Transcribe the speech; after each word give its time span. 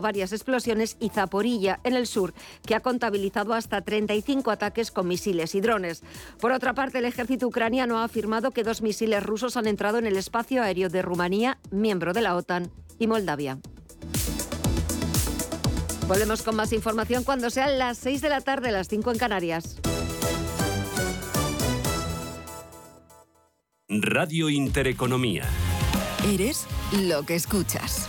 varias 0.00 0.32
explosiones 0.32 0.96
y 1.00 1.08
Zaporilla, 1.08 1.80
en 1.82 1.94
el 1.94 2.06
sur, 2.06 2.32
que 2.64 2.76
ha 2.76 2.80
contabilizado 2.80 3.54
hasta 3.54 3.80
35 3.80 4.52
ataques 4.52 4.92
con 4.92 5.08
misiles 5.08 5.56
y 5.56 5.60
drones. 5.60 6.04
Por 6.38 6.52
otra 6.52 6.74
parte, 6.74 6.98
el 6.98 7.06
ejército 7.06 7.48
ucraniano 7.48 7.98
ha 7.98 8.04
afirmado 8.04 8.52
que 8.52 8.62
dos 8.62 8.82
misiles 8.82 9.20
rusos 9.24 9.56
han 9.56 9.66
entrado 9.66 9.98
en 9.98 10.06
el 10.06 10.16
espacio 10.16 10.62
aéreo 10.62 10.88
de 10.88 11.02
Rumanía, 11.02 11.58
miembro 11.72 12.12
de 12.12 12.22
la 12.22 12.36
OTAN, 12.36 12.70
y 13.00 13.08
Moldavia. 13.08 13.58
Volvemos 16.06 16.42
con 16.42 16.54
más 16.54 16.72
información 16.72 17.24
cuando 17.24 17.50
sean 17.50 17.78
las 17.78 17.98
6 17.98 18.20
de 18.20 18.28
la 18.28 18.40
tarde, 18.40 18.70
las 18.70 18.88
5 18.88 19.10
en 19.10 19.18
Canarias. 19.18 19.80
Radio 23.88 24.48
Intereconomía. 24.48 25.44
Eres 26.24 26.66
lo 26.92 27.24
que 27.24 27.34
escuchas. 27.34 28.08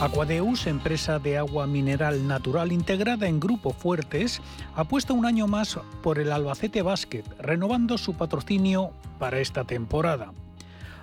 Aquadeus, 0.00 0.68
empresa 0.68 1.18
de 1.18 1.38
agua 1.38 1.66
mineral 1.66 2.28
natural 2.28 2.70
integrada 2.70 3.26
en 3.26 3.40
Grupo 3.40 3.72
Fuertes, 3.72 4.40
apuesta 4.76 5.12
un 5.12 5.26
año 5.26 5.48
más 5.48 5.76
por 6.04 6.20
el 6.20 6.30
Albacete 6.30 6.82
Basket, 6.82 7.24
renovando 7.40 7.98
su 7.98 8.14
patrocinio 8.14 8.92
para 9.18 9.40
esta 9.40 9.64
temporada. 9.64 10.32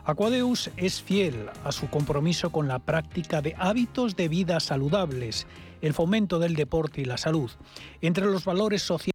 Aquadeus 0.06 0.72
es 0.78 1.02
fiel 1.02 1.50
a 1.66 1.74
su 1.74 1.90
compromiso 1.90 2.52
con 2.52 2.70
la 2.70 2.80
práctica 2.80 3.42
de 3.42 3.54
hábitos 3.58 4.16
de 4.16 4.30
vida 4.30 4.62
saludables, 4.62 5.46
el 5.82 5.94
fomento 5.94 6.40
del 6.40 6.56
deporte 6.56 7.02
y 7.02 7.06
la 7.06 7.18
salud. 7.18 7.52
Entre 8.00 8.26
los 8.26 8.46
valores 8.46 8.82
sociales 8.82 9.15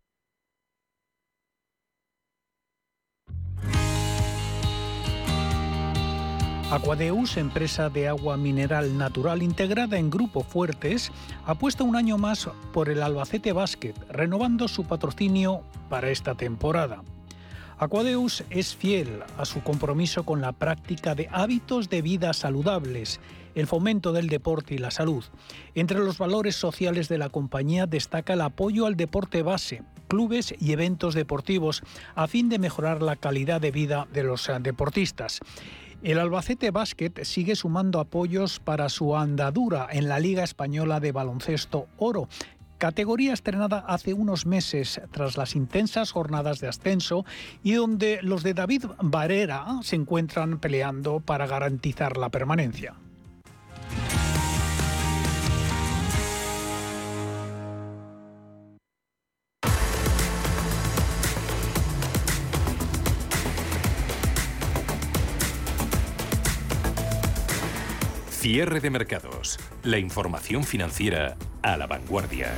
Aquadeus, 6.71 7.37
empresa 7.37 7.91
de 7.91 8.07
agua 8.07 8.37
mineral 8.37 8.97
natural 8.97 9.43
integrada 9.43 9.99
en 9.99 10.09
Grupo 10.09 10.45
Fuertes, 10.45 11.11
apuesta 11.45 11.83
un 11.83 11.97
año 11.97 12.17
más 12.17 12.49
por 12.73 12.89
el 12.89 13.03
Albacete 13.03 13.53
Basket, 13.53 13.95
renovando 14.09 14.69
su 14.69 14.85
patrocinio 14.85 15.65
para 15.89 16.11
esta 16.11 16.37
temporada. 16.37 17.03
Aquadeus 17.77 18.45
es 18.51 18.77
fiel 18.77 19.25
a 19.37 19.47
su 19.47 19.65
compromiso 19.65 20.25
con 20.25 20.41
la 20.41 20.53
práctica 20.53 21.17
de 21.17 21.29
hábitos 21.33 21.91
de 21.91 22.03
vida 22.03 22.33
saludables, 22.35 23.19
el 23.57 23.67
fomento 23.67 24.13
del 24.13 24.29
deporte 24.29 24.75
y 24.77 24.79
la 24.79 24.93
salud. 24.93 25.25
Entre 25.75 25.99
los 25.99 26.19
valores 26.19 26.55
sociales 26.55 27.09
de 27.09 27.19
la 27.19 27.31
compañía 27.31 27.87
destaca 27.87 28.35
el 28.35 28.43
apoyo 28.43 28.87
al 28.87 28.97
deporte 28.97 29.43
base, 29.43 29.83
clubes 30.07 30.55
y 30.61 30.71
eventos 30.71 31.15
deportivos, 31.15 31.83
a 32.15 32.29
fin 32.29 32.49
de 32.49 32.61
mejorar 32.61 33.03
la 33.03 33.17
calidad 33.17 33.61
de 33.61 33.73
vida 33.73 34.07
de 34.13 34.23
los 34.23 34.49
deportistas. 34.61 35.41
El 36.03 36.19
Albacete 36.19 36.71
Basket 36.71 37.13
sigue 37.25 37.55
sumando 37.55 38.01
apoyos 38.01 38.59
para 38.59 38.89
su 38.89 39.19
andadura 39.19 39.87
en 39.91 40.09
la 40.09 40.19
Liga 40.19 40.43
Española 40.43 40.99
de 40.99 41.13
Baloncesto 41.13 41.89
Oro, 41.99 42.27
categoría 42.79 43.35
estrenada 43.35 43.85
hace 43.87 44.15
unos 44.15 44.47
meses 44.47 45.03
tras 45.11 45.37
las 45.37 45.55
intensas 45.55 46.11
jornadas 46.11 46.59
de 46.61 46.69
ascenso 46.69 47.27
y 47.63 47.73
donde 47.73 48.21
los 48.23 48.43
de 48.43 48.55
David 48.55 48.87
Barrera 49.03 49.67
se 49.83 49.97
encuentran 49.97 50.59
peleando 50.59 51.21
para 51.21 51.47
garantizar 51.47 52.17
la 52.17 52.31
permanencia. 52.31 52.95
Cierre 68.53 68.81
de 68.81 68.91
mercados. 68.91 69.61
La 69.85 69.99
información 69.99 70.65
financiera 70.65 71.37
a 71.63 71.77
la 71.77 71.87
vanguardia. 71.87 72.53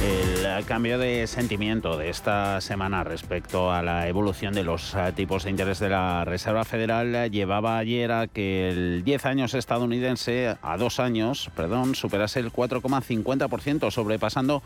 El 0.00 0.64
cambio 0.64 0.96
de 0.96 1.26
sentimiento 1.26 1.98
de 1.98 2.08
esta 2.08 2.60
semana 2.60 3.02
respecto 3.02 3.72
a 3.72 3.82
la 3.82 4.06
evolución 4.06 4.54
de 4.54 4.62
los 4.62 4.94
eh, 4.94 5.12
tipos 5.16 5.42
de 5.42 5.50
interés 5.50 5.80
de 5.80 5.88
la 5.88 6.24
Reserva 6.24 6.64
Federal 6.64 7.32
llevaba 7.32 7.78
ayer 7.78 8.12
a 8.12 8.28
que 8.28 8.68
el 8.68 9.02
10 9.02 9.26
años 9.26 9.54
estadounidense 9.54 10.56
a 10.62 10.76
dos 10.76 11.00
años, 11.00 11.50
perdón, 11.56 11.96
superase 11.96 12.38
el 12.38 12.52
4,50%, 12.52 13.90
sobrepasando 13.90 14.62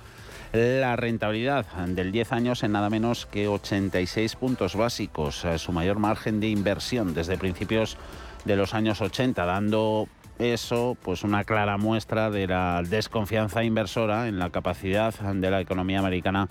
la 0.52 0.96
rentabilidad 0.96 1.64
del 1.86 2.12
10 2.12 2.32
años 2.32 2.62
en 2.62 2.72
nada 2.72 2.90
menos 2.90 3.24
que 3.24 3.48
86 3.48 4.36
puntos 4.36 4.76
básicos, 4.76 5.44
eh, 5.44 5.58
su 5.58 5.72
mayor 5.72 5.98
margen 5.98 6.40
de 6.40 6.48
inversión 6.48 7.14
desde 7.14 7.38
principios 7.38 7.96
de 8.44 8.56
los 8.56 8.74
años 8.74 9.00
80, 9.00 9.46
dando 9.46 10.08
eso 10.38 10.96
pues 11.02 11.24
una 11.24 11.44
clara 11.44 11.78
muestra 11.78 12.30
de 12.30 12.46
la 12.46 12.82
desconfianza 12.82 13.64
inversora 13.64 14.28
en 14.28 14.38
la 14.38 14.50
capacidad 14.50 15.14
de 15.14 15.50
la 15.50 15.60
economía 15.60 16.00
americana 16.00 16.48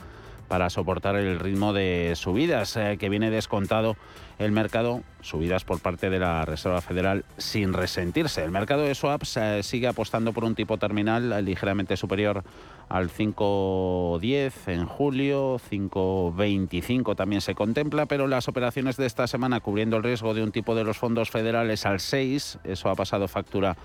para 0.51 0.69
soportar 0.69 1.15
el 1.15 1.39
ritmo 1.39 1.71
de 1.71 2.11
subidas 2.17 2.75
eh, 2.75 2.97
que 2.99 3.07
viene 3.07 3.31
descontado 3.31 3.95
el 4.37 4.51
mercado, 4.51 5.01
subidas 5.21 5.63
por 5.63 5.79
parte 5.79 6.09
de 6.09 6.19
la 6.19 6.43
Reserva 6.43 6.81
Federal 6.81 7.23
sin 7.37 7.71
resentirse. 7.71 8.43
El 8.43 8.51
mercado 8.51 8.81
de 8.81 8.93
swaps 8.93 9.37
eh, 9.37 9.63
sigue 9.63 9.87
apostando 9.87 10.33
por 10.33 10.43
un 10.43 10.53
tipo 10.53 10.77
terminal 10.77 11.45
ligeramente 11.45 11.95
superior 11.95 12.43
al 12.89 13.09
5.10 13.09 14.51
en 14.67 14.85
julio, 14.87 15.57
5.25 15.71 17.15
también 17.15 17.39
se 17.39 17.55
contempla, 17.55 18.05
pero 18.05 18.27
las 18.27 18.49
operaciones 18.49 18.97
de 18.97 19.05
esta 19.05 19.27
semana 19.27 19.61
cubriendo 19.61 19.95
el 19.95 20.03
riesgo 20.03 20.33
de 20.33 20.43
un 20.43 20.51
tipo 20.51 20.75
de 20.75 20.83
los 20.83 20.97
fondos 20.97 21.29
federales 21.29 21.85
al 21.85 22.01
6, 22.01 22.59
eso 22.65 22.89
ha 22.89 22.95
pasado 22.95 23.29
factura 23.29 23.77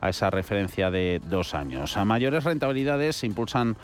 a 0.00 0.08
esa 0.08 0.30
referencia 0.30 0.90
de 0.90 1.20
dos 1.24 1.54
años. 1.54 1.96
A 1.96 2.04
mayores 2.04 2.42
rentabilidades 2.42 3.22
impulsan 3.22 3.76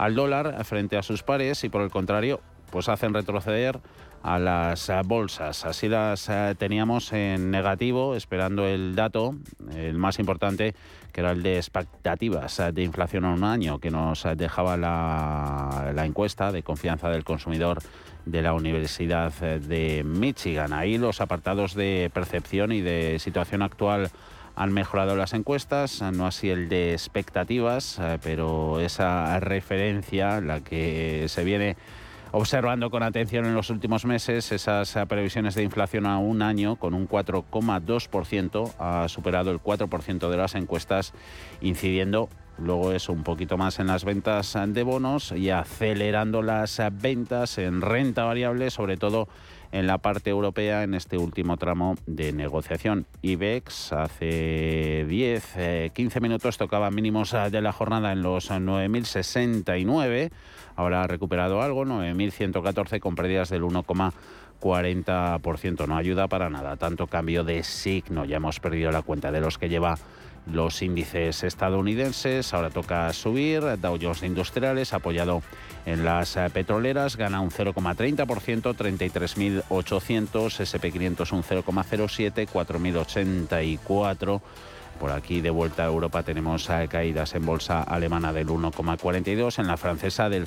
al 0.00 0.14
dólar 0.14 0.64
frente 0.64 0.96
a 0.96 1.02
sus 1.02 1.22
pares 1.22 1.62
y 1.62 1.68
por 1.68 1.82
el 1.82 1.90
contrario, 1.90 2.40
pues 2.70 2.88
hacen 2.88 3.12
retroceder 3.12 3.78
a 4.22 4.38
las 4.38 4.88
eh, 4.88 4.98
bolsas. 5.04 5.66
Así 5.66 5.88
las 5.88 6.26
eh, 6.30 6.54
teníamos 6.56 7.12
en 7.12 7.50
negativo, 7.50 8.16
esperando 8.16 8.66
el 8.66 8.94
dato, 8.94 9.34
el 9.74 9.98
más 9.98 10.18
importante, 10.18 10.74
que 11.12 11.20
era 11.20 11.32
el 11.32 11.42
de 11.42 11.56
expectativas 11.56 12.60
eh, 12.60 12.72
de 12.72 12.82
inflación 12.82 13.26
en 13.26 13.32
un 13.32 13.44
año, 13.44 13.78
que 13.78 13.90
nos 13.90 14.26
dejaba 14.36 14.78
la, 14.78 15.92
la 15.94 16.06
encuesta 16.06 16.50
de 16.50 16.62
confianza 16.62 17.10
del 17.10 17.24
consumidor 17.24 17.80
de 18.24 18.40
la 18.40 18.54
Universidad 18.54 19.32
de 19.32 20.02
Michigan. 20.02 20.72
Ahí 20.72 20.96
los 20.96 21.20
apartados 21.20 21.74
de 21.74 22.10
percepción 22.14 22.72
y 22.72 22.80
de 22.80 23.18
situación 23.18 23.60
actual 23.60 24.10
han 24.60 24.74
mejorado 24.74 25.16
las 25.16 25.32
encuestas, 25.32 26.02
no 26.02 26.26
así 26.26 26.50
el 26.50 26.68
de 26.68 26.92
expectativas, 26.92 27.98
eh, 27.98 28.18
pero 28.22 28.78
esa 28.78 29.40
referencia, 29.40 30.42
la 30.42 30.60
que 30.60 31.24
se 31.28 31.44
viene 31.44 31.78
observando 32.32 32.90
con 32.90 33.02
atención 33.02 33.46
en 33.46 33.54
los 33.54 33.70
últimos 33.70 34.04
meses, 34.04 34.52
esas 34.52 34.98
previsiones 35.08 35.54
de 35.54 35.62
inflación 35.62 36.04
a 36.04 36.18
un 36.18 36.42
año 36.42 36.76
con 36.76 36.92
un 36.92 37.08
4,2%, 37.08 38.74
ha 38.78 39.08
superado 39.08 39.50
el 39.50 39.62
4% 39.62 40.28
de 40.28 40.36
las 40.36 40.54
encuestas, 40.54 41.14
incidiendo 41.62 42.28
luego 42.58 42.92
eso 42.92 43.14
un 43.14 43.22
poquito 43.22 43.56
más 43.56 43.78
en 43.78 43.86
las 43.86 44.04
ventas 44.04 44.58
de 44.66 44.82
bonos 44.82 45.32
y 45.32 45.48
acelerando 45.48 46.42
las 46.42 46.82
ventas 47.00 47.56
en 47.56 47.80
renta 47.80 48.24
variable, 48.24 48.70
sobre 48.70 48.98
todo 48.98 49.26
en 49.72 49.86
la 49.86 49.98
parte 49.98 50.30
europea 50.30 50.82
en 50.82 50.94
este 50.94 51.18
último 51.18 51.56
tramo 51.56 51.94
de 52.06 52.32
negociación. 52.32 53.06
IBEX 53.22 53.92
hace 53.92 55.06
10, 55.08 55.92
15 55.92 56.18
eh, 56.18 56.20
minutos 56.20 56.58
tocaba 56.58 56.90
mínimos 56.90 57.32
eh, 57.34 57.50
de 57.50 57.60
la 57.60 57.72
jornada 57.72 58.10
en 58.12 58.22
los 58.22 58.50
9.069, 58.50 60.32
ahora 60.76 61.02
ha 61.02 61.06
recuperado 61.06 61.60
algo, 61.62 61.84
9.114 61.84 62.98
con 63.00 63.14
pérdidas 63.14 63.50
del 63.50 63.62
1,40%. 63.62 65.86
No 65.86 65.96
ayuda 65.96 66.26
para 66.28 66.50
nada, 66.50 66.76
tanto 66.76 67.06
cambio 67.06 67.44
de 67.44 67.62
signo, 67.62 68.24
ya 68.24 68.38
hemos 68.38 68.58
perdido 68.60 68.90
la 68.90 69.02
cuenta 69.02 69.30
de 69.30 69.40
los 69.40 69.58
que 69.58 69.68
lleva 69.68 69.98
los 70.46 70.82
índices 70.82 71.42
estadounidenses. 71.44 72.52
Ahora 72.54 72.70
toca 72.70 73.12
subir. 73.12 73.62
Dow 73.80 73.98
Jones 74.00 74.22
Industriales, 74.22 74.92
apoyado 74.92 75.42
en 75.86 76.04
las 76.04 76.36
eh, 76.36 76.48
petroleras, 76.52 77.16
gana 77.16 77.40
un 77.40 77.50
0,30%, 77.50 78.26
33.800. 78.74 79.64
SP500 79.70 81.32
un 81.32 81.42
0,07, 81.42 82.48
4.084. 82.48 84.40
Por 84.98 85.10
aquí 85.12 85.40
de 85.40 85.48
vuelta 85.48 85.84
a 85.84 85.86
Europa 85.86 86.22
tenemos 86.22 86.68
eh, 86.68 86.86
caídas 86.90 87.34
en 87.34 87.46
bolsa 87.46 87.82
alemana 87.82 88.34
del 88.34 88.48
1,42, 88.48 89.58
en 89.58 89.66
la 89.66 89.78
francesa 89.78 90.28
del 90.28 90.46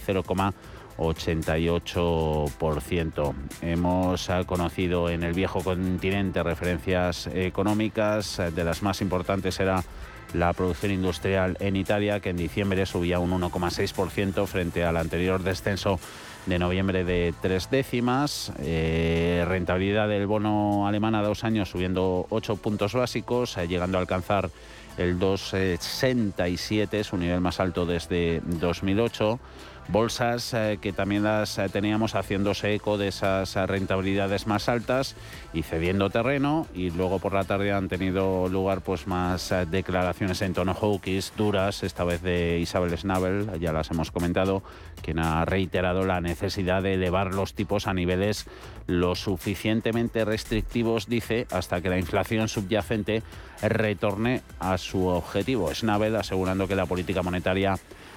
0,88%. 0.98 3.34
Hemos 3.62 4.30
eh, 4.30 4.44
conocido 4.46 5.10
en 5.10 5.24
el 5.24 5.34
viejo 5.34 5.62
continente 5.62 6.44
referencias 6.44 7.28
económicas, 7.28 8.42
de 8.54 8.64
las 8.64 8.84
más 8.84 9.02
importantes 9.02 9.60
era 9.60 9.84
la 10.34 10.54
producción 10.54 10.92
industrial 10.92 11.58
en 11.60 11.76
Italia, 11.76 12.20
que 12.20 12.30
en 12.30 12.38
diciembre 12.38 12.86
subía 12.86 13.20
un 13.20 13.32
1,6% 13.32 14.46
frente 14.48 14.84
al 14.84 14.98
anterior 14.98 15.44
descenso 15.44 16.00
de 16.46 16.60
noviembre 16.60 17.04
de 17.04 17.34
tres 17.42 17.70
décimas. 17.70 18.52
Eh, 18.60 19.46
rentabilidad 19.48 20.10
del 20.10 20.28
bono 20.28 20.88
alemán 20.88 21.16
a 21.16 21.22
dos 21.22 21.44
años 21.44 21.70
subiendo 21.70 22.28
ocho 22.30 22.58
puntos 22.58 22.94
básicos, 22.94 23.58
eh, 23.58 23.68
llegando 23.68 23.98
a 23.98 24.02
alcanzar 24.02 24.50
el 24.98 25.18
2,67, 25.18 27.04
su 27.04 27.18
nivel 27.18 27.42
más 27.42 27.60
alto 27.60 27.86
desde 27.86 28.42
2008 28.46 29.40
bolsas 29.88 30.54
eh, 30.54 30.80
que 30.82 30.94
también 30.94 31.24
las 31.24 31.58
eh, 31.58 31.70
teníamos 31.70 32.16
haciéndose 32.16 32.74
eco 32.74 32.98
de 32.98 33.10
esas 33.10 33.56
eh, 33.56 33.66
rentabilidades 33.66 34.48
más 34.48 34.70
altas 34.70 35.16
y 35.54 35.64
cediendo 35.64 36.10
terreno 36.10 36.68
y 36.74 36.90
luego 36.90 37.20
por 37.20 37.34
la 37.34 37.44
tarde 37.44 37.72
han 37.72 37.90
tenido 37.90 38.48
lugar 38.48 38.82
pues 38.82 39.08
más 39.08 39.54
declaraciones 39.70 40.42
en 40.42 40.54
tono 40.54 40.74
hawkish 40.74 41.34
duras, 41.36 41.84
esta 41.84 42.04
vez 42.04 42.22
de 42.22 42.60
Isabel 42.60 42.98
Schnabel, 42.98 43.60
ya 43.60 43.72
las 43.72 43.92
hemos 43.92 44.12
comentado, 44.12 44.64
quien 45.02 45.20
ha 45.20 45.46
reiterado 45.46 46.06
la 46.06 46.22
necesidad 46.22 46.82
de 46.82 46.94
elevar 46.94 47.34
los 47.34 47.54
tipos 47.54 47.88
a 47.88 47.94
niveles 47.94 48.46
lo 48.88 49.16
suficientemente 49.16 50.26
restrictivos, 50.26 51.08
dice, 51.08 51.48
hasta 51.52 51.82
que 51.82 51.90
la 51.90 52.00
inflación 52.00 52.48
subyacente 52.48 53.24
retorne 53.62 54.42
a 54.60 54.78
su 54.78 55.08
objetivo. 55.08 55.74
Schnabel 55.74 56.16
asegurando 56.16 56.68
que 56.68 56.76
la 56.76 56.86
política 56.86 57.22
monetaria 57.22 57.76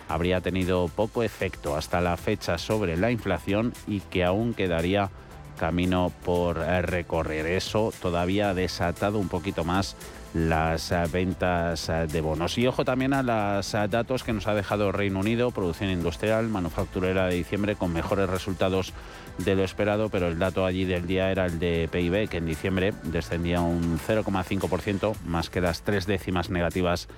habría 0.09 0.41
tenido 0.41 0.89
poco 0.89 1.23
efecto 1.23 1.77
hasta 1.77 2.01
la 2.01 2.17
fecha 2.17 2.59
sobre 2.59 2.97
la 2.97 3.11
inflación 3.11 3.73
y 3.87 4.01
que 4.01 4.25
aún 4.25 4.55
quedaría 4.55 5.11
camino 5.57 6.13
por 6.25 6.59
eh, 6.59 6.83
recorrer. 6.83 7.47
Eso 7.47 7.93
todavía 8.01 8.51
ha 8.51 8.55
desatado 8.55 9.19
un 9.19 9.29
poquito 9.29 9.65
más 9.65 9.97
las 10.35 10.93
eh, 10.93 11.03
ventas 11.11 11.89
eh, 11.89 12.07
de 12.07 12.21
bonos. 12.21 12.59
Y 12.59 12.67
ojo 12.67 12.85
también 12.85 13.15
a 13.15 13.23
los 13.23 13.73
datos 13.73 14.23
que 14.23 14.33
nos 14.33 14.47
ha 14.47 14.55
dejado 14.55 14.93
Reino 14.93 15.21
Unido, 15.21 15.51
producción 15.51 15.91
industrial, 15.91 16.49
manufacturera 16.49 17.27
de 17.27 17.37
diciembre 17.37 17.75
con 17.75 17.93
mejores 17.93 18.29
resultados 18.29 18.93
de 19.39 19.55
lo 19.55 19.65
esperado, 19.65 20.09
pero 20.09 20.29
el 20.29 20.39
dato 20.39 20.65
allí 20.65 20.85
del 20.85 21.07
día 21.07 21.31
era 21.31 21.47
el 21.47 21.59
de 21.59 21.89
PIB, 21.91 22.29
que 22.29 22.39
en 22.39 22.47
diciembre 22.47 22.95
descendía 23.03 23.61
un 23.61 23.99
0,5%, 23.99 25.15
más 25.27 25.51
que 25.51 25.61
las 25.61 25.83
tres 25.83 26.07
décimas 26.07 26.49
negativas 26.49 27.09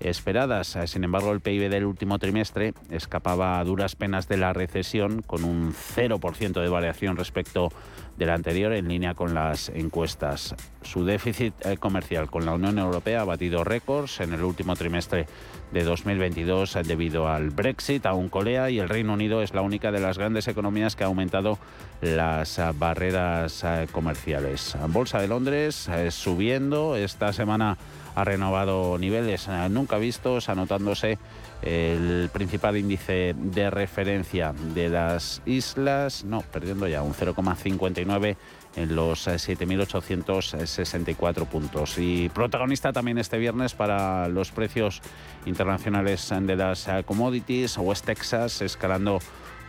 esperadas. 0.00 0.78
Sin 0.86 1.04
embargo, 1.04 1.32
el 1.32 1.40
PIB 1.40 1.68
del 1.70 1.84
último 1.84 2.18
trimestre 2.18 2.74
escapaba 2.90 3.58
a 3.58 3.64
duras 3.64 3.96
penas 3.96 4.28
de 4.28 4.36
la 4.36 4.52
recesión, 4.52 5.22
con 5.22 5.44
un 5.44 5.72
0% 5.72 6.60
de 6.60 6.68
variación 6.68 7.16
respecto 7.16 7.70
del 8.16 8.30
anterior, 8.30 8.72
en 8.72 8.88
línea 8.88 9.14
con 9.14 9.34
las 9.34 9.68
encuestas. 9.68 10.54
Su 10.82 11.04
déficit 11.04 11.54
eh, 11.66 11.76
comercial 11.76 12.30
con 12.30 12.46
la 12.46 12.54
Unión 12.54 12.78
Europea 12.78 13.22
ha 13.22 13.24
batido 13.24 13.64
récords 13.64 14.20
en 14.20 14.32
el 14.32 14.42
último 14.42 14.74
trimestre 14.76 15.26
de 15.72 15.84
2022 15.84 16.78
debido 16.84 17.28
al 17.28 17.50
Brexit. 17.50 18.06
Aún 18.06 18.28
colea 18.28 18.70
y 18.70 18.78
el 18.78 18.88
Reino 18.88 19.12
Unido 19.12 19.42
es 19.42 19.52
la 19.52 19.62
única 19.62 19.90
de 19.92 20.00
las 20.00 20.16
grandes 20.16 20.48
economías 20.48 20.96
que 20.96 21.04
ha 21.04 21.08
aumentado 21.08 21.58
las 22.00 22.60
barreras 22.78 23.64
eh, 23.64 23.86
comerciales. 23.90 24.76
Bolsa 24.88 25.20
de 25.20 25.28
Londres 25.28 25.88
eh, 25.88 26.10
subiendo 26.10 26.96
esta 26.96 27.32
semana 27.32 27.76
ha 28.16 28.24
renovado 28.24 28.98
niveles 28.98 29.46
eh, 29.48 29.68
nunca 29.70 29.98
vistos, 29.98 30.48
anotándose 30.48 31.18
el 31.62 32.28
principal 32.32 32.76
índice 32.76 33.36
de 33.36 33.70
referencia 33.70 34.52
de 34.74 34.88
las 34.88 35.42
islas, 35.44 36.24
no, 36.24 36.40
perdiendo 36.40 36.88
ya 36.88 37.02
un 37.02 37.12
0,59 37.12 38.36
en 38.76 38.96
los 38.96 39.28
7.864 39.28 41.42
eh, 41.42 41.44
puntos. 41.44 41.98
Y 41.98 42.30
protagonista 42.30 42.90
también 42.92 43.18
este 43.18 43.36
viernes 43.36 43.74
para 43.74 44.28
los 44.28 44.50
precios 44.50 45.02
internacionales 45.44 46.32
de 46.40 46.56
las 46.56 46.88
eh, 46.88 47.04
commodities, 47.04 47.76
West 47.76 48.06
Texas 48.06 48.62
escalando 48.62 49.18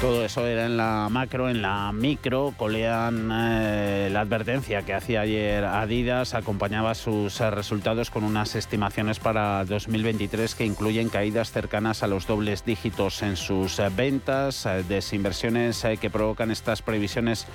Todo 0.03 0.25
eso 0.25 0.45
era 0.45 0.65
en 0.65 0.75
la 0.75 1.07
macro, 1.09 1.49
en 1.49 1.61
la 1.61 1.93
micro. 1.93 2.53
Colean 2.57 3.29
eh, 3.31 4.09
la 4.11 4.19
advertencia 4.19 4.81
que 4.81 4.93
hacía 4.93 5.21
ayer 5.21 5.63
Adidas, 5.63 6.33
acompañaba 6.33 6.93
sus 6.93 7.39
eh, 7.39 7.49
resultados 7.49 8.09
con 8.09 8.25
unas 8.25 8.55
estimaciones 8.55 9.19
para 9.19 9.63
2023 9.63 10.55
que 10.55 10.65
incluyen 10.65 11.07
caídas 11.07 11.53
cercanas 11.53 12.03
a 12.03 12.07
los 12.07 12.27
dobles 12.27 12.65
dígitos 12.65 13.21
en 13.23 13.37
sus 13.37 13.79
eh, 13.79 13.89
ventas, 13.95 14.67
desinversiones 14.89 15.85
que 16.01 16.09
provocan 16.09 16.51
estas 16.51 16.81
previsiones 16.81 17.47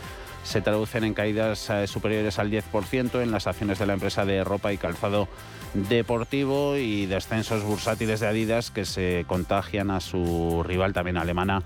se 0.43 0.63
traducen 0.63 1.05
en 1.05 1.13
caídas 1.13 1.71
superiores 1.85 2.39
al 2.39 2.51
10% 2.51 3.21
en 3.21 3.31
las 3.31 3.47
acciones 3.47 3.79
de 3.79 3.85
la 3.85 3.93
empresa 3.93 4.25
de 4.25 4.43
ropa 4.43 4.73
y 4.73 4.79
calzado 4.79 5.29
deportivo 5.75 6.79
y 6.79 7.05
descensos 7.05 7.63
bursátiles 7.63 8.21
de 8.21 8.29
Adidas 8.29 8.71
que 8.71 8.87
se 8.87 9.27
contagian 9.27 9.91
a 9.91 10.01
su 10.01 10.63
rival 10.67 10.95
también 10.95 11.19
alemana 11.19 11.63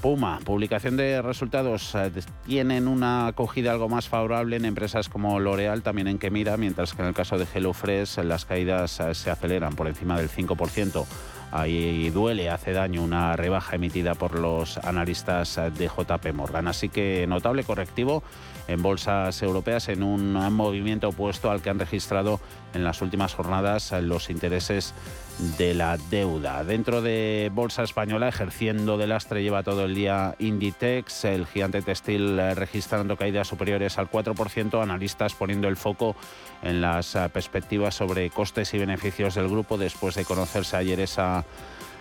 Puma, 0.00 0.38
publicación 0.42 0.96
de 0.96 1.20
resultados, 1.20 1.94
eh, 1.94 2.10
tienen 2.46 2.88
una 2.88 3.26
acogida 3.26 3.72
algo 3.72 3.90
más 3.90 4.08
favorable 4.08 4.56
en 4.56 4.64
empresas 4.64 5.10
como 5.10 5.38
L'Oreal, 5.40 5.82
también 5.82 6.08
en 6.08 6.18
que 6.18 6.30
mira, 6.30 6.56
mientras 6.56 6.94
que 6.94 7.02
en 7.02 7.08
el 7.08 7.14
caso 7.14 7.36
de 7.36 7.44
HelloFresh 7.44 8.18
las 8.24 8.46
caídas 8.46 8.98
eh, 9.00 9.14
se 9.14 9.30
aceleran 9.30 9.74
por 9.74 9.88
encima 9.88 10.16
del 10.16 10.30
5%. 10.30 11.04
Ahí 11.52 12.08
duele, 12.10 12.48
hace 12.48 12.72
daño 12.72 13.02
una 13.02 13.36
rebaja 13.36 13.76
emitida 13.76 14.14
por 14.14 14.38
los 14.38 14.78
analistas 14.78 15.58
eh, 15.58 15.70
de 15.70 15.88
JP 15.88 16.32
Morgan. 16.32 16.68
Así 16.68 16.88
que 16.88 17.26
notable 17.26 17.64
correctivo 17.64 18.22
en 18.68 18.80
bolsas 18.80 19.42
europeas 19.42 19.90
en 19.90 20.02
un 20.02 20.32
movimiento 20.54 21.08
opuesto 21.08 21.50
al 21.50 21.60
que 21.60 21.68
han 21.68 21.78
registrado 21.78 22.40
en 22.72 22.84
las 22.84 23.02
últimas 23.02 23.34
jornadas 23.34 23.92
los 24.00 24.30
intereses 24.30 24.94
de 25.40 25.74
la 25.74 25.96
deuda. 25.96 26.64
Dentro 26.64 27.00
de 27.00 27.50
Bolsa 27.52 27.82
Española, 27.82 28.28
ejerciendo 28.28 28.98
de 28.98 29.06
lastre, 29.06 29.42
lleva 29.42 29.62
todo 29.62 29.86
el 29.86 29.94
día 29.94 30.34
Inditex, 30.38 31.24
el 31.24 31.46
gigante 31.46 31.80
textil 31.80 32.38
eh, 32.38 32.54
registrando 32.54 33.16
caídas 33.16 33.48
superiores 33.48 33.96
al 33.98 34.10
4%, 34.10 34.82
analistas 34.82 35.34
poniendo 35.34 35.68
el 35.68 35.76
foco 35.76 36.14
en 36.62 36.80
las 36.82 37.14
eh, 37.14 37.28
perspectivas 37.32 37.94
sobre 37.94 38.28
costes 38.30 38.74
y 38.74 38.78
beneficios 38.78 39.34
del 39.34 39.48
grupo 39.48 39.78
después 39.78 40.14
de 40.14 40.24
conocerse 40.24 40.76
ayer 40.76 41.00
esa 41.00 41.44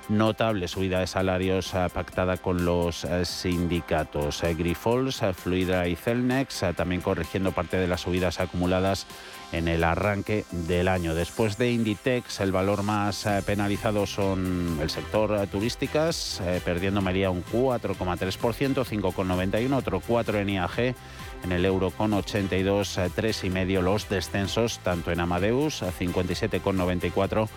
notable 0.10 0.68
subida 0.68 1.00
de 1.00 1.08
salarios 1.08 1.74
eh, 1.74 1.88
pactada 1.94 2.38
con 2.38 2.66
los 2.66 3.08
sindicatos. 3.24 4.42
Grifols, 4.42 5.22
Fluidra 5.36 5.88
y 5.88 5.96
Celnex 5.96 6.66
también 6.76 7.02
corrigiendo 7.02 7.54
parte 7.54 7.78
de 7.78 7.88
las 7.88 8.02
subidas 8.02 8.40
acumuladas 8.40 9.08
en 9.52 9.68
el 9.68 9.84
arranque 9.84 10.46
del 10.52 10.88
año. 10.88 11.16
Después 11.16 11.58
de 11.58 11.72
Inditex, 11.72 12.40
el 12.40 12.52
valor 12.52 12.84
más 12.84 13.26
eh, 13.26 13.42
penalizado 13.46 14.06
son 14.06 14.80
el 14.82 14.90
sector 14.90 15.38
eh, 15.40 15.48
turísticas, 15.48 16.42
eh, 16.42 16.62
perdiendo 16.64 17.02
Mería 17.02 17.32
un 17.32 17.44
4,3%, 17.44 18.86
5,91%, 18.86 19.74
otro 19.74 20.02
4% 20.02 20.42
en 20.42 20.50
IAG, 20.50 20.96
en 21.44 21.52
el 21.52 21.66
euro 21.66 21.92
con 21.92 22.14
82, 22.14 22.98
3,5% 22.98 23.82
los 23.82 24.10
descensos, 24.10 24.80
tanto 24.80 25.12
en 25.12 25.20
Amadeus, 25.20 25.82
57,94%, 25.82 27.48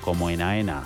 como 0.00 0.30
en 0.30 0.42
AENA, 0.42 0.84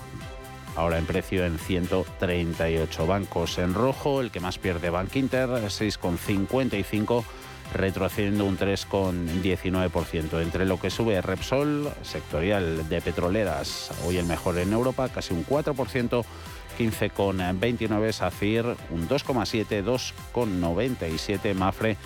ahora 0.77 0.99
en 0.99 1.07
precio 1.07 1.45
en 1.45 1.59
138 1.59 3.07
bancos 3.07 3.59
en 3.59 3.75
rojo, 3.75 4.21
el 4.21 4.31
que 4.31 4.41
más 4.41 4.59
pierde 4.59 4.91
Bank 4.91 5.15
Inter, 5.17 5.49
6,55 5.49 7.25
retrocediendo 7.75 8.45
un 8.45 8.59
3,19%. 8.59 10.41
Entre 10.43 10.67
lo 10.67 10.81
que 10.81 10.91
sube 10.91 11.21
Repsol, 11.21 11.91
sectorial 12.03 12.89
de 12.89 13.01
petroleras, 13.01 13.91
hoy 14.07 14.17
el 14.17 14.27
mejor 14.27 14.59
en 14.59 14.73
Europa, 14.73 15.09
casi 15.09 15.35
un 15.35 15.45
4%. 15.47 16.25
15,29 16.79 18.13
SACIR, 18.13 18.65
un 18.91 19.07
2,7, 19.07 19.85
2,97 19.85 21.55
Mafre 21.55 21.99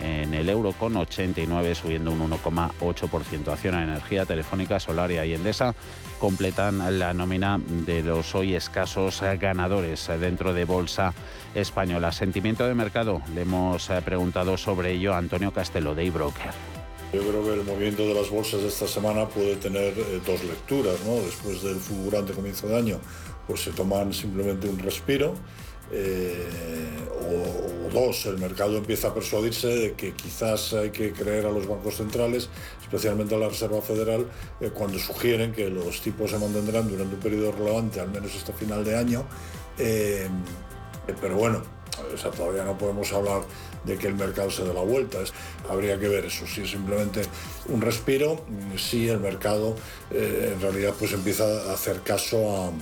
en 0.00 0.34
el 0.34 0.48
euro 0.48 0.72
con 0.72 0.96
89 0.96 1.74
subiendo 1.74 2.10
un 2.10 2.30
1,8%. 2.30 3.48
Acción 3.48 3.74
a 3.74 3.82
energía 3.82 4.26
telefónica, 4.26 4.80
solaria 4.80 5.24
y 5.26 5.34
endesa 5.34 5.74
completan 6.18 6.98
la 6.98 7.14
nómina 7.14 7.58
de 7.66 8.02
los 8.02 8.34
hoy 8.34 8.54
escasos 8.54 9.22
ganadores 9.38 10.08
dentro 10.20 10.52
de 10.52 10.64
Bolsa 10.64 11.14
Española. 11.54 12.12
Sentimiento 12.12 12.66
de 12.66 12.74
mercado, 12.74 13.22
le 13.34 13.42
hemos 13.42 13.88
eh, 13.90 14.02
preguntado 14.04 14.56
sobre 14.56 14.92
ello 14.92 15.14
a 15.14 15.18
Antonio 15.18 15.52
Castelo 15.52 15.94
de 15.94 16.06
eBroker. 16.06 16.52
Yo 17.12 17.20
creo 17.20 17.42
que 17.42 17.54
el 17.54 17.64
movimiento 17.64 18.06
de 18.06 18.14
las 18.14 18.30
bolsas 18.30 18.60
de 18.62 18.68
esta 18.68 18.86
semana 18.86 19.26
puede 19.26 19.56
tener 19.56 19.94
eh, 19.98 20.20
dos 20.24 20.44
lecturas, 20.44 20.94
¿no? 21.04 21.14
Después 21.14 21.62
del 21.62 21.76
fulgurante 21.76 22.32
comienzo 22.32 22.68
de 22.68 22.76
año, 22.76 23.00
pues 23.46 23.62
se 23.62 23.72
toman 23.72 24.12
simplemente 24.12 24.68
un 24.68 24.78
respiro 24.78 25.34
eh, 25.92 26.46
o, 27.28 27.90
dos, 27.92 28.26
el 28.26 28.38
mercado 28.38 28.76
empieza 28.76 29.08
a 29.08 29.14
persuadirse 29.14 29.66
de 29.66 29.92
que 29.94 30.12
quizás 30.12 30.72
hay 30.74 30.90
que 30.90 31.12
creer 31.12 31.46
a 31.46 31.50
los 31.50 31.66
bancos 31.66 31.96
centrales, 31.96 32.48
especialmente 32.80 33.34
a 33.34 33.38
la 33.38 33.48
Reserva 33.48 33.82
Federal, 33.82 34.26
eh, 34.60 34.70
cuando 34.72 34.98
sugieren 35.00 35.52
que 35.52 35.68
los 35.68 36.00
tipos 36.00 36.30
se 36.30 36.38
mantendrán 36.38 36.88
durante 36.88 37.16
un 37.16 37.20
periodo 37.20 37.50
relevante, 37.50 37.98
al 37.98 38.10
menos 38.10 38.34
hasta 38.36 38.52
final 38.52 38.84
de 38.84 38.96
año. 38.96 39.24
Eh, 39.76 40.28
pero 41.20 41.36
bueno, 41.36 41.62
todavía 42.36 42.64
no 42.64 42.78
podemos 42.78 43.12
hablar 43.12 43.42
de 43.84 43.96
que 43.96 44.06
el 44.06 44.14
mercado 44.14 44.50
se 44.50 44.62
dé 44.62 44.72
la 44.72 44.82
vuelta. 44.82 45.18
habría 45.68 45.98
que 45.98 46.06
ver 46.06 46.26
eso, 46.26 46.46
si 46.46 46.60
es 46.60 46.70
simplemente 46.70 47.22
un 47.66 47.80
respiro, 47.80 48.44
si 48.76 49.08
el 49.08 49.18
mercado 49.18 49.74
en 50.12 50.60
realidad 50.60 50.94
pues 50.96 51.12
empieza 51.12 51.44
a 51.44 51.72
hacer 51.72 52.02
caso 52.02 52.56
a 52.56 52.72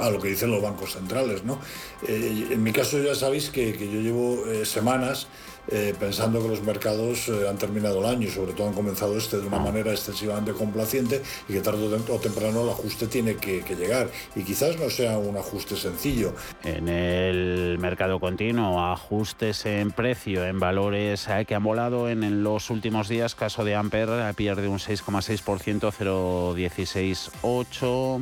a 0.00 0.10
lo 0.10 0.20
que 0.20 0.28
dicen 0.28 0.50
los 0.50 0.62
bancos 0.62 0.92
centrales. 0.92 1.44
¿no? 1.44 1.58
Eh, 2.06 2.48
en 2.50 2.62
mi 2.62 2.72
caso 2.72 2.98
ya 2.98 3.14
sabéis 3.14 3.50
que, 3.50 3.72
yo 3.72 4.00
llevo 4.00 4.46
eh, 4.46 4.64
semanas 4.64 5.28
eh, 5.68 5.94
pensando 5.98 6.42
que 6.42 6.48
los 6.48 6.62
mercados 6.62 7.30
han 7.48 7.58
terminado 7.58 8.00
el 8.00 8.06
año 8.06 8.26
y 8.26 8.30
sobre 8.30 8.54
todo 8.54 8.68
han 8.68 8.74
comenzado 8.74 9.16
este 9.16 9.38
de 9.38 9.46
una 9.46 9.58
manera 9.58 9.92
excesivamente 9.92 10.52
complaciente 10.52 11.22
y 11.48 11.52
que 11.52 11.60
tarde 11.60 11.86
o 12.08 12.18
temprano 12.18 12.62
el 12.62 12.70
ajuste 12.70 13.06
tiene 13.06 13.36
que, 13.36 13.62
llegar 13.76 14.08
y 14.34 14.42
quizás 14.42 14.78
no 14.78 14.90
sea 14.90 15.18
un 15.18 15.36
ajuste 15.36 15.76
sencillo. 15.76 16.34
En 16.64 16.88
el 16.88 17.78
mercado 17.78 18.18
continuo, 18.18 18.84
ajustes 18.84 19.64
en 19.66 19.92
precio, 19.92 20.44
en 20.44 20.58
valores 20.58 21.28
que 21.46 21.54
han 21.54 21.62
volado 21.62 22.08
en, 22.08 22.42
los 22.42 22.70
últimos 22.70 23.08
días, 23.08 23.34
caso 23.34 23.62
de 23.62 23.74
Amper 23.74 24.34
pierde 24.34 24.66
un 24.66 24.78
6,6%, 24.78 25.92
0,168 25.92 28.20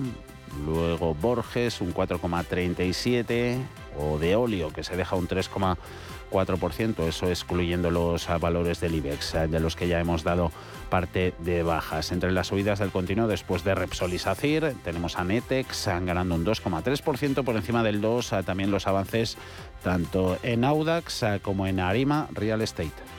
Luego 0.65 1.15
Borges 1.15 1.81
un 1.81 1.95
4,37 1.95 3.59
o 3.99 4.19
de 4.19 4.37
óleo 4.37 4.73
que 4.73 4.85
se 4.85 4.97
deja 4.97 5.17
un 5.17 5.29
3,4%, 5.29 7.07
eso 7.07 7.29
excluyendo 7.29 7.91
los 7.91 8.29
valores 8.41 8.81
del 8.81 8.95
IBEX, 8.95 9.35
de 9.49 9.61
los 9.61 9.77
que 9.77 9.89
ya 9.89 10.01
hemos 10.01 10.25
dado 10.25 10.53
parte 10.89 11.35
de 11.41 11.63
bajas. 11.63 12.13
Entre 12.13 12.33
las 12.33 12.49
subidas 12.49 12.79
del 12.79 12.91
continuo 12.91 13.27
después 13.27 13.65
de 13.65 13.75
Repsol 13.75 14.13
y 14.15 14.19
SACIR 14.19 14.75
tenemos 14.85 15.19
a 15.19 15.25
Netex 15.25 15.87
ganando 15.87 16.35
un 16.35 16.45
2,3% 16.45 17.45
por 17.45 17.57
encima 17.57 17.83
del 17.83 18.01
2, 18.01 18.33
eh, 18.33 18.43
también 18.45 18.71
los 18.71 18.87
avances 18.87 19.37
tanto 19.83 20.39
en 20.43 20.65
Audax 20.65 21.25
como 21.43 21.67
en 21.67 21.81
Arima 21.81 22.29
Real 22.33 22.63
Estate. 22.63 23.18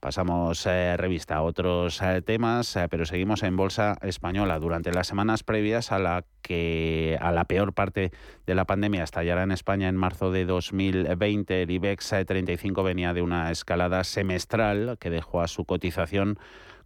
Pasamos 0.00 0.64
eh, 0.64 0.96
revista 0.96 1.36
a 1.36 1.42
otros 1.42 2.00
eh, 2.00 2.22
temas, 2.22 2.74
eh, 2.74 2.88
pero 2.88 3.04
seguimos 3.04 3.42
en 3.42 3.54
bolsa 3.54 3.98
española. 4.00 4.58
Durante 4.58 4.94
las 4.94 5.06
semanas 5.06 5.42
previas 5.42 5.92
a 5.92 5.98
la 5.98 6.24
que 6.40 7.18
a 7.20 7.30
la 7.32 7.44
peor 7.44 7.74
parte 7.74 8.10
de 8.46 8.54
la 8.54 8.64
pandemia 8.64 9.04
estallará 9.04 9.42
en 9.42 9.52
España 9.52 9.90
en 9.90 9.96
marzo 9.96 10.32
de 10.32 10.46
2020, 10.46 11.62
el 11.62 11.70
IBEX 11.70 12.14
35 12.26 12.82
venía 12.82 13.12
de 13.12 13.20
una 13.20 13.50
escalada 13.50 14.02
semestral 14.04 14.96
que 14.98 15.10
dejó 15.10 15.42
a 15.42 15.48
su 15.48 15.66
cotización 15.66 16.38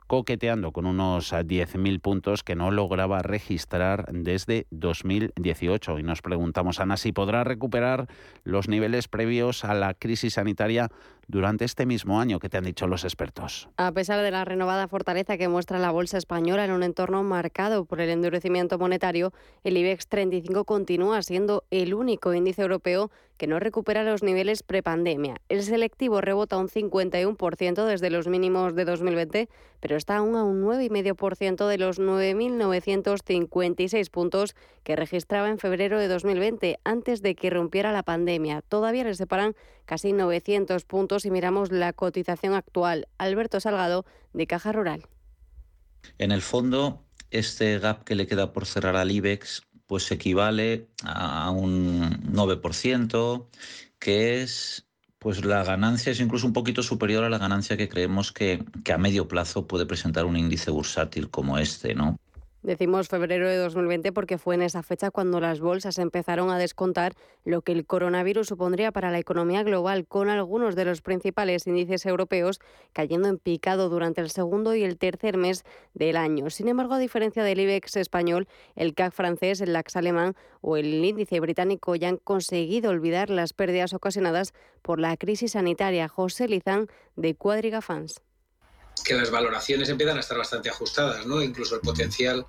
coqueteando 0.06 0.72
con 0.72 0.86
unos 0.86 1.32
10.000 1.32 2.00
puntos 2.00 2.42
que 2.42 2.56
no 2.56 2.70
lograba 2.70 3.22
registrar 3.22 4.06
desde 4.12 4.66
2018. 4.70 5.98
Y 5.98 6.02
nos 6.02 6.20
preguntamos, 6.20 6.80
Ana, 6.80 6.96
si 6.96 7.12
podrá 7.12 7.44
recuperar 7.44 8.06
los 8.42 8.68
niveles 8.68 9.08
previos 9.08 9.64
a 9.64 9.74
la 9.74 9.94
crisis 9.94 10.34
sanitaria 10.34 10.90
durante 11.28 11.64
este 11.64 11.86
mismo 11.86 12.20
año 12.20 12.38
que 12.38 12.48
te 12.48 12.56
han 12.56 12.64
dicho 12.64 12.86
los 12.86 13.04
expertos. 13.04 13.68
A 13.76 13.92
pesar 13.92 14.22
de 14.22 14.30
la 14.30 14.44
renovada 14.44 14.88
fortaleza 14.88 15.36
que 15.36 15.48
muestra 15.48 15.78
la 15.78 15.90
bolsa 15.90 16.18
española 16.18 16.64
en 16.64 16.72
un 16.72 16.82
entorno 16.82 17.22
marcado 17.22 17.84
por 17.84 18.00
el 18.00 18.10
endurecimiento 18.10 18.78
monetario, 18.78 19.32
el 19.62 19.76
IBEX 19.76 20.08
35 20.08 20.64
continúa 20.64 21.22
siendo 21.22 21.64
el 21.70 21.94
único 21.94 22.34
índice 22.34 22.62
europeo 22.62 23.10
que 23.36 23.46
no 23.46 23.58
recupera 23.58 24.04
los 24.04 24.22
niveles 24.22 24.62
prepandemia. 24.62 25.36
El 25.48 25.62
selectivo 25.62 26.20
rebota 26.20 26.58
un 26.58 26.68
51% 26.68 27.84
desde 27.84 28.10
los 28.10 28.28
mínimos 28.28 28.74
de 28.74 28.84
2020, 28.84 29.48
pero 29.80 29.96
está 29.96 30.18
aún 30.18 30.36
a 30.36 30.44
un 30.44 30.62
9,5% 30.62 31.66
de 31.66 31.78
los 31.78 31.98
9.956 32.00 34.10
puntos 34.10 34.54
que 34.84 34.96
registraba 34.96 35.48
en 35.48 35.58
febrero 35.58 35.98
de 35.98 36.08
2020, 36.08 36.78
antes 36.84 37.22
de 37.22 37.34
que 37.34 37.48
rompiera 37.50 37.92
la 37.92 38.02
pandemia. 38.02 38.62
Todavía 38.62 39.04
le 39.04 39.14
separan 39.14 39.54
casi 39.84 40.12
900 40.12 40.84
puntos 40.84 41.13
puntos 41.14 41.22
si 41.22 41.30
miramos 41.30 41.70
la 41.70 41.92
cotización 41.92 42.54
actual. 42.54 43.06
Alberto 43.18 43.60
Salgado, 43.60 44.04
de 44.32 44.46
Caja 44.46 44.72
Rural. 44.72 45.06
En 46.18 46.32
el 46.32 46.42
fondo, 46.42 47.04
este 47.30 47.78
gap 47.78 48.04
que 48.04 48.16
le 48.16 48.26
queda 48.26 48.52
por 48.52 48.66
cerrar 48.66 48.96
al 48.96 49.10
IBEX 49.10 49.62
pues 49.86 50.10
equivale 50.10 50.88
a 51.04 51.50
un 51.50 52.32
9%, 52.32 53.46
que 53.98 54.42
es 54.42 54.86
pues 55.18 55.44
la 55.44 55.62
ganancia 55.62 56.12
es 56.12 56.20
incluso 56.20 56.46
un 56.46 56.52
poquito 56.52 56.82
superior 56.82 57.24
a 57.24 57.30
la 57.30 57.38
ganancia 57.38 57.76
que 57.76 57.88
creemos 57.88 58.32
que 58.32 58.64
a 58.92 58.98
medio 58.98 59.28
plazo 59.28 59.66
puede 59.66 59.86
presentar 59.86 60.26
un 60.26 60.36
índice 60.36 60.70
bursátil 60.70 61.30
como 61.30 61.58
este, 61.58 61.94
¿no? 61.94 62.18
Decimos 62.64 63.08
febrero 63.08 63.46
de 63.46 63.58
2020 63.58 64.10
porque 64.12 64.38
fue 64.38 64.54
en 64.54 64.62
esa 64.62 64.82
fecha 64.82 65.10
cuando 65.10 65.38
las 65.38 65.60
bolsas 65.60 65.98
empezaron 65.98 66.48
a 66.48 66.56
descontar 66.56 67.12
lo 67.44 67.60
que 67.60 67.72
el 67.72 67.84
coronavirus 67.84 68.46
supondría 68.46 68.90
para 68.90 69.10
la 69.10 69.18
economía 69.18 69.62
global, 69.62 70.06
con 70.06 70.30
algunos 70.30 70.74
de 70.74 70.86
los 70.86 71.02
principales 71.02 71.66
índices 71.66 72.06
europeos 72.06 72.60
cayendo 72.94 73.28
en 73.28 73.36
picado 73.36 73.90
durante 73.90 74.22
el 74.22 74.30
segundo 74.30 74.74
y 74.74 74.82
el 74.82 74.96
tercer 74.96 75.36
mes 75.36 75.62
del 75.92 76.16
año. 76.16 76.48
Sin 76.48 76.68
embargo, 76.68 76.94
a 76.94 76.98
diferencia 76.98 77.44
del 77.44 77.60
IBEX 77.60 77.96
español, 77.96 78.48
el 78.76 78.94
CAC 78.94 79.12
francés, 79.12 79.60
el 79.60 79.74
DAX 79.74 79.96
alemán 79.96 80.34
o 80.62 80.78
el 80.78 81.04
índice 81.04 81.40
británico 81.40 81.96
ya 81.96 82.08
han 82.08 82.16
conseguido 82.16 82.92
olvidar 82.92 83.28
las 83.28 83.52
pérdidas 83.52 83.92
ocasionadas 83.92 84.54
por 84.80 85.00
la 85.00 85.18
crisis 85.18 85.52
sanitaria. 85.52 86.08
José 86.08 86.48
Lizán, 86.48 86.86
de 87.14 87.34
Cuadriga 87.34 87.82
Fans 87.82 88.22
que 89.02 89.14
las 89.14 89.30
valoraciones 89.30 89.88
empiezan 89.88 90.16
a 90.16 90.20
estar 90.20 90.38
bastante 90.38 90.70
ajustadas, 90.70 91.26
¿no? 91.26 91.42
Incluso 91.42 91.74
el 91.74 91.80
potencial 91.80 92.46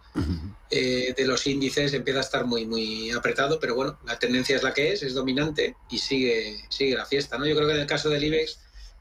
eh, 0.70 1.14
de 1.16 1.25
los 1.25 1.46
índices 1.48 1.94
empieza 1.94 2.20
a 2.20 2.24
estar 2.24 2.46
muy, 2.46 2.66
muy 2.66 3.12
apretado, 3.12 3.60
pero 3.60 3.75
bueno, 3.75 3.98
la 4.06 4.20
tendencia 4.20 4.56
es 4.56 4.64
la 4.64 4.74
que 4.74 4.94
es, 4.94 5.04
es 5.04 5.14
dominante 5.14 5.75
y 5.90 5.98
sigue, 5.98 6.64
sigue 6.70 6.96
la 6.96 7.06
fiesta, 7.06 7.38
¿no? 7.38 7.46
Yo 7.46 7.56
creo 7.56 7.68
que 7.68 7.74
en 7.74 7.82
el 7.82 7.88
caso 7.88 8.10
del 8.10 8.24
IBEX 8.24 8.60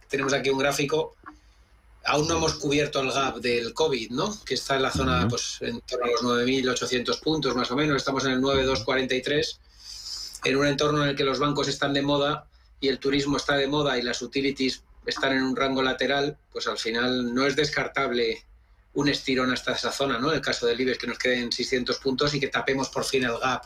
tenemos 0.08 0.32
aquí 0.32 0.50
un 0.50 0.58
gráfico, 0.58 1.14
aún 2.04 2.28
no 2.28 2.36
hemos 2.38 2.54
cubierto 2.54 3.00
el 3.00 3.12
gap 3.12 3.36
del 3.36 3.74
COVID, 3.74 4.10
¿no? 4.10 4.34
Que 4.44 4.54
está 4.54 4.76
en 4.76 4.82
la 4.82 4.90
zona, 4.90 5.26
pues, 5.28 5.58
en 5.60 5.80
torno 5.82 6.06
a 6.06 6.10
los 6.10 6.22
9.800 6.22 7.20
puntos 7.20 7.54
más 7.54 7.70
o 7.70 7.76
menos, 7.76 7.96
estamos 7.96 8.24
en 8.24 8.32
el 8.32 8.40
9.243, 8.40 9.58
en 10.44 10.56
un 10.56 10.66
entorno 10.66 11.02
en 11.04 11.10
el 11.10 11.16
que 11.16 11.24
los 11.24 11.38
bancos 11.38 11.68
están 11.68 11.92
de 11.92 12.02
moda 12.02 12.46
y 12.80 12.88
el 12.88 12.98
turismo 12.98 13.36
está 13.36 13.56
de 13.56 13.66
moda 13.66 13.98
y 13.98 14.02
las 14.02 14.20
utilities 14.20 14.82
están 15.06 15.32
en 15.32 15.42
un 15.42 15.56
rango 15.56 15.82
lateral, 15.82 16.38
pues 16.52 16.66
al 16.66 16.78
final 16.78 17.34
no 17.34 17.46
es 17.46 17.56
descartable 17.56 18.44
un 18.94 19.08
estirón 19.08 19.52
hasta 19.52 19.72
esa 19.72 19.90
zona, 19.90 20.18
¿no? 20.18 20.32
El 20.32 20.40
caso 20.40 20.66
del 20.66 20.80
IBEX 20.80 20.98
que 20.98 21.06
nos 21.06 21.18
queden 21.18 21.50
600 21.50 21.98
puntos 21.98 22.34
y 22.34 22.40
que 22.40 22.48
tapemos 22.48 22.88
por 22.88 23.04
fin 23.04 23.24
el 23.24 23.38
gap 23.38 23.64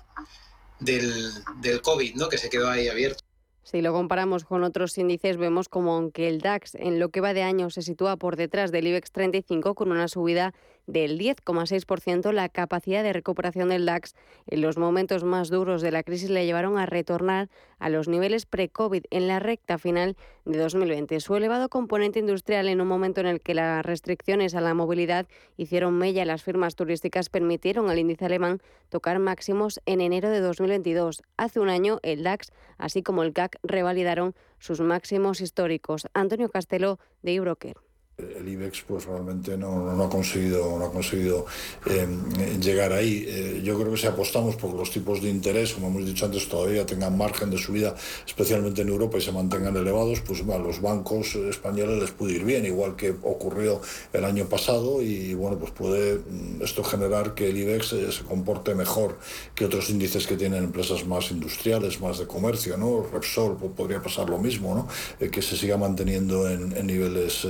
del, 0.80 1.32
del 1.60 1.82
COVID, 1.82 2.14
¿no? 2.14 2.28
Que 2.28 2.38
se 2.38 2.48
quedó 2.48 2.70
ahí 2.70 2.88
abierto. 2.88 3.24
Si 3.62 3.82
lo 3.82 3.92
comparamos 3.92 4.44
con 4.44 4.64
otros 4.64 4.96
índices, 4.96 5.36
vemos 5.36 5.68
como 5.68 5.94
aunque 5.94 6.28
el 6.28 6.40
DAX 6.40 6.74
en 6.74 6.98
lo 6.98 7.10
que 7.10 7.20
va 7.20 7.34
de 7.34 7.42
año 7.42 7.68
se 7.68 7.82
sitúa 7.82 8.16
por 8.16 8.36
detrás 8.36 8.72
del 8.72 8.86
IBEX 8.86 9.12
35 9.12 9.74
con 9.74 9.92
una 9.92 10.08
subida 10.08 10.54
del 10.88 11.18
10,6%, 11.18 12.32
la 12.32 12.48
capacidad 12.48 13.02
de 13.02 13.12
recuperación 13.12 13.68
del 13.68 13.84
DAX 13.84 14.14
en 14.46 14.62
los 14.62 14.78
momentos 14.78 15.22
más 15.22 15.50
duros 15.50 15.82
de 15.82 15.92
la 15.92 16.02
crisis 16.02 16.30
le 16.30 16.46
llevaron 16.46 16.78
a 16.78 16.86
retornar 16.86 17.50
a 17.78 17.90
los 17.90 18.08
niveles 18.08 18.46
pre-COVID 18.46 19.04
en 19.10 19.28
la 19.28 19.38
recta 19.38 19.76
final 19.76 20.16
de 20.46 20.58
2020. 20.58 21.20
Su 21.20 21.36
elevado 21.36 21.68
componente 21.68 22.18
industrial 22.18 22.68
en 22.68 22.80
un 22.80 22.88
momento 22.88 23.20
en 23.20 23.26
el 23.26 23.42
que 23.42 23.52
las 23.52 23.84
restricciones 23.84 24.54
a 24.54 24.62
la 24.62 24.72
movilidad 24.72 25.26
hicieron 25.58 25.98
mella 25.98 26.22
en 26.22 26.28
las 26.28 26.42
firmas 26.42 26.74
turísticas 26.74 27.28
permitieron 27.28 27.90
al 27.90 27.98
índice 27.98 28.24
alemán 28.24 28.62
tocar 28.88 29.18
máximos 29.18 29.80
en 29.84 30.00
enero 30.00 30.30
de 30.30 30.40
2022. 30.40 31.22
Hace 31.36 31.60
un 31.60 31.68
año 31.68 31.98
el 32.02 32.22
DAX, 32.22 32.50
así 32.78 33.02
como 33.02 33.22
el 33.22 33.34
CAC, 33.34 33.58
revalidaron 33.62 34.34
sus 34.58 34.80
máximos 34.80 35.42
históricos. 35.42 36.08
Antonio 36.14 36.48
Castelo, 36.48 36.98
de 37.22 37.32
Ibroker 37.32 37.87
el 38.18 38.48
IBEX 38.48 38.82
pues 38.82 39.04
realmente 39.04 39.56
no, 39.56 40.02
ha 40.02 40.10
conseguido, 40.10 40.76
no 40.76 40.86
ha 40.86 40.90
conseguido 40.90 41.46
em, 41.86 42.60
llegar 42.60 42.92
ahí. 42.92 43.24
Eh, 43.28 43.60
yo 43.62 43.78
creo 43.78 43.92
que 43.92 43.96
si 43.96 44.08
apostamos 44.08 44.56
por 44.56 44.74
los 44.74 44.90
tipos 44.90 45.22
de 45.22 45.30
interés, 45.30 45.72
como 45.74 45.86
hemos 45.86 46.04
dicho 46.04 46.24
antes, 46.24 46.48
todavía 46.48 46.84
tengan 46.84 47.16
margen 47.16 47.48
de 47.48 47.58
subida, 47.58 47.94
especialmente 48.26 48.82
en 48.82 48.88
Europa, 48.88 49.18
y 49.18 49.20
se 49.20 49.30
mantengan 49.30 49.76
elevados, 49.76 50.20
pues 50.20 50.42
a 50.42 50.58
los 50.58 50.82
bancos 50.82 51.36
españoles 51.36 52.00
les 52.00 52.10
puede 52.10 52.32
ir 52.32 52.44
bien, 52.44 52.66
igual 52.66 52.96
que 52.96 53.10
ocurrió 53.10 53.80
el 54.12 54.24
año 54.24 54.46
pasado, 54.46 55.00
y 55.00 55.34
bueno, 55.34 55.56
pues 55.56 55.70
puede 55.70 56.16
mm, 56.16 56.62
esto 56.62 56.82
generar 56.82 57.34
que 57.34 57.50
el 57.50 57.56
IBEX 57.56 57.92
eh, 57.92 58.10
se 58.10 58.24
comporte 58.24 58.74
mejor 58.74 59.16
que 59.54 59.64
otros 59.64 59.90
índices 59.90 60.26
que 60.26 60.36
tienen 60.36 60.64
empresas 60.64 61.06
más 61.06 61.30
industriales, 61.30 62.00
más 62.00 62.18
de 62.18 62.26
comercio, 62.26 62.76
¿no? 62.76 63.06
Repsol 63.12 63.56
podría 63.56 64.02
pasar 64.02 64.28
lo 64.28 64.38
mismo, 64.38 64.74
¿no? 64.74 64.88
Eh, 65.20 65.30
que 65.30 65.40
se 65.40 65.56
siga 65.56 65.76
manteniendo 65.76 66.50
en, 66.50 66.76
en 66.76 66.84
niveles 66.84 67.46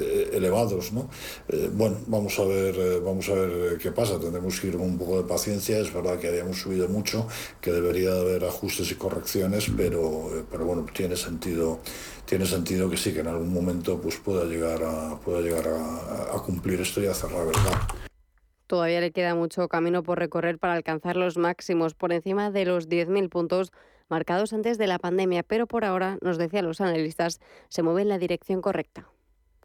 eh, 0.00 0.30
elevados. 0.32 0.92
¿no? 0.92 1.08
Eh, 1.48 1.70
bueno, 1.72 1.96
vamos 2.06 2.38
a 2.38 2.44
ver, 2.44 2.74
eh, 2.76 3.00
vamos 3.00 3.28
a 3.28 3.34
ver 3.34 3.78
qué 3.78 3.92
pasa. 3.92 4.18
Tendremos 4.18 4.60
que 4.60 4.68
ir 4.68 4.76
con 4.76 4.82
un 4.82 4.98
poco 4.98 5.22
de 5.22 5.28
paciencia. 5.28 5.78
Es 5.78 5.92
verdad 5.92 6.18
que 6.18 6.28
habíamos 6.28 6.58
subido 6.58 6.88
mucho, 6.88 7.26
que 7.60 7.72
debería 7.72 8.12
haber 8.12 8.44
ajustes 8.44 8.90
y 8.90 8.94
correcciones, 8.94 9.70
pero, 9.76 10.44
pero 10.50 10.64
bueno, 10.64 10.86
tiene 10.92 11.16
sentido, 11.16 11.80
tiene 12.24 12.46
sentido 12.46 12.90
que 12.90 12.96
sí, 12.96 13.12
que 13.12 13.20
en 13.20 13.28
algún 13.28 13.52
momento 13.52 14.00
pues 14.00 14.16
pueda 14.16 14.44
llegar 14.44 14.82
a, 14.82 15.18
pueda 15.18 15.40
llegar 15.40 15.66
a, 15.68 16.38
cumplir 16.44 16.80
esto 16.80 17.02
y 17.02 17.06
a 17.06 17.14
cerrar 17.14 17.46
el 17.46 17.54
Todavía 18.66 19.00
le 19.00 19.12
queda 19.12 19.34
mucho 19.34 19.66
camino 19.68 20.02
por 20.02 20.18
recorrer 20.18 20.58
para 20.58 20.74
alcanzar 20.74 21.16
los 21.16 21.38
máximos 21.38 21.94
por 21.94 22.12
encima 22.12 22.50
de 22.50 22.66
los 22.66 22.88
10.000 22.88 23.30
puntos 23.30 23.72
marcados 24.08 24.52
antes 24.52 24.78
de 24.78 24.86
la 24.86 24.98
pandemia, 24.98 25.42
pero 25.42 25.66
por 25.66 25.84
ahora, 25.84 26.18
nos 26.20 26.38
decían 26.38 26.66
los 26.66 26.80
analistas, 26.80 27.40
se 27.68 27.82
mueve 27.82 28.02
en 28.02 28.08
la 28.08 28.18
dirección 28.18 28.60
correcta. 28.60 29.08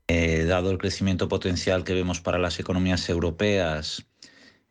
Eh, 0.07 0.43
dado 0.43 0.69
el 0.71 0.77
crecimiento 0.77 1.29
potencial 1.29 1.83
que 1.83 1.93
vemos 1.93 2.19
para 2.19 2.37
las 2.37 2.59
economías 2.59 3.07
europeas, 3.07 4.05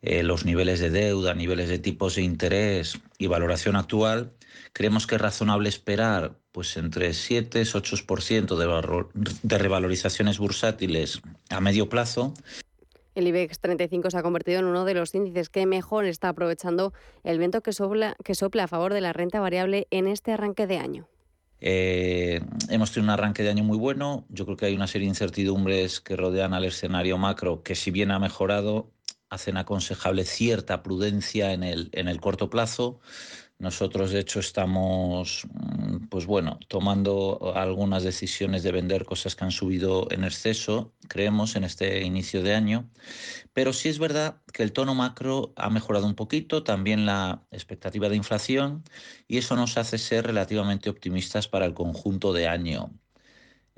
eh, 0.03 0.21
los 0.21 0.45
niveles 0.45 0.79
de 0.79 0.91
deuda, 0.91 1.33
niveles 1.33 1.69
de 1.69 1.79
tipos 1.79 2.15
de 2.15 2.21
interés 2.21 2.99
y 3.17 3.27
valoración 3.27 3.75
actual, 3.75 4.33
creemos 4.73 5.07
que 5.07 5.15
es 5.15 5.21
razonable 5.21 5.69
esperar 5.69 6.37
pues 6.51 6.77
entre 6.77 7.13
7 7.13 7.61
y 7.61 7.63
8% 7.63 8.55
de, 8.55 9.31
de 9.41 9.57
revalorizaciones 9.57 10.37
bursátiles 10.37 11.21
a 11.49 11.59
medio 11.61 11.89
plazo. 11.89 12.33
El 13.15 13.27
IBEX 13.27 13.59
35 13.59 14.11
se 14.11 14.17
ha 14.17 14.23
convertido 14.23 14.59
en 14.59 14.65
uno 14.65 14.85
de 14.85 14.93
los 14.93 15.15
índices 15.15 15.49
que 15.49 15.65
mejor 15.65 16.05
está 16.05 16.29
aprovechando 16.29 16.93
el 17.23 17.39
viento 17.39 17.61
que 17.61 17.71
sopla, 17.71 18.15
que 18.23 18.35
sopla 18.35 18.65
a 18.65 18.67
favor 18.67 18.93
de 18.93 19.01
la 19.01 19.13
renta 19.13 19.39
variable 19.39 19.87
en 19.89 20.07
este 20.07 20.31
arranque 20.31 20.67
de 20.67 20.77
año. 20.77 21.07
Eh, 21.65 22.41
hemos 22.69 22.91
tenido 22.91 23.05
un 23.05 23.17
arranque 23.17 23.41
de 23.41 23.49
año 23.49 23.63
muy 23.63 23.77
bueno. 23.77 24.25
Yo 24.27 24.43
creo 24.43 24.57
que 24.57 24.65
hay 24.65 24.75
una 24.75 24.87
serie 24.87 25.05
de 25.05 25.11
incertidumbres 25.11 26.01
que 26.01 26.17
rodean 26.17 26.53
al 26.53 26.65
escenario 26.65 27.17
macro 27.17 27.63
que 27.63 27.73
si 27.75 27.89
bien 27.89 28.11
ha 28.11 28.19
mejorado, 28.19 28.91
hacen 29.29 29.55
aconsejable 29.55 30.25
cierta 30.25 30.83
prudencia 30.83 31.53
en 31.53 31.63
el, 31.63 31.89
en 31.93 32.09
el 32.09 32.19
corto 32.19 32.49
plazo. 32.49 32.99
Nosotros, 33.63 34.11
de 34.11 34.19
hecho, 34.19 34.41
estamos, 34.41 35.47
mm, 35.53 36.07
pues 36.09 36.25
bueno, 36.25 36.59
tomando 36.67 37.53
algunas 37.55 38.03
decisiones 38.03 38.61
de 38.61 38.73
vender 38.73 39.05
cosas 39.05 39.37
que 39.37 39.45
han 39.45 39.51
subido 39.51 40.07
en 40.11 40.25
exceso, 40.25 40.93
creemos, 41.07 41.55
en 41.55 41.63
este 41.63 42.03
inicio 42.03 42.43
de 42.43 42.55
año. 42.55 42.89
Pero 43.53 43.71
sí 43.73 43.89
es 43.89 43.99
verdad 43.99 44.41
que 44.53 44.63
el 44.63 44.73
tono 44.73 44.95
macro 44.95 45.53
ha 45.55 45.69
mejorado 45.69 46.07
un 46.07 46.15
poquito, 46.15 46.63
también 46.63 47.05
la 47.05 47.45
expectativa 47.51 48.09
de 48.09 48.17
inflación, 48.17 48.83
y 49.29 49.37
eso 49.37 49.55
nos 49.55 49.77
hace 49.77 49.97
ser 49.97 50.25
relativamente 50.27 50.89
optimistas 50.89 51.47
para 51.47 51.65
el 51.65 51.73
conjunto 51.73 52.33
de 52.33 52.47
año. 52.49 52.91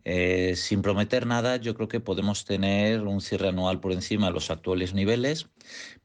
Eh, 0.06 0.56
sin 0.56 0.84
prometer 0.84 1.26
nada, 1.26 1.58
yo 1.58 1.74
creo 1.74 1.88
que 1.88 2.00
podemos 2.00 2.46
tener 2.46 3.02
un 3.02 3.22
cierre 3.22 3.50
anual 3.50 3.80
por 3.80 3.91
encima 3.91 4.28
de 4.28 4.34
los 4.34 4.52
actuales 4.52 4.94
niveles, 4.94 5.50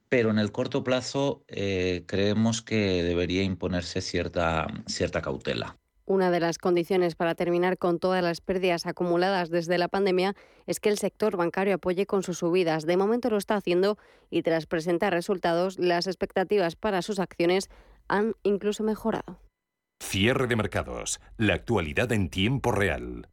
pero 0.09 0.31
en 0.31 0.39
el 0.39 0.53
corto 0.53 0.83
plazo 0.83 1.45
eh, 1.49 2.05
creemos 2.07 2.63
que 2.63 3.03
debería 3.03 3.43
imponerse 3.43 4.01
cierta, 4.01 4.67
cierta 4.87 5.21
cautela. 5.21 5.77
Una 6.07 6.31
de 6.31 6.41
las 6.41 6.59
condiciones 6.59 7.15
para 7.15 7.37
terminar 7.37 7.79
con 7.79 8.01
todas 8.01 8.25
las 8.25 8.41
pérdidas 8.41 8.87
acumuladas 8.87 9.51
desde 9.51 9.79
la 9.79 9.87
pandemia 9.87 10.35
es 10.67 10.81
que 10.81 10.89
el 10.89 10.99
sector 10.99 11.37
bancario 11.37 11.75
apoye 11.75 12.07
con 12.07 12.25
sus 12.25 12.39
subidas. 12.39 12.87
De 12.87 12.97
momento 12.97 13.31
lo 13.31 13.37
está 13.37 13.55
haciendo 13.55 13.97
y 14.29 14.43
tras 14.43 14.67
presentar 14.67 15.13
resultados, 15.13 15.79
las 15.79 16.09
expectativas 16.09 16.75
para 16.75 17.03
sus 17.03 17.21
acciones 17.21 17.69
han 18.09 18.35
incluso 18.43 18.83
mejorado. 18.83 19.39
Cierre 20.03 20.49
de 20.49 20.57
mercados. 20.57 21.21
La 21.37 21.55
actualidad 21.55 22.11
en 22.11 22.29
tiempo 22.29 22.73
real. 22.73 23.29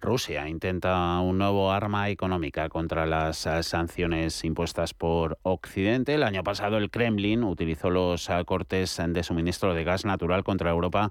Rusia 0.00 0.48
intenta 0.48 1.18
un 1.20 1.38
nuevo 1.38 1.72
arma 1.72 2.08
económica 2.08 2.68
contra 2.68 3.04
las 3.04 3.46
eh, 3.46 3.62
sanciones 3.64 4.44
impuestas 4.44 4.94
por 4.94 5.38
Occidente. 5.42 6.14
El 6.14 6.22
año 6.22 6.44
pasado 6.44 6.78
el 6.78 6.90
Kremlin 6.90 7.42
utilizó 7.42 7.90
los 7.90 8.30
eh, 8.30 8.44
cortes 8.46 9.00
de 9.08 9.22
suministro 9.24 9.74
de 9.74 9.82
gas 9.82 10.04
natural 10.04 10.44
contra 10.44 10.70
Europa 10.70 11.10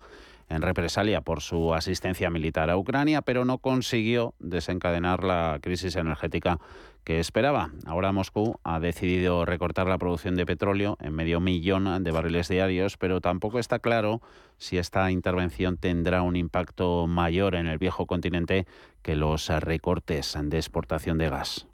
en 0.50 0.62
represalia 0.62 1.20
por 1.20 1.42
su 1.42 1.74
asistencia 1.74 2.30
militar 2.30 2.70
a 2.70 2.78
Ucrania, 2.78 3.22
pero 3.22 3.44
no 3.44 3.58
consiguió 3.58 4.34
desencadenar 4.40 5.24
la 5.24 5.60
crisis 5.62 5.98
energética 5.98 6.60
que 7.08 7.22
esperaba. 7.22 7.72
Ahora 7.86 8.12
Moscú 8.12 8.60
ha 8.66 8.82
decidido 8.82 9.46
recortar 9.46 9.88
la 9.88 9.98
producción 9.98 10.36
de 10.36 10.46
petróleo 10.46 10.98
en 11.00 11.14
medio 11.14 11.40
millón 11.40 12.04
de 12.04 12.12
barriles 12.12 12.50
diarios, 12.50 12.98
pero 12.98 13.22
tampoco 13.22 13.60
está 13.60 13.80
claro 13.80 14.22
si 14.58 14.78
esta 14.78 15.10
intervención 15.10 15.78
tendrá 15.78 16.22
un 16.22 16.36
impacto 16.36 17.08
mayor 17.08 17.56
en 17.56 17.68
el 17.68 17.78
viejo 17.78 18.08
continente 18.08 18.68
que 19.04 19.16
los 19.16 19.48
recortes 19.48 20.38
de 20.38 20.58
exportación 20.58 21.18
de 21.18 21.30
gas. 21.30 21.66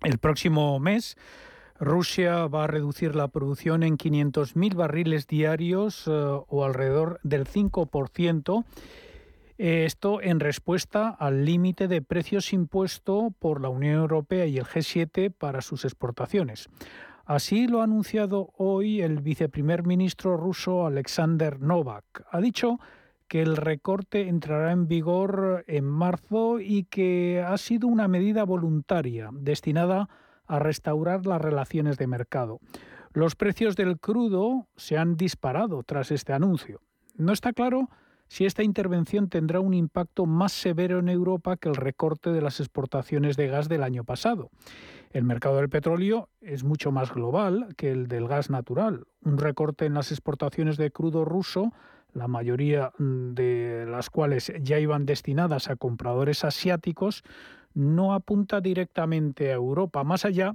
El 0.00 0.16
próximo 0.16 0.80
mes 0.80 1.18
Rusia 1.78 2.46
va 2.46 2.64
a 2.64 2.68
reducir 2.68 3.14
la 3.16 3.28
producción 3.28 3.82
en 3.82 3.98
500.000 3.98 4.74
barriles 4.74 5.26
diarios 5.26 6.04
eh, 6.06 6.10
o 6.10 6.64
alrededor 6.64 7.20
del 7.22 7.44
5% 7.44 8.64
esto 9.58 10.22
en 10.22 10.40
respuesta 10.40 11.08
al 11.08 11.44
límite 11.44 11.88
de 11.88 12.00
precios 12.00 12.52
impuesto 12.52 13.34
por 13.38 13.60
la 13.60 13.68
Unión 13.68 13.96
Europea 13.96 14.46
y 14.46 14.58
el 14.58 14.64
G7 14.64 15.32
para 15.36 15.60
sus 15.60 15.84
exportaciones. 15.84 16.68
Así 17.24 17.66
lo 17.66 17.80
ha 17.80 17.84
anunciado 17.84 18.52
hoy 18.56 19.02
el 19.02 19.20
viceprimer 19.20 19.84
ministro 19.84 20.36
ruso 20.36 20.86
Alexander 20.86 21.60
Novak. 21.60 22.24
Ha 22.30 22.40
dicho 22.40 22.78
que 23.26 23.42
el 23.42 23.56
recorte 23.56 24.28
entrará 24.28 24.72
en 24.72 24.88
vigor 24.88 25.64
en 25.66 25.84
marzo 25.84 26.60
y 26.60 26.84
que 26.84 27.44
ha 27.46 27.58
sido 27.58 27.86
una 27.86 28.08
medida 28.08 28.44
voluntaria 28.44 29.28
destinada 29.32 30.08
a 30.46 30.58
restaurar 30.58 31.26
las 31.26 31.42
relaciones 31.42 31.98
de 31.98 32.06
mercado. 32.06 32.60
Los 33.12 33.34
precios 33.34 33.76
del 33.76 33.98
crudo 33.98 34.66
se 34.76 34.96
han 34.96 35.16
disparado 35.16 35.82
tras 35.82 36.10
este 36.10 36.32
anuncio. 36.32 36.80
No 37.16 37.32
está 37.32 37.52
claro 37.52 37.90
si 38.28 38.44
esta 38.44 38.62
intervención 38.62 39.28
tendrá 39.28 39.60
un 39.60 39.74
impacto 39.74 40.26
más 40.26 40.52
severo 40.52 40.98
en 40.98 41.08
Europa 41.08 41.56
que 41.56 41.68
el 41.68 41.76
recorte 41.76 42.30
de 42.30 42.42
las 42.42 42.60
exportaciones 42.60 43.36
de 43.36 43.48
gas 43.48 43.68
del 43.68 43.82
año 43.82 44.04
pasado. 44.04 44.50
El 45.10 45.24
mercado 45.24 45.56
del 45.56 45.70
petróleo 45.70 46.28
es 46.40 46.64
mucho 46.64 46.92
más 46.92 47.12
global 47.12 47.74
que 47.76 47.90
el 47.90 48.08
del 48.08 48.28
gas 48.28 48.50
natural. 48.50 49.06
Un 49.24 49.38
recorte 49.38 49.86
en 49.86 49.94
las 49.94 50.12
exportaciones 50.12 50.76
de 50.76 50.90
crudo 50.90 51.24
ruso, 51.24 51.72
la 52.12 52.28
mayoría 52.28 52.92
mm, 52.98 53.32
de 53.32 53.86
las 53.88 54.10
cuales 54.10 54.52
ya 54.60 54.78
iban 54.78 55.06
destinadas 55.06 55.70
a 55.70 55.76
compradores 55.76 56.44
asiáticos, 56.44 57.22
no 57.72 58.12
apunta 58.12 58.60
directamente 58.60 59.50
a 59.50 59.54
Europa, 59.54 60.04
más 60.04 60.24
allá 60.24 60.54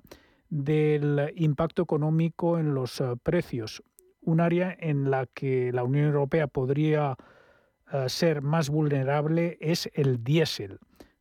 del 0.49 1.31
impacto 1.35 1.81
económico 1.81 2.59
en 2.59 2.75
los 2.75 3.01
eh, 3.01 3.15
precios, 3.23 3.81
un 4.21 4.39
área 4.39 4.75
en 4.79 5.09
la 5.09 5.25
que 5.25 5.71
la 5.71 5.83
Unión 5.83 6.05
Europea 6.05 6.47
podría 6.47 7.15
ser 8.07 8.41
más 8.41 8.69
vulnerable 8.69 9.57
es 9.59 9.89
el 9.93 10.23
diésel. 10.23 10.79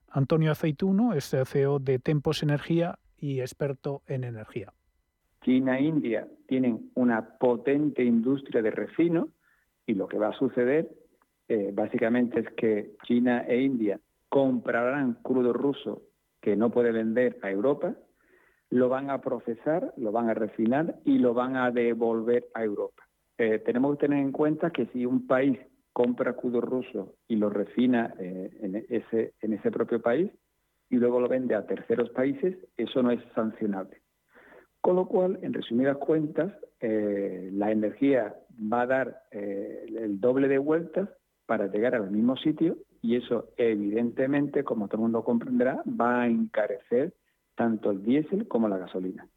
Antonio 0.09 0.53
Aceituno 0.53 1.15
es 1.15 1.35
CEO 1.47 1.79
de 1.79 1.99
Tempos 1.99 2.43
Energía 2.43 2.99
y 3.19 3.41
experto 3.41 4.03
en 4.07 4.25
energía. 4.25 4.73
China 5.43 5.79
e 5.79 5.83
India 5.83 6.29
tienen 6.47 6.91
una 6.95 7.39
potente 7.39 8.05
industria 8.05 8.63
de 8.63 8.71
refino 8.71 9.29
y 9.87 9.95
lo 9.95 10.07
que 10.07 10.19
va 10.19 10.29
a 10.29 10.39
suceder 10.39 10.89
eh, 11.49 11.71
básicamente 11.75 12.41
es 12.41 12.49
que 12.51 12.93
China 13.05 13.45
e 13.49 13.61
India 13.61 14.01
comprarán 14.29 15.15
crudo 15.23 15.53
ruso 15.53 16.03
que 16.41 16.57
no 16.57 16.71
puede 16.71 16.93
vender 16.93 17.39
a 17.43 17.51
Europa, 17.51 17.95
lo 18.71 18.89
van 18.89 19.11
a 19.11 19.21
procesar, 19.21 19.93
lo 19.97 20.13
van 20.13 20.31
a 20.31 20.35
refinar 20.35 20.97
y 21.05 21.19
lo 21.19 21.35
van 21.35 21.57
a 21.57 21.71
devolver 21.71 22.47
a 22.55 22.65
Europa. 22.65 23.03
Eh, 23.39 23.59
tenemos 23.59 23.97
que 23.97 24.07
tener 24.07 24.19
en 24.19 24.33
cuenta 24.33 24.71
que 24.71 24.87
si 24.87 25.05
un 25.05 25.27
país 25.27 25.59
compra 25.93 26.35
crudo 26.35 26.61
ruso 26.61 27.15
y 27.29 27.37
lo 27.37 27.51
refina 27.51 28.15
eh, 28.19 28.51
en, 28.61 28.77
ese, 28.89 29.35
en 29.41 29.53
ese 29.53 29.71
propio 29.71 30.01
país 30.01 30.31
y 30.89 30.97
luego 30.97 31.21
lo 31.21 31.29
vende 31.29 31.55
a 31.55 31.67
terceros 31.67 32.11
países, 32.11 32.57
eso 32.77 33.03
no 33.03 33.11
es 33.11 33.21
sancionable. 33.35 34.03
Con 34.81 34.97
lo 34.97 35.07
cual, 35.07 35.39
en 35.43 35.55
resumidas 35.55 35.97
cuentas, 35.97 36.53
eh, 36.81 37.51
la 37.53 37.71
energía 37.71 38.35
va 38.73 38.83
a 38.83 38.87
dar 38.87 39.23
eh, 39.31 39.87
el 39.89 40.21
doble 40.21 40.49
de 40.49 40.59
vueltas 40.59 41.09
para 41.47 41.69
llegar 41.69 41.95
al 41.95 42.11
mismo 42.11 42.37
sitio 42.37 42.77
y 43.01 43.17
eso 43.17 43.51
evidentemente, 43.57 44.65
como 44.65 44.89
todo 44.89 44.97
el 44.97 45.03
mundo 45.03 45.25
comprenderá, 45.25 45.83
va 45.87 46.23
a 46.23 46.27
encarecer 46.29 47.15
tanto 47.55 47.91
el 47.91 48.03
diésel 48.03 48.49
como 48.49 48.69
la 48.69 48.79
gasolina. 48.79 49.29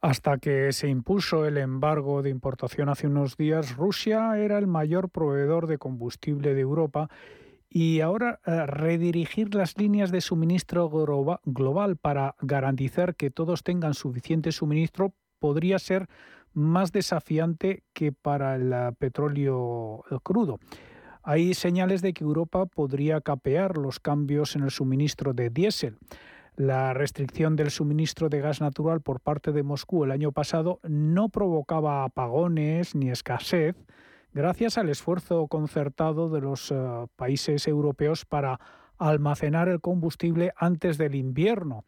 Hasta 0.00 0.38
que 0.38 0.72
se 0.72 0.88
impuso 0.88 1.44
el 1.44 1.58
embargo 1.58 2.22
de 2.22 2.30
importación 2.30 2.88
hace 2.88 3.08
unos 3.08 3.36
días, 3.36 3.76
Rusia 3.76 4.38
era 4.38 4.58
el 4.58 4.68
mayor 4.68 5.10
proveedor 5.10 5.66
de 5.66 5.78
combustible 5.78 6.54
de 6.54 6.60
Europa 6.60 7.08
y 7.68 8.00
ahora 8.00 8.40
eh, 8.46 8.64
redirigir 8.66 9.54
las 9.54 9.76
líneas 9.76 10.12
de 10.12 10.20
suministro 10.20 10.88
global 11.44 11.96
para 11.96 12.36
garantizar 12.40 13.16
que 13.16 13.30
todos 13.30 13.64
tengan 13.64 13.94
suficiente 13.94 14.52
suministro 14.52 15.14
podría 15.40 15.78
ser 15.80 16.06
más 16.52 16.92
desafiante 16.92 17.82
que 17.92 18.12
para 18.12 18.54
el 18.54 18.72
eh, 18.72 18.92
petróleo 18.98 20.04
crudo. 20.22 20.60
Hay 21.24 21.54
señales 21.54 22.02
de 22.02 22.14
que 22.14 22.24
Europa 22.24 22.66
podría 22.66 23.20
capear 23.20 23.76
los 23.76 23.98
cambios 23.98 24.54
en 24.54 24.62
el 24.62 24.70
suministro 24.70 25.34
de 25.34 25.50
diésel. 25.50 25.98
La 26.58 26.92
restricción 26.92 27.54
del 27.54 27.70
suministro 27.70 28.28
de 28.28 28.40
gas 28.40 28.60
natural 28.60 29.00
por 29.00 29.20
parte 29.20 29.52
de 29.52 29.62
Moscú 29.62 30.02
el 30.02 30.10
año 30.10 30.32
pasado 30.32 30.80
no 30.82 31.28
provocaba 31.28 32.02
apagones 32.02 32.96
ni 32.96 33.10
escasez 33.10 33.76
gracias 34.34 34.76
al 34.76 34.88
esfuerzo 34.88 35.46
concertado 35.46 36.28
de 36.28 36.40
los 36.40 36.72
eh, 36.72 36.74
países 37.14 37.68
europeos 37.68 38.24
para 38.24 38.58
almacenar 38.98 39.68
el 39.68 39.80
combustible 39.80 40.52
antes 40.56 40.98
del 40.98 41.14
invierno, 41.14 41.84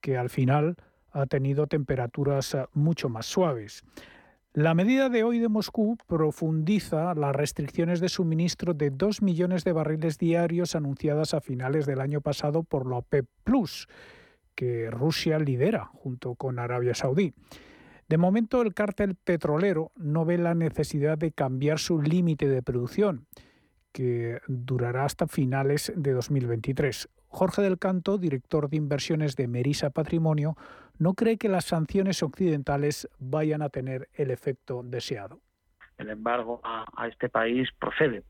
que 0.00 0.16
al 0.16 0.30
final 0.30 0.76
ha 1.10 1.26
tenido 1.26 1.66
temperaturas 1.66 2.54
eh, 2.54 2.66
mucho 2.72 3.08
más 3.08 3.26
suaves. 3.26 3.82
La 4.56 4.72
medida 4.72 5.08
de 5.08 5.24
hoy 5.24 5.40
de 5.40 5.48
Moscú 5.48 5.98
profundiza 6.06 7.12
las 7.16 7.34
restricciones 7.34 7.98
de 7.98 8.08
suministro 8.08 8.72
de 8.72 8.90
2 8.90 9.20
millones 9.20 9.64
de 9.64 9.72
barriles 9.72 10.16
diarios 10.16 10.76
anunciadas 10.76 11.34
a 11.34 11.40
finales 11.40 11.86
del 11.86 12.00
año 12.00 12.20
pasado 12.20 12.62
por 12.62 12.88
la 12.88 12.98
OPEP 12.98 13.26
Plus, 13.42 13.88
que 14.54 14.92
Rusia 14.92 15.40
lidera 15.40 15.86
junto 15.86 16.36
con 16.36 16.60
Arabia 16.60 16.94
Saudí. 16.94 17.34
De 18.08 18.16
momento, 18.16 18.62
el 18.62 18.74
cártel 18.74 19.16
petrolero 19.16 19.90
no 19.96 20.24
ve 20.24 20.38
la 20.38 20.54
necesidad 20.54 21.18
de 21.18 21.32
cambiar 21.32 21.80
su 21.80 22.00
límite 22.00 22.48
de 22.48 22.62
producción, 22.62 23.26
que 23.90 24.38
durará 24.46 25.04
hasta 25.04 25.26
finales 25.26 25.92
de 25.96 26.12
2023. 26.12 27.08
Jorge 27.26 27.60
del 27.60 27.80
Canto, 27.80 28.18
director 28.18 28.70
de 28.70 28.76
inversiones 28.76 29.34
de 29.34 29.48
Merisa 29.48 29.90
Patrimonio, 29.90 30.56
no 30.98 31.14
cree 31.14 31.38
que 31.38 31.48
las 31.48 31.66
sanciones 31.66 32.22
occidentales 32.22 33.08
vayan 33.18 33.62
a 33.62 33.68
tener 33.68 34.08
el 34.14 34.30
efecto 34.30 34.82
deseado. 34.82 35.40
El 35.98 36.10
embargo 36.10 36.60
a, 36.64 36.84
este 37.06 37.28
país 37.28 37.68
procede 37.78 38.24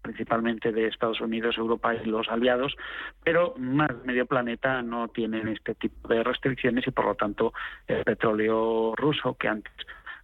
principalmente 0.00 0.72
de 0.72 0.86
Estados 0.86 1.20
Unidos, 1.20 1.58
Europa 1.58 1.94
y 1.94 2.04
los 2.04 2.28
aliados, 2.28 2.76
pero 3.24 3.54
más 3.58 3.90
medio 4.04 4.26
planeta 4.26 4.80
no 4.82 5.08
tienen 5.08 5.48
este 5.48 5.74
tipo 5.74 6.08
de 6.08 6.22
restricciones 6.22 6.86
y 6.86 6.90
por 6.90 7.06
lo 7.06 7.14
tanto 7.14 7.52
el 7.86 8.04
petróleo 8.04 8.94
ruso 8.96 9.34
que 9.34 9.48
antes 9.48 9.72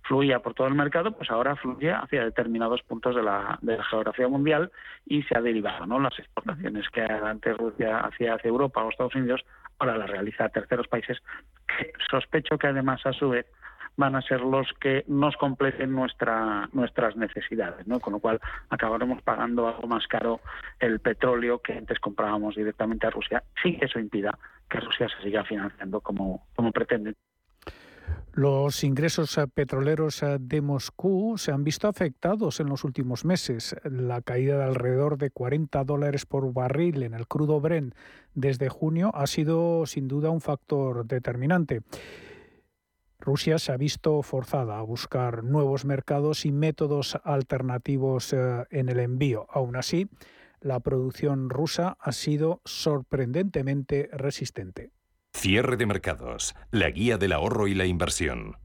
fluía 0.07 0.41
por 0.41 0.55
todo 0.55 0.69
el 0.69 0.75
mercado, 0.75 1.13
pues 1.13 1.31
ahora 1.31 1.57
fluye 1.57 1.91
hacia 1.91 2.25
determinados 2.25 2.83
puntos 2.83 3.15
de 3.15 3.23
la, 3.23 3.59
geografía 3.91 4.29
mundial 4.29 4.71
y 5.05 5.23
se 5.25 5.37
ha 5.37 5.41
derivado, 5.41 5.87
¿no? 5.87 5.99
Las 5.99 6.19
exportaciones 6.19 6.89
que 6.91 7.03
antes 7.03 7.57
Rusia 7.57 8.01
hacía 8.01 8.35
hacia 8.35 8.49
Europa 8.49 8.85
o 8.85 8.91
Estados 8.91 9.15
Unidos, 9.15 9.45
ahora 9.79 9.99
las 9.99 10.11
realiza 10.11 10.45
a 10.45 10.49
terceros 10.49 10.89
países, 10.89 11.19
que 11.67 11.93
sospecho 12.11 12.59
que 12.59 12.67
además 12.69 13.05
a 13.07 13.13
su 13.13 13.31
vez 13.31 13.47
van 13.97 14.15
a 14.15 14.23
ser 14.23 14.41
los 14.41 14.73
que 14.75 15.05
nos 15.09 15.37
completen 15.37 15.93
nuestra, 15.93 16.69
nuestras 16.73 17.17
necesidades, 17.17 17.87
¿no? 17.87 17.99
Con 17.99 18.13
lo 18.13 18.19
cual 18.19 18.41
acabaremos 18.69 19.23
pagando 19.23 19.69
algo 19.69 19.87
más 19.87 20.07
caro 20.07 20.41
el 20.79 21.01
petróleo 21.01 21.61
que 21.61 21.73
antes 21.73 21.99
comprábamos 21.99 22.57
directamente 22.57 23.07
a 23.07 23.11
Rusia, 23.11 23.43
sin 23.63 23.79
que 23.79 23.87
eso 23.87 23.99
impida 23.99 24.39
que 24.69 24.81
Rusia 24.81 25.09
se 25.09 25.23
siga 25.23 25.45
financiando 25.45 26.01
como, 26.01 26.47
como 26.55 26.73
pretende. 26.73 27.15
Los 28.37 28.85
ingresos 28.85 29.39
eh, 29.39 29.47
petroleros 29.49 30.23
eh, 30.23 30.37
de 30.39 30.61
Moscú 30.61 31.39
se 31.39 31.53
han 31.53 31.65
visto 31.65 31.89
afectados 31.89 32.61
en 32.61 32.67
los 32.67 32.85
últimos 32.85 33.25
meses. 33.25 33.75
La 33.83 34.21
caída 34.21 34.59
de 34.59 34.65
alrededor 34.65 35.17
de 35.17 35.31
40 35.31 35.83
dólares 35.85 36.27
por 36.27 36.53
barril 36.53 37.03
en 37.03 37.15
el 37.15 37.27
crudo 37.27 37.63
Brent 37.63 37.95
desde 38.35 38.69
junio 38.69 39.11
ha 39.15 39.27
sido 39.27 39.87
sin 39.87 40.07
duda 40.07 40.29
un 40.29 40.43
factor 40.43 41.07
determinante. 41.07 41.81
Rusia 43.21 43.59
se 43.59 43.73
ha 43.73 43.79
visto 43.79 44.21
forzada 44.21 44.79
a 44.79 44.83
buscar 44.83 45.43
nuevos 45.43 45.87
mercados 45.87 46.45
y 46.45 46.53
métodos 46.53 47.19
alternativos 47.25 48.35
eh, 48.35 48.67
en 48.69 48.91
el 48.91 49.01
envío. 49.01 49.47
Aún 49.49 49.77
así, 49.77 50.11
la 50.61 50.81
producción 50.81 51.49
rusa 51.49 51.97
ha 51.99 52.13
sido 52.13 52.61
sorprendentemente 52.67 54.11
resistente. 54.13 54.91
Cierre 55.37 55.77
de 55.77 55.85
mercados, 55.85 56.57
la 56.71 56.89
guía 56.89 57.19
del 57.19 57.33
ahorro 57.33 57.69
y 57.69 57.75
la 57.75 57.85
inversión. 57.85 58.57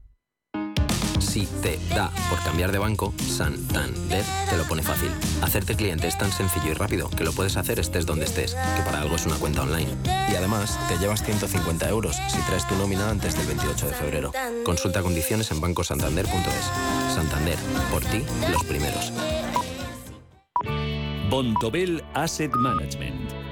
Si 1.20 1.46
te 1.62 1.78
da 1.94 2.10
por 2.30 2.42
cambiar 2.42 2.72
de 2.72 2.78
banco, 2.78 3.12
Santander 3.18 4.24
te 4.48 4.56
lo 4.56 4.64
pone 4.64 4.82
fácil. 4.82 5.10
Hacerte 5.42 5.76
cliente 5.76 6.08
es 6.08 6.16
tan 6.16 6.32
sencillo 6.32 6.70
y 6.70 6.72
rápido 6.74 7.10
que 7.10 7.24
lo 7.24 7.32
puedes 7.32 7.58
hacer 7.58 7.78
estés 7.78 8.06
donde 8.06 8.24
estés, 8.24 8.54
que 8.54 8.82
para 8.84 9.02
algo 9.02 9.16
es 9.16 9.26
una 9.26 9.36
cuenta 9.36 9.62
online. 9.62 9.90
Y 10.32 10.34
además, 10.34 10.78
te 10.88 10.96
llevas 10.96 11.22
150 11.22 11.88
euros 11.90 12.16
si 12.28 12.40
traes 12.46 12.66
tu 12.66 12.74
nómina 12.76 13.10
antes 13.10 13.36
del 13.36 13.46
28 13.46 13.88
de 13.88 13.94
febrero. 13.94 14.32
Consulta 14.64 15.02
condiciones 15.02 15.50
en 15.52 15.60
bancosantander.es. 15.60 17.14
Santander, 17.14 17.58
por 17.90 18.02
ti, 18.06 18.24
los 18.50 18.64
primeros. 18.64 19.12
Bontobel 21.28 22.02
Asset 22.14 22.52
Management. 22.56 23.51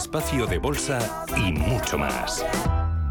espacio 0.00 0.46
de 0.46 0.56
bolsa 0.56 1.26
y 1.36 1.52
mucho 1.52 1.98
más. 1.98 2.42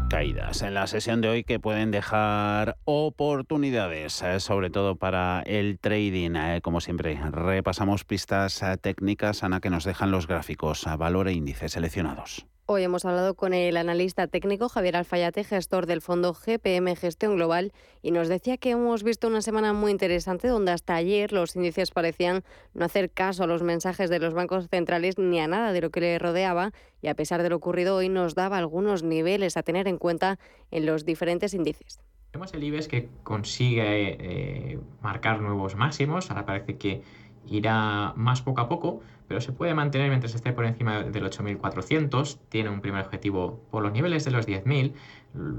Caídas 0.08 0.62
en 0.62 0.74
la 0.74 0.88
sesión 0.88 1.20
de 1.20 1.28
hoy 1.28 1.44
que 1.44 1.60
pueden 1.60 1.92
dejar 1.92 2.78
oportunidades, 2.84 4.20
eh, 4.22 4.40
sobre 4.40 4.70
todo 4.70 4.96
para 4.96 5.42
el 5.42 5.78
trading. 5.78 6.34
Eh, 6.34 6.60
como 6.64 6.80
siempre, 6.80 7.16
repasamos 7.30 8.04
pistas 8.04 8.60
eh, 8.64 8.76
técnicas, 8.76 9.44
Ana, 9.44 9.60
que 9.60 9.70
nos 9.70 9.84
dejan 9.84 10.10
los 10.10 10.26
gráficos, 10.26 10.88
a 10.88 10.96
valor 10.96 11.28
e 11.28 11.32
índices 11.32 11.70
seleccionados. 11.70 12.44
Hoy 12.72 12.84
hemos 12.84 13.04
hablado 13.04 13.34
con 13.34 13.52
el 13.52 13.76
analista 13.76 14.28
técnico 14.28 14.68
Javier 14.68 14.94
Alfayate, 14.94 15.42
gestor 15.42 15.86
del 15.86 16.00
fondo 16.00 16.32
GPM 16.32 16.94
Gestión 16.94 17.34
Global, 17.34 17.72
y 18.00 18.12
nos 18.12 18.28
decía 18.28 18.58
que 18.58 18.70
hemos 18.70 19.02
visto 19.02 19.26
una 19.26 19.42
semana 19.42 19.72
muy 19.72 19.90
interesante 19.90 20.46
donde 20.46 20.70
hasta 20.70 20.94
ayer 20.94 21.32
los 21.32 21.56
índices 21.56 21.90
parecían 21.90 22.44
no 22.72 22.84
hacer 22.84 23.10
caso 23.10 23.42
a 23.42 23.48
los 23.48 23.64
mensajes 23.64 24.08
de 24.08 24.20
los 24.20 24.34
bancos 24.34 24.68
centrales 24.68 25.18
ni 25.18 25.40
a 25.40 25.48
nada 25.48 25.72
de 25.72 25.80
lo 25.80 25.90
que 25.90 26.00
le 26.00 26.16
rodeaba, 26.20 26.70
y 27.02 27.08
a 27.08 27.14
pesar 27.16 27.42
de 27.42 27.48
lo 27.48 27.56
ocurrido 27.56 27.96
hoy 27.96 28.08
nos 28.08 28.36
daba 28.36 28.58
algunos 28.58 29.02
niveles 29.02 29.56
a 29.56 29.64
tener 29.64 29.88
en 29.88 29.98
cuenta 29.98 30.38
en 30.70 30.86
los 30.86 31.04
diferentes 31.04 31.54
índices. 31.54 31.98
Vemos 32.32 32.54
el 32.54 32.62
IBEX 32.62 32.86
que 32.86 33.08
consigue 33.24 33.82
eh, 33.82 34.78
marcar 35.00 35.40
nuevos 35.40 35.74
máximos, 35.74 36.30
ahora 36.30 36.46
parece 36.46 36.78
que 36.78 37.02
irá 37.46 38.12
más 38.16 38.42
poco 38.42 38.60
a 38.60 38.68
poco, 38.68 39.00
pero 39.28 39.40
se 39.40 39.52
puede 39.52 39.74
mantener 39.74 40.08
mientras 40.08 40.34
esté 40.34 40.52
por 40.52 40.64
encima 40.64 41.02
del 41.02 41.24
8.400. 41.24 42.38
Tiene 42.48 42.70
un 42.70 42.80
primer 42.80 43.04
objetivo 43.04 43.60
por 43.70 43.82
los 43.82 43.92
niveles 43.92 44.24
de 44.24 44.30
los 44.32 44.46
10.000. 44.46 44.92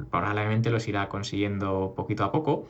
Probablemente 0.10 0.70
los 0.70 0.88
irá 0.88 1.08
consiguiendo 1.08 1.94
poquito 1.96 2.24
a 2.24 2.32
poco. 2.32 2.66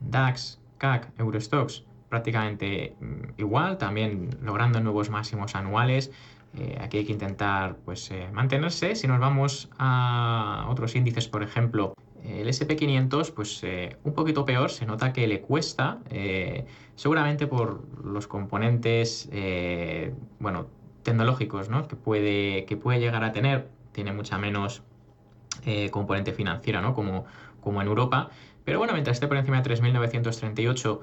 DAX, 0.00 0.60
CAC, 0.78 1.10
Eurostox 1.18 1.84
prácticamente 2.08 2.94
mm, 3.00 3.40
igual, 3.40 3.78
también 3.78 4.30
logrando 4.42 4.80
nuevos 4.80 5.10
máximos 5.10 5.54
anuales. 5.54 6.10
Eh, 6.54 6.78
aquí 6.80 6.98
hay 6.98 7.04
que 7.04 7.12
intentar 7.12 7.76
pues, 7.84 8.10
eh, 8.10 8.28
mantenerse. 8.32 8.94
Si 8.94 9.06
nos 9.06 9.20
vamos 9.20 9.68
a 9.78 10.66
otros 10.68 10.94
índices, 10.96 11.28
por 11.28 11.42
ejemplo, 11.42 11.94
el 12.28 12.46
SP500, 12.48 13.32
pues 13.32 13.60
eh, 13.62 13.96
un 14.04 14.12
poquito 14.12 14.44
peor, 14.44 14.70
se 14.70 14.84
nota 14.84 15.12
que 15.12 15.26
le 15.26 15.40
cuesta, 15.40 15.98
eh, 16.10 16.66
seguramente 16.94 17.46
por 17.46 17.82
los 18.04 18.26
componentes, 18.26 19.28
eh, 19.32 20.12
bueno, 20.38 20.66
tecnológicos, 21.02 21.70
¿no? 21.70 21.88
Que 21.88 21.96
puede, 21.96 22.66
que 22.66 22.76
puede 22.76 23.00
llegar 23.00 23.24
a 23.24 23.32
tener, 23.32 23.68
tiene 23.92 24.12
mucha 24.12 24.38
menos 24.38 24.82
componente 25.90 26.32
financiera, 26.32 26.80
¿no? 26.80 26.94
Como, 26.94 27.26
como 27.60 27.82
en 27.82 27.88
Europa. 27.88 28.30
Pero 28.64 28.78
bueno, 28.78 28.94
mientras 28.94 29.16
esté 29.16 29.26
por 29.26 29.36
encima 29.36 29.60
de 29.60 29.70
3.938, 29.70 31.00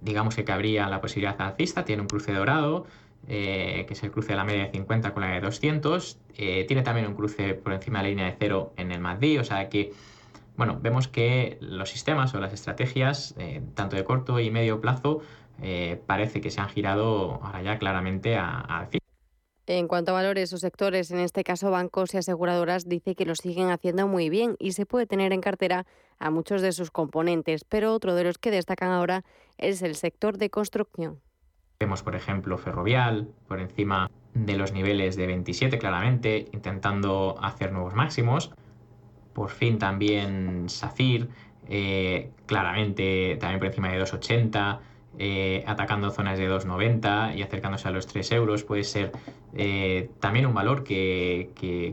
digamos 0.00 0.36
que 0.36 0.44
cabría 0.44 0.88
la 0.88 1.02
posibilidad 1.02 1.38
alcista, 1.40 1.84
tiene 1.84 2.00
un 2.00 2.08
cruce 2.08 2.32
dorado, 2.32 2.86
que 3.26 3.86
es 3.90 4.02
el 4.02 4.10
cruce 4.10 4.28
de 4.28 4.36
la 4.36 4.44
media 4.44 4.64
de 4.66 4.70
50 4.70 5.12
con 5.12 5.22
la 5.22 5.30
de 5.30 5.40
200. 5.40 6.18
tiene 6.34 6.82
también 6.82 7.08
un 7.08 7.14
cruce 7.14 7.54
por 7.54 7.74
encima 7.74 7.98
de 7.98 8.04
la 8.04 8.08
línea 8.08 8.26
de 8.26 8.36
cero 8.38 8.72
en 8.76 8.90
el 8.90 9.00
MACD, 9.00 9.40
o 9.40 9.44
sea 9.44 9.68
que 9.68 9.92
bueno, 10.58 10.76
vemos 10.82 11.06
que 11.06 11.56
los 11.60 11.88
sistemas 11.88 12.34
o 12.34 12.40
las 12.40 12.52
estrategias, 12.52 13.32
eh, 13.38 13.62
tanto 13.74 13.94
de 13.94 14.02
corto 14.02 14.40
y 14.40 14.50
medio 14.50 14.80
plazo, 14.80 15.20
eh, 15.62 16.02
parece 16.04 16.40
que 16.40 16.50
se 16.50 16.60
han 16.60 16.68
girado 16.68 17.40
ahora 17.44 17.62
ya 17.62 17.78
claramente 17.78 18.36
al 18.36 18.88
fin. 18.88 19.00
En 19.68 19.86
cuanto 19.86 20.10
a 20.10 20.14
valores 20.14 20.52
o 20.52 20.58
sectores, 20.58 21.12
en 21.12 21.20
este 21.20 21.44
caso 21.44 21.70
bancos 21.70 22.12
y 22.12 22.16
aseguradoras, 22.16 22.88
dice 22.88 23.14
que 23.14 23.24
lo 23.24 23.36
siguen 23.36 23.70
haciendo 23.70 24.08
muy 24.08 24.30
bien 24.30 24.56
y 24.58 24.72
se 24.72 24.84
puede 24.84 25.06
tener 25.06 25.32
en 25.32 25.42
cartera 25.42 25.86
a 26.18 26.30
muchos 26.32 26.60
de 26.60 26.72
sus 26.72 26.90
componentes, 26.90 27.64
pero 27.64 27.94
otro 27.94 28.16
de 28.16 28.24
los 28.24 28.38
que 28.38 28.50
destacan 28.50 28.90
ahora 28.90 29.24
es 29.58 29.80
el 29.82 29.94
sector 29.94 30.38
de 30.38 30.50
construcción. 30.50 31.20
Vemos, 31.78 32.02
por 32.02 32.16
ejemplo, 32.16 32.58
Ferrovial 32.58 33.28
por 33.46 33.60
encima 33.60 34.10
de 34.34 34.56
los 34.56 34.72
niveles 34.72 35.14
de 35.14 35.28
27 35.28 35.78
claramente, 35.78 36.46
intentando 36.52 37.36
hacer 37.40 37.70
nuevos 37.70 37.94
máximos 37.94 38.52
por 39.38 39.50
fin 39.50 39.78
también 39.78 40.68
SACIR, 40.68 41.28
eh, 41.68 42.32
claramente 42.46 43.36
también 43.40 43.60
por 43.60 43.68
encima 43.68 43.88
de 43.88 44.00
2,80, 44.00 44.80
eh, 45.20 45.62
atacando 45.64 46.10
zonas 46.10 46.38
de 46.40 46.48
2,90 46.48 47.36
y 47.36 47.42
acercándose 47.42 47.86
a 47.86 47.92
los 47.92 48.08
3 48.08 48.32
euros, 48.32 48.64
puede 48.64 48.82
ser 48.82 49.12
eh, 49.54 50.10
también 50.18 50.44
un 50.46 50.54
valor 50.54 50.82
que, 50.82 51.52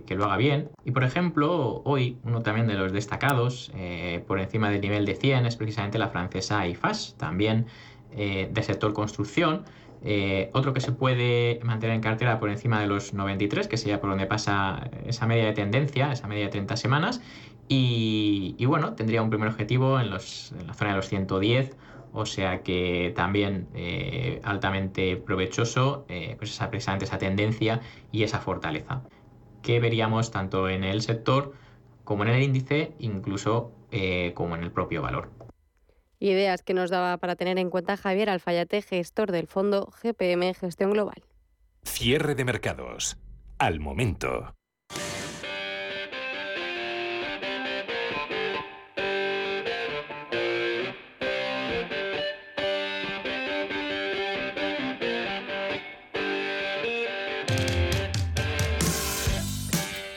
lo 0.10 0.25
haga 0.25 0.38
bien. 0.38 0.69
Y 0.86 0.89
por 0.91 1.03
ejemplo, 1.03 1.84
hoy 1.86 2.17
uno 2.23 2.41
también 2.41 2.65
de 2.65 2.73
los 2.73 2.91
destacados 2.91 3.71
por 4.25 4.39
encima 4.39 4.71
del 4.71 4.81
nivel 4.81 5.05
de 5.05 5.13
100 5.13 5.45
es 5.45 5.55
precisamente 5.55 5.99
la 5.99 6.10
francesa 6.10 6.67
IFAS, 6.67 7.15
también 7.19 7.67
de 8.15 8.63
sector 8.63 8.93
construcción. 8.93 9.65
Otro 10.53 10.73
que 10.73 10.81
se 10.81 10.91
puede 10.91 11.60
mantener 11.63 11.95
en 11.95 12.01
cartera 12.01 12.39
por 12.39 12.49
encima 12.49 12.79
de 12.79 12.88
los 12.88 13.13
93, 13.13 13.67
que 13.67 13.77
sería 13.77 13.99
por 13.99 14.10
donde 14.10 14.25
pasa 14.27 14.89
esa 15.05 15.25
media 15.25 15.45
de 15.45 15.53
tendencia, 15.53 16.12
esa 16.12 16.27
media 16.27 16.45
de 16.45 16.49
30 16.49 16.77
semanas. 16.77 17.21
Y, 17.67 18.63
bueno, 18.65 18.93
tendría 18.93 19.21
un 19.21 19.29
primer 19.29 19.49
objetivo 19.49 19.99
en, 19.99 20.12
la 20.12 20.19
zona 20.19 20.91
de 20.91 20.95
los 20.97 21.08
110, 21.08 21.75
o 22.13 22.25
sea 22.25 22.62
que 22.62 23.12
también 23.15 23.67
eh, 23.73 24.39
altamente 24.43 25.17
provechoso, 25.17 26.05
eh, 26.08 26.36
pues 26.38 26.51
esa, 26.51 26.69
precisamente 26.69 27.05
esa 27.05 27.17
tendencia 27.17 27.81
y 28.12 28.23
esa 28.23 28.39
fortaleza, 28.39 29.01
que 29.63 29.79
veríamos 29.79 30.31
tanto 30.31 30.69
en 30.69 30.84
el 30.84 31.01
sector 31.01 31.53
como 32.03 32.23
en 32.23 32.29
el 32.29 32.43
índice, 32.43 32.93
incluso 32.99 33.71
eh, 33.91 34.31
como 34.36 34.55
en 34.55 34.63
el 34.63 34.71
propio 34.71 35.01
valor. 35.01 35.31
Ideas 36.26 36.64
que 36.64 36.74
nos 36.74 36.90
daba 36.90 37.18
para 37.18 37.36
tener 37.36 37.60
en 37.60 37.70
cuenta 37.70 37.98
Javier 37.98 38.32
Alfayate, 38.32 38.82
gestor 38.82 39.32
del 39.32 39.46
fondo 39.46 39.94
GPM 40.02 40.56
Gestión 40.56 40.90
Global. 40.90 41.24
Cierre 41.84 42.34
de 42.34 42.44
mercados. 42.44 43.18
Al 43.60 43.80
momento. 43.80 44.56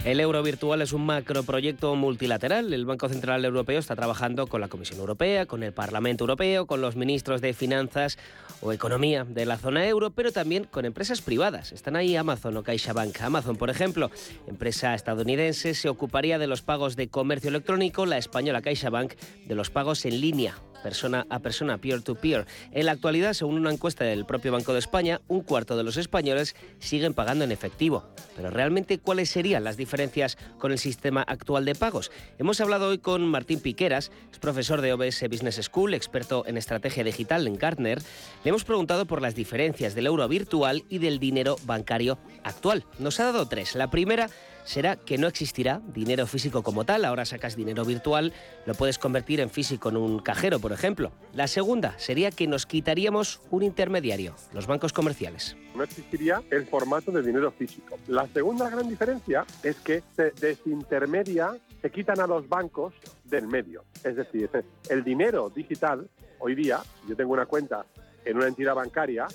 El 0.08 0.20
euro 0.20 0.42
virtual 0.42 0.80
es 0.80 0.94
un 0.94 1.04
macroproyecto 1.04 1.94
multilateral. 1.94 2.72
El 2.72 2.86
Banco 2.86 3.10
Central 3.10 3.44
Europeo 3.44 3.78
está 3.78 3.94
trabajando 3.94 4.46
con 4.46 4.62
la 4.62 4.68
Comisión 4.68 5.00
Europea, 5.00 5.44
con 5.44 5.62
el 5.62 5.74
Parlamento 5.74 6.24
Europeo, 6.24 6.66
con 6.66 6.80
los 6.80 6.96
ministros 6.96 7.42
de 7.42 7.52
Finanzas 7.52 8.16
o 8.62 8.72
Economía 8.72 9.24
de 9.24 9.44
la 9.44 9.58
zona 9.58 9.86
euro, 9.86 10.08
pero 10.08 10.32
también 10.32 10.64
con 10.64 10.86
empresas 10.86 11.20
privadas. 11.20 11.72
Están 11.72 11.94
ahí 11.94 12.16
Amazon 12.16 12.56
o 12.56 12.62
CaixaBank. 12.62 13.20
Amazon, 13.20 13.56
por 13.56 13.68
ejemplo, 13.68 14.10
empresa 14.46 14.94
estadounidense, 14.94 15.74
se 15.74 15.90
ocuparía 15.90 16.38
de 16.38 16.46
los 16.46 16.62
pagos 16.62 16.96
de 16.96 17.08
comercio 17.08 17.50
electrónico, 17.50 18.06
la 18.06 18.16
española 18.16 18.62
CaixaBank 18.62 19.12
de 19.46 19.54
los 19.54 19.68
pagos 19.68 20.06
en 20.06 20.22
línea. 20.22 20.54
Persona 20.82 21.26
a 21.30 21.38
persona, 21.40 21.78
peer-to-peer. 21.78 22.46
En 22.72 22.86
la 22.86 22.92
actualidad, 22.92 23.32
según 23.32 23.56
una 23.56 23.72
encuesta 23.72 24.04
del 24.04 24.26
propio 24.26 24.52
Banco 24.52 24.72
de 24.72 24.78
España, 24.78 25.20
un 25.28 25.42
cuarto 25.42 25.76
de 25.76 25.84
los 25.84 25.96
españoles 25.96 26.54
siguen 26.78 27.14
pagando 27.14 27.44
en 27.44 27.52
efectivo. 27.52 28.04
Pero 28.36 28.50
realmente, 28.50 28.98
¿cuáles 28.98 29.30
serían 29.30 29.64
las 29.64 29.76
diferencias 29.76 30.38
con 30.58 30.72
el 30.72 30.78
sistema 30.78 31.22
actual 31.22 31.64
de 31.64 31.74
pagos? 31.74 32.10
Hemos 32.38 32.60
hablado 32.60 32.88
hoy 32.88 32.98
con 32.98 33.26
Martín 33.26 33.60
Piqueras, 33.60 34.10
es 34.32 34.38
profesor 34.38 34.80
de 34.80 34.92
OBS 34.92 35.28
Business 35.28 35.60
School, 35.62 35.94
experto 35.94 36.44
en 36.46 36.56
estrategia 36.56 37.04
digital 37.04 37.46
en 37.46 37.56
Gartner. 37.56 38.00
Le 38.44 38.48
hemos 38.50 38.64
preguntado 38.64 39.06
por 39.06 39.22
las 39.22 39.34
diferencias 39.34 39.94
del 39.94 40.06
euro 40.06 40.26
virtual 40.28 40.84
y 40.88 40.98
del 40.98 41.18
dinero 41.18 41.56
bancario 41.64 42.18
actual. 42.44 42.84
Nos 42.98 43.20
ha 43.20 43.24
dado 43.24 43.46
tres. 43.46 43.74
La 43.74 43.90
primera 43.90 44.28
será 44.68 44.96
que 44.96 45.16
no 45.16 45.28
existirá 45.28 45.80
dinero 45.94 46.26
físico 46.26 46.62
como 46.62 46.84
tal. 46.84 47.06
Ahora 47.06 47.24
sacas 47.24 47.56
dinero 47.56 47.86
virtual, 47.86 48.34
lo 48.66 48.74
puedes 48.74 48.98
convertir 48.98 49.40
en 49.40 49.48
físico 49.48 49.88
en 49.88 49.96
un 49.96 50.18
cajero, 50.18 50.60
por 50.60 50.72
ejemplo. 50.72 51.10
La 51.32 51.46
segunda 51.46 51.98
sería 51.98 52.30
que 52.30 52.46
nos 52.46 52.66
quitaríamos 52.66 53.40
un 53.50 53.62
intermediario, 53.62 54.34
los 54.52 54.66
bancos 54.66 54.92
comerciales. 54.92 55.56
No 55.74 55.84
existiría 55.84 56.42
el 56.50 56.66
formato 56.66 57.10
de 57.10 57.22
dinero 57.22 57.50
físico. 57.50 57.96
La 58.08 58.26
segunda 58.26 58.68
gran 58.68 58.86
diferencia 58.90 59.46
es 59.62 59.76
que 59.76 60.02
se 60.14 60.32
desintermedia, 60.32 61.56
se 61.80 61.90
quitan 61.90 62.20
a 62.20 62.26
los 62.26 62.46
bancos 62.46 62.92
del 63.24 63.48
medio. 63.48 63.84
Es 64.04 64.16
decir, 64.16 64.50
el 64.90 65.02
dinero 65.02 65.48
digital, 65.48 66.10
hoy 66.40 66.54
día, 66.54 66.80
yo 67.08 67.16
tengo 67.16 67.32
una 67.32 67.46
cuenta 67.46 67.86
en 68.22 68.36
una 68.36 68.48
entidad 68.48 68.74
bancaria, 68.74 69.28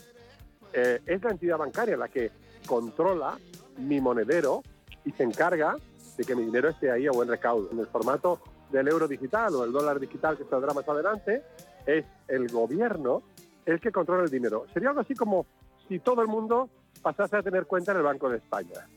eh, 0.73 0.99
es 1.07 1.23
la 1.23 1.31
entidad 1.31 1.57
bancaria 1.57 1.97
la 1.97 2.07
que 2.07 2.29
controla 2.67 3.39
mi 3.77 3.99
monedero 3.99 4.61
y 5.05 5.11
se 5.11 5.23
encarga 5.23 5.75
de 6.17 6.23
que 6.23 6.35
mi 6.35 6.45
dinero 6.45 6.69
esté 6.69 6.91
ahí 6.91 7.07
a 7.07 7.11
buen 7.11 7.27
recaudo. 7.27 7.69
En 7.71 7.79
el 7.79 7.87
formato 7.87 8.39
del 8.71 8.87
euro 8.87 9.07
digital 9.07 9.53
o 9.55 9.63
el 9.63 9.71
dólar 9.71 9.99
digital 9.99 10.37
que 10.37 10.45
saldrá 10.45 10.73
más 10.73 10.87
adelante, 10.87 11.43
es 11.85 12.05
el 12.27 12.47
gobierno 12.49 13.23
el 13.65 13.79
que 13.79 13.91
controla 13.91 14.23
el 14.23 14.29
dinero. 14.29 14.65
Sería 14.73 14.89
algo 14.89 15.01
así 15.01 15.15
como 15.15 15.45
si 15.87 15.99
todo 15.99 16.21
el 16.21 16.27
mundo 16.27 16.69
pasase 17.01 17.37
a 17.37 17.43
tener 17.43 17.65
cuenta 17.65 17.91
en 17.91 17.97
el 17.97 18.03
Banco 18.03 18.29
de 18.29 18.37
España. 18.37 18.87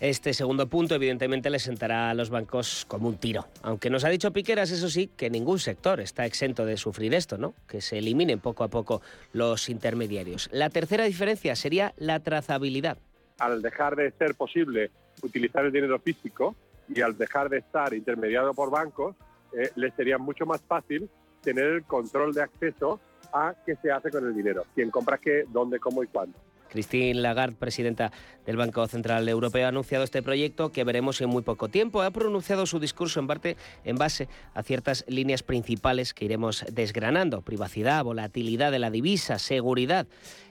Este 0.00 0.34
segundo 0.34 0.68
punto 0.68 0.94
evidentemente 0.94 1.48
le 1.48 1.58
sentará 1.58 2.10
a 2.10 2.14
los 2.14 2.28
bancos 2.28 2.84
como 2.86 3.08
un 3.08 3.16
tiro. 3.16 3.46
Aunque 3.62 3.88
nos 3.88 4.04
ha 4.04 4.10
dicho 4.10 4.30
Piqueras, 4.30 4.70
eso 4.70 4.90
sí, 4.90 5.08
que 5.16 5.30
ningún 5.30 5.58
sector 5.58 6.00
está 6.00 6.26
exento 6.26 6.66
de 6.66 6.76
sufrir 6.76 7.14
esto, 7.14 7.38
¿no? 7.38 7.54
Que 7.66 7.80
se 7.80 7.96
eliminen 7.96 8.38
poco 8.38 8.62
a 8.62 8.68
poco 8.68 9.00
los 9.32 9.70
intermediarios. 9.70 10.50
La 10.52 10.68
tercera 10.68 11.04
diferencia 11.04 11.56
sería 11.56 11.94
la 11.96 12.20
trazabilidad. 12.20 12.98
Al 13.38 13.62
dejar 13.62 13.96
de 13.96 14.10
ser 14.12 14.34
posible 14.34 14.90
utilizar 15.22 15.64
el 15.64 15.72
dinero 15.72 15.98
físico 15.98 16.54
y 16.88 17.00
al 17.00 17.16
dejar 17.16 17.48
de 17.48 17.58
estar 17.58 17.92
intermediado 17.94 18.54
por 18.54 18.70
bancos, 18.70 19.16
eh, 19.52 19.70
les 19.76 19.94
sería 19.94 20.18
mucho 20.18 20.46
más 20.46 20.62
fácil 20.62 21.08
tener 21.42 21.64
el 21.66 21.84
control 21.84 22.32
de 22.32 22.42
acceso 22.42 23.00
a 23.32 23.54
qué 23.64 23.76
se 23.76 23.90
hace 23.90 24.10
con 24.10 24.26
el 24.26 24.34
dinero, 24.34 24.64
quién 24.74 24.90
compra 24.90 25.18
qué, 25.18 25.44
dónde, 25.48 25.78
cómo 25.78 26.02
y 26.02 26.06
cuándo. 26.06 26.38
Christine 26.68 27.20
Lagarde, 27.20 27.56
presidenta 27.56 28.12
del 28.44 28.56
Banco 28.56 28.86
Central 28.86 29.28
Europeo, 29.28 29.66
ha 29.66 29.68
anunciado 29.68 30.04
este 30.04 30.22
proyecto 30.22 30.72
que 30.72 30.84
veremos 30.84 31.20
en 31.20 31.28
muy 31.28 31.42
poco 31.42 31.68
tiempo. 31.68 32.02
Ha 32.02 32.10
pronunciado 32.10 32.66
su 32.66 32.78
discurso 32.78 33.20
en, 33.20 33.26
parte, 33.26 33.56
en 33.84 33.96
base 33.96 34.28
a 34.52 34.62
ciertas 34.62 35.04
líneas 35.08 35.42
principales 35.42 36.12
que 36.12 36.24
iremos 36.24 36.64
desgranando. 36.70 37.42
Privacidad, 37.42 38.04
volatilidad 38.04 38.72
de 38.72 38.78
la 38.78 38.90
divisa, 38.90 39.38
seguridad. 39.38 40.06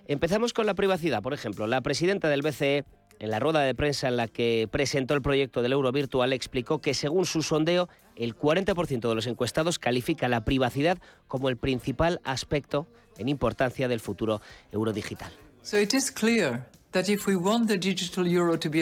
Empezamos 0.07 0.53
con 0.53 0.65
la 0.65 0.73
privacidad. 0.73 1.21
Por 1.21 1.33
ejemplo, 1.33 1.67
la 1.67 1.81
presidenta 1.81 2.29
del 2.29 2.41
BCE 2.41 2.85
en 3.19 3.31
la 3.31 3.39
rueda 3.39 3.61
de 3.61 3.75
prensa 3.75 4.07
en 4.07 4.17
la 4.17 4.27
que 4.27 4.67
presentó 4.71 5.13
el 5.13 5.21
proyecto 5.21 5.61
del 5.61 5.73
euro 5.73 5.91
virtual, 5.91 6.33
explicó 6.33 6.79
que 6.79 6.93
según 6.93 7.25
su 7.25 7.41
sondeo, 7.41 7.89
el 8.15 8.35
40% 8.35 9.07
de 9.07 9.15
los 9.15 9.27
encuestados 9.27 9.79
califica 9.79 10.27
la 10.27 10.45
privacidad 10.45 10.97
como 11.27 11.49
el 11.49 11.57
principal 11.57 12.21
aspecto 12.23 12.87
en 13.17 13.29
importancia 13.29 13.87
del 13.87 13.99
futuro 13.99 14.41
euro 14.71 14.93
digital. 14.93 15.31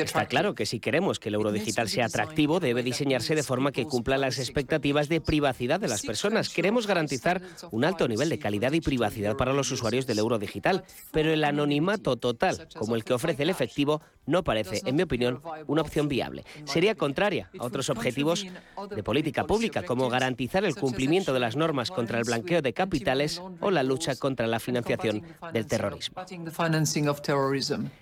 Está 0.06 0.28
claro 0.28 0.56
que 0.56 0.65
si 0.65 0.80
queremos 0.80 1.19
que 1.19 1.30
el 1.30 1.36
euro 1.36 1.52
digital 1.52 1.89
sea 1.89 2.06
atractivo, 2.06 2.60
debe 2.60 2.84
diseñarse 2.84 3.36
de 3.36 3.43
forma 3.43 3.71
que 3.71 3.86
cumpla 3.86 4.17
las 4.17 4.39
expectativas 4.39 5.10
de 5.10 5.21
privacidad 5.21 5.80
de 5.80 5.88
las 5.88 6.04
personas. 6.04 6.49
Queremos 6.49 6.88
garantizar 6.88 7.41
un 7.71 7.86
alto 7.86 8.08
nivel 8.08 8.30
de 8.30 8.39
calidad 8.39 8.71
y 8.73 8.82
privacidad 8.82 9.36
para 9.36 9.54
los 9.54 9.71
usuarios 9.71 10.06
del 10.06 10.19
euro 10.19 10.39
digital, 10.39 10.84
pero 11.12 11.32
el 11.32 11.43
anonimato 11.43 12.17
total, 12.17 12.67
como 12.76 12.95
el 12.95 13.04
que 13.04 13.13
ofrece 13.13 13.43
el 13.43 13.49
efectivo, 13.49 14.02
no 14.26 14.43
parece, 14.43 14.82
en 14.86 14.95
mi 14.95 15.04
opinión, 15.04 15.41
una 15.67 15.82
opción 15.82 16.08
viable. 16.08 16.45
Sería 16.65 16.95
contraria 16.95 17.49
a 17.60 17.65
otros 17.65 17.89
objetivos 17.89 18.45
de 18.95 19.04
política 19.04 19.45
pública, 19.45 19.84
como 19.84 20.10
garantizar 20.10 20.63
el 20.65 20.76
cumplimiento 20.76 21.34
de 21.34 21.39
las 21.39 21.56
normas 21.56 21.91
contra 21.91 22.19
el 22.19 22.23
blanqueo 22.23 22.62
de 22.62 22.73
capitales 22.73 23.41
o 23.60 23.71
la 23.71 23.84
lucha 23.84 24.15
contra 24.15 24.47
la 24.47 24.60
financiación 24.60 25.23
del 25.52 25.65
terrorismo. 25.65 26.23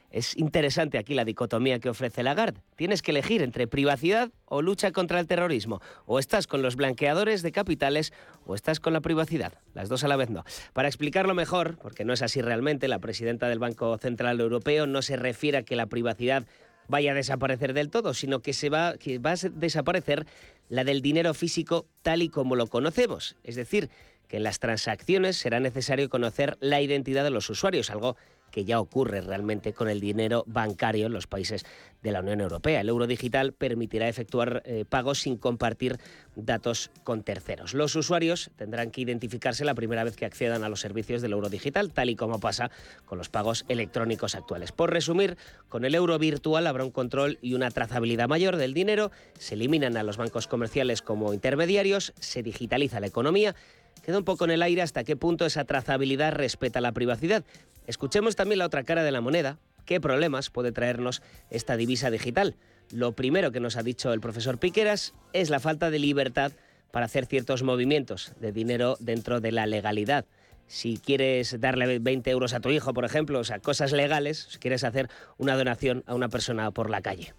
Es 0.09 0.35
interesante 0.37 0.97
aquí 0.97 1.13
la 1.13 1.23
dicotomía 1.23 1.79
que 1.79 1.89
ofrece 1.89 2.23
Lagarde. 2.23 2.61
Tienes 2.75 3.01
que 3.01 3.11
elegir 3.11 3.41
entre 3.41 3.67
privacidad 3.67 4.31
o 4.45 4.61
lucha 4.61 4.91
contra 4.91 5.19
el 5.19 5.27
terrorismo. 5.27 5.81
O 6.05 6.19
estás 6.19 6.47
con 6.47 6.61
los 6.61 6.75
blanqueadores 6.75 7.41
de 7.41 7.51
capitales 7.51 8.11
o 8.45 8.55
estás 8.55 8.79
con 8.79 8.93
la 8.93 9.01
privacidad. 9.01 9.53
Las 9.73 9.87
dos 9.87 10.03
a 10.03 10.07
la 10.07 10.17
vez 10.17 10.29
no. 10.29 10.43
Para 10.73 10.89
explicarlo 10.89 11.33
mejor, 11.33 11.77
porque 11.77 12.03
no 12.03 12.13
es 12.13 12.21
así 12.21 12.41
realmente, 12.41 12.87
la 12.87 12.99
presidenta 12.99 13.47
del 13.47 13.59
Banco 13.59 13.97
Central 13.97 14.39
Europeo 14.39 14.85
no 14.85 15.01
se 15.01 15.15
refiere 15.15 15.59
a 15.59 15.63
que 15.63 15.75
la 15.77 15.85
privacidad 15.85 16.45
vaya 16.87 17.11
a 17.11 17.15
desaparecer 17.15 17.73
del 17.73 17.89
todo, 17.89 18.13
sino 18.13 18.41
que, 18.41 18.53
se 18.53 18.69
va, 18.69 18.97
que 18.97 19.17
va 19.17 19.31
a 19.31 19.49
desaparecer 19.53 20.25
la 20.67 20.83
del 20.83 21.01
dinero 21.01 21.33
físico 21.33 21.87
tal 22.01 22.21
y 22.21 22.29
como 22.29 22.55
lo 22.55 22.67
conocemos. 22.67 23.37
Es 23.43 23.55
decir, 23.55 23.89
que 24.27 24.37
en 24.37 24.43
las 24.43 24.59
transacciones 24.59 25.37
será 25.37 25.59
necesario 25.59 26.09
conocer 26.09 26.57
la 26.59 26.81
identidad 26.81 27.23
de 27.23 27.31
los 27.31 27.49
usuarios, 27.49 27.89
algo 27.89 28.15
que 28.51 28.65
ya 28.65 28.79
ocurre 28.79 29.21
realmente 29.21 29.73
con 29.73 29.89
el 29.89 29.99
dinero 29.99 30.43
bancario 30.45 31.07
en 31.07 31.13
los 31.13 31.27
países 31.27 31.65
de 32.03 32.11
la 32.11 32.19
Unión 32.19 32.41
Europea. 32.41 32.81
El 32.81 32.89
euro 32.89 33.07
digital 33.07 33.53
permitirá 33.53 34.07
efectuar 34.07 34.63
eh, 34.65 34.85
pagos 34.87 35.21
sin 35.21 35.37
compartir 35.37 35.97
datos 36.35 36.91
con 37.03 37.23
terceros. 37.23 37.73
Los 37.73 37.95
usuarios 37.95 38.51
tendrán 38.55 38.91
que 38.91 39.01
identificarse 39.01 39.65
la 39.65 39.75
primera 39.75 40.03
vez 40.03 40.15
que 40.15 40.25
accedan 40.25 40.63
a 40.63 40.69
los 40.69 40.79
servicios 40.81 41.21
del 41.21 41.33
euro 41.33 41.49
digital, 41.49 41.91
tal 41.91 42.09
y 42.09 42.15
como 42.15 42.39
pasa 42.39 42.71
con 43.05 43.17
los 43.17 43.29
pagos 43.29 43.65
electrónicos 43.67 44.35
actuales. 44.35 44.71
Por 44.71 44.91
resumir, 44.91 45.37
con 45.69 45.85
el 45.85 45.95
euro 45.95 46.17
virtual 46.17 46.67
habrá 46.67 46.83
un 46.83 46.91
control 46.91 47.37
y 47.41 47.53
una 47.53 47.71
trazabilidad 47.71 48.27
mayor 48.27 48.57
del 48.57 48.73
dinero, 48.73 49.11
se 49.37 49.55
eliminan 49.55 49.97
a 49.97 50.03
los 50.03 50.17
bancos 50.17 50.47
comerciales 50.47 51.01
como 51.01 51.33
intermediarios, 51.33 52.13
se 52.19 52.43
digitaliza 52.43 52.99
la 52.99 53.07
economía 53.07 53.55
Queda 54.03 54.17
un 54.17 54.23
poco 54.23 54.45
en 54.45 54.51
el 54.51 54.63
aire 54.63 54.81
hasta 54.81 55.03
qué 55.03 55.15
punto 55.15 55.45
esa 55.45 55.65
trazabilidad 55.65 56.33
respeta 56.33 56.81
la 56.81 56.91
privacidad. 56.91 57.43
Escuchemos 57.91 58.37
también 58.37 58.59
la 58.59 58.67
otra 58.67 58.85
cara 58.85 59.03
de 59.03 59.11
la 59.11 59.19
moneda. 59.19 59.57
¿Qué 59.85 59.99
problemas 59.99 60.49
puede 60.49 60.71
traernos 60.71 61.21
esta 61.49 61.75
divisa 61.75 62.09
digital? 62.09 62.55
Lo 62.89 63.11
primero 63.11 63.51
que 63.51 63.59
nos 63.59 63.75
ha 63.75 63.83
dicho 63.83 64.13
el 64.13 64.21
profesor 64.21 64.59
Piqueras 64.59 65.13
es 65.33 65.49
la 65.49 65.59
falta 65.59 65.89
de 65.89 65.99
libertad 65.99 66.53
para 66.91 67.07
hacer 67.07 67.25
ciertos 67.25 67.63
movimientos 67.63 68.31
de 68.39 68.53
dinero 68.53 68.95
dentro 69.01 69.41
de 69.41 69.51
la 69.51 69.65
legalidad. 69.65 70.23
Si 70.67 70.99
quieres 70.99 71.59
darle 71.59 71.99
20 71.99 72.31
euros 72.31 72.53
a 72.53 72.61
tu 72.61 72.69
hijo, 72.69 72.93
por 72.93 73.03
ejemplo, 73.03 73.39
o 73.39 73.43
sea, 73.43 73.59
cosas 73.59 73.91
legales, 73.91 74.47
si 74.51 74.59
quieres 74.59 74.85
hacer 74.85 75.09
una 75.37 75.57
donación 75.57 76.05
a 76.07 76.15
una 76.15 76.29
persona 76.29 76.71
por 76.71 76.89
la 76.89 77.01
calle. 77.01 77.33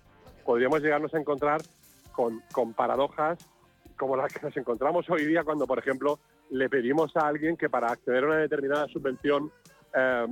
Podríamos 0.45 0.83
llegarnos 0.83 1.15
a 1.15 1.19
encontrar 1.19 1.63
con, 2.13 2.43
con 2.53 2.75
paradojas 2.75 3.39
como 3.97 4.17
las 4.17 4.31
que 4.31 4.45
nos 4.45 4.55
encontramos 4.55 5.09
hoy 5.09 5.25
día 5.25 5.45
cuando, 5.45 5.67
por 5.67 5.79
ejemplo, 5.79 6.19
le 6.51 6.69
pedimos 6.69 7.17
a 7.17 7.27
alguien 7.27 7.57
que 7.57 7.71
para 7.71 7.91
acceder 7.91 8.25
a 8.25 8.27
una 8.27 8.37
determinada 8.37 8.87
subvención, 8.89 9.51
eh, 9.95 10.27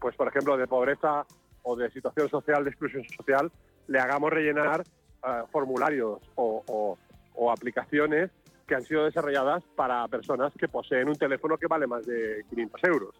pues 0.00 0.16
por 0.16 0.28
ejemplo 0.28 0.56
de 0.56 0.66
pobreza 0.66 1.26
o 1.62 1.76
de 1.76 1.90
situación 1.90 2.28
social, 2.28 2.64
de 2.64 2.70
exclusión 2.70 3.04
social, 3.04 3.50
le 3.86 3.98
hagamos 3.98 4.30
rellenar 4.30 4.82
eh, 4.82 5.42
formularios 5.50 6.20
o, 6.36 6.96
aplicaciones 7.50 8.30
que 8.66 8.74
han 8.74 8.82
sido 8.82 9.04
desarrolladas 9.04 9.62
para 9.74 10.06
personas 10.08 10.52
que 10.58 10.68
poseen 10.68 11.08
un 11.08 11.16
teléfono 11.16 11.56
que 11.56 11.66
vale 11.66 11.86
más 11.86 12.04
de 12.04 12.44
500 12.50 12.84
euros. 12.84 13.14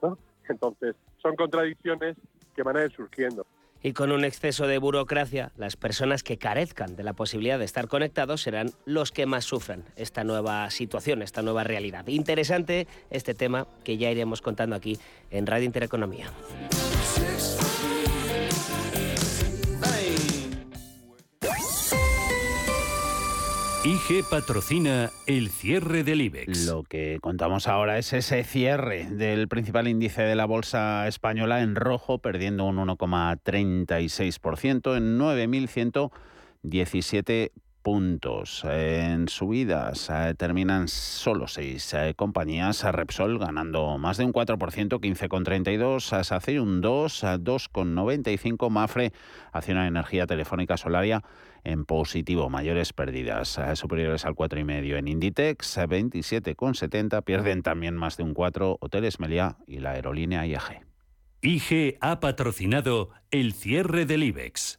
Entonces, 0.48 0.96
son 1.22 1.36
contradicciones 1.36 2.16
que 2.54 2.62
van 2.62 2.76
a 2.76 2.84
ir 2.84 2.90
surgiendo 2.90 3.46
y 3.82 3.92
con 3.92 4.12
un 4.12 4.24
exceso 4.24 4.66
de 4.66 4.78
burocracia, 4.78 5.52
las 5.56 5.76
personas 5.76 6.22
que 6.22 6.38
carezcan 6.38 6.96
de 6.96 7.04
la 7.04 7.12
posibilidad 7.12 7.58
de 7.58 7.64
estar 7.64 7.88
conectados 7.88 8.42
serán 8.42 8.72
los 8.84 9.12
que 9.12 9.26
más 9.26 9.44
sufran 9.44 9.84
esta 9.96 10.24
nueva 10.24 10.70
situación, 10.70 11.22
esta 11.22 11.42
nueva 11.42 11.64
realidad. 11.64 12.06
Interesante 12.08 12.86
este 13.10 13.34
tema 13.34 13.66
que 13.84 13.96
ya 13.96 14.10
iremos 14.10 14.42
contando 14.42 14.76
aquí 14.76 14.98
en 15.30 15.46
Radio 15.46 15.66
Intereconomía. 15.66 16.30
IG 23.84 24.24
patrocina 24.28 25.12
el 25.26 25.50
cierre 25.50 26.02
del 26.02 26.20
IBEX. 26.20 26.66
Lo 26.66 26.82
que 26.82 27.18
contamos 27.20 27.68
ahora 27.68 27.96
es 27.96 28.12
ese 28.12 28.42
cierre 28.42 29.06
del 29.08 29.46
principal 29.46 29.86
índice 29.86 30.22
de 30.22 30.34
la 30.34 30.46
bolsa 30.46 31.06
española 31.06 31.62
en 31.62 31.76
rojo, 31.76 32.18
perdiendo 32.18 32.64
un 32.64 32.78
1,36% 32.78 34.96
en 34.96 35.16
9.117 35.16 37.52
puntos. 37.88 38.64
En 38.66 39.28
subidas 39.28 40.10
terminan 40.36 40.88
solo 40.88 41.48
seis 41.48 41.96
compañías. 42.16 42.84
Repsol 42.84 43.38
ganando 43.38 43.96
más 43.96 44.18
de 44.18 44.26
un 44.26 44.32
4%, 44.34 44.58
15,32. 44.58 46.22
SACIR 46.22 46.60
un 46.60 46.82
2, 46.82 47.24
2,95. 47.24 48.68
Mafre, 48.68 49.14
Acción 49.52 49.78
Energía 49.78 50.26
Telefónica 50.26 50.76
Solaria 50.76 51.22
en 51.64 51.86
positivo, 51.86 52.50
mayores 52.50 52.92
pérdidas 52.92 53.58
superiores 53.72 54.26
al 54.26 54.34
4,5 54.34 54.98
en 54.98 55.08
Inditex, 55.08 55.78
27,70, 55.78 57.24
pierden 57.24 57.62
también 57.62 57.94
más 57.94 58.18
de 58.18 58.22
un 58.22 58.34
4 58.34 58.76
Hoteles 58.82 59.18
Meliá 59.18 59.56
y 59.66 59.78
la 59.78 59.92
aerolínea 59.92 60.46
IAG. 60.46 60.82
IG 61.40 61.96
ha 62.02 62.20
patrocinado 62.20 63.08
el 63.30 63.54
cierre 63.54 64.04
del 64.04 64.24
IBEX. 64.24 64.78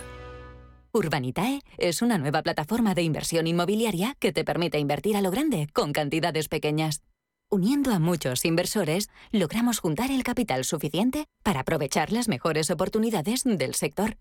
Urbanitae 0.93 1.61
es 1.77 2.01
una 2.01 2.17
nueva 2.17 2.41
plataforma 2.41 2.93
de 2.93 3.01
inversión 3.01 3.47
inmobiliaria 3.47 4.17
que 4.19 4.33
te 4.33 4.43
permite 4.43 4.77
invertir 4.77 5.15
a 5.15 5.21
lo 5.21 5.31
grande 5.31 5.69
con 5.71 5.93
cantidades 5.93 6.49
pequeñas. 6.49 7.01
Uniendo 7.49 7.91
a 7.91 7.99
muchos 7.99 8.43
inversores, 8.43 9.09
logramos 9.31 9.79
juntar 9.79 10.11
el 10.11 10.23
capital 10.23 10.65
suficiente 10.65 11.25
para 11.43 11.61
aprovechar 11.61 12.11
las 12.11 12.27
mejores 12.27 12.69
oportunidades 12.71 13.43
del 13.45 13.73
sector. 13.75 14.17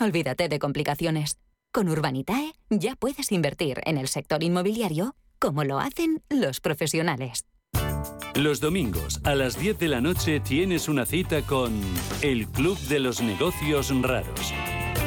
Olvídate 0.00 0.48
de 0.48 0.58
complicaciones. 0.58 1.38
Con 1.72 1.88
Urbanitae 1.88 2.52
ya 2.68 2.96
puedes 2.96 3.30
invertir 3.30 3.80
en 3.84 3.96
el 3.96 4.08
sector 4.08 4.42
inmobiliario 4.42 5.14
como 5.38 5.62
lo 5.62 5.78
hacen 5.78 6.22
los 6.30 6.60
profesionales. 6.60 7.46
Los 8.34 8.60
domingos 8.60 9.20
a 9.22 9.36
las 9.36 9.58
10 9.58 9.78
de 9.78 9.88
la 9.88 10.00
noche 10.00 10.40
tienes 10.40 10.88
una 10.88 11.06
cita 11.06 11.42
con 11.42 11.80
el 12.22 12.48
Club 12.48 12.78
de 12.88 12.98
los 12.98 13.22
Negocios 13.22 13.92
Raros 14.02 14.52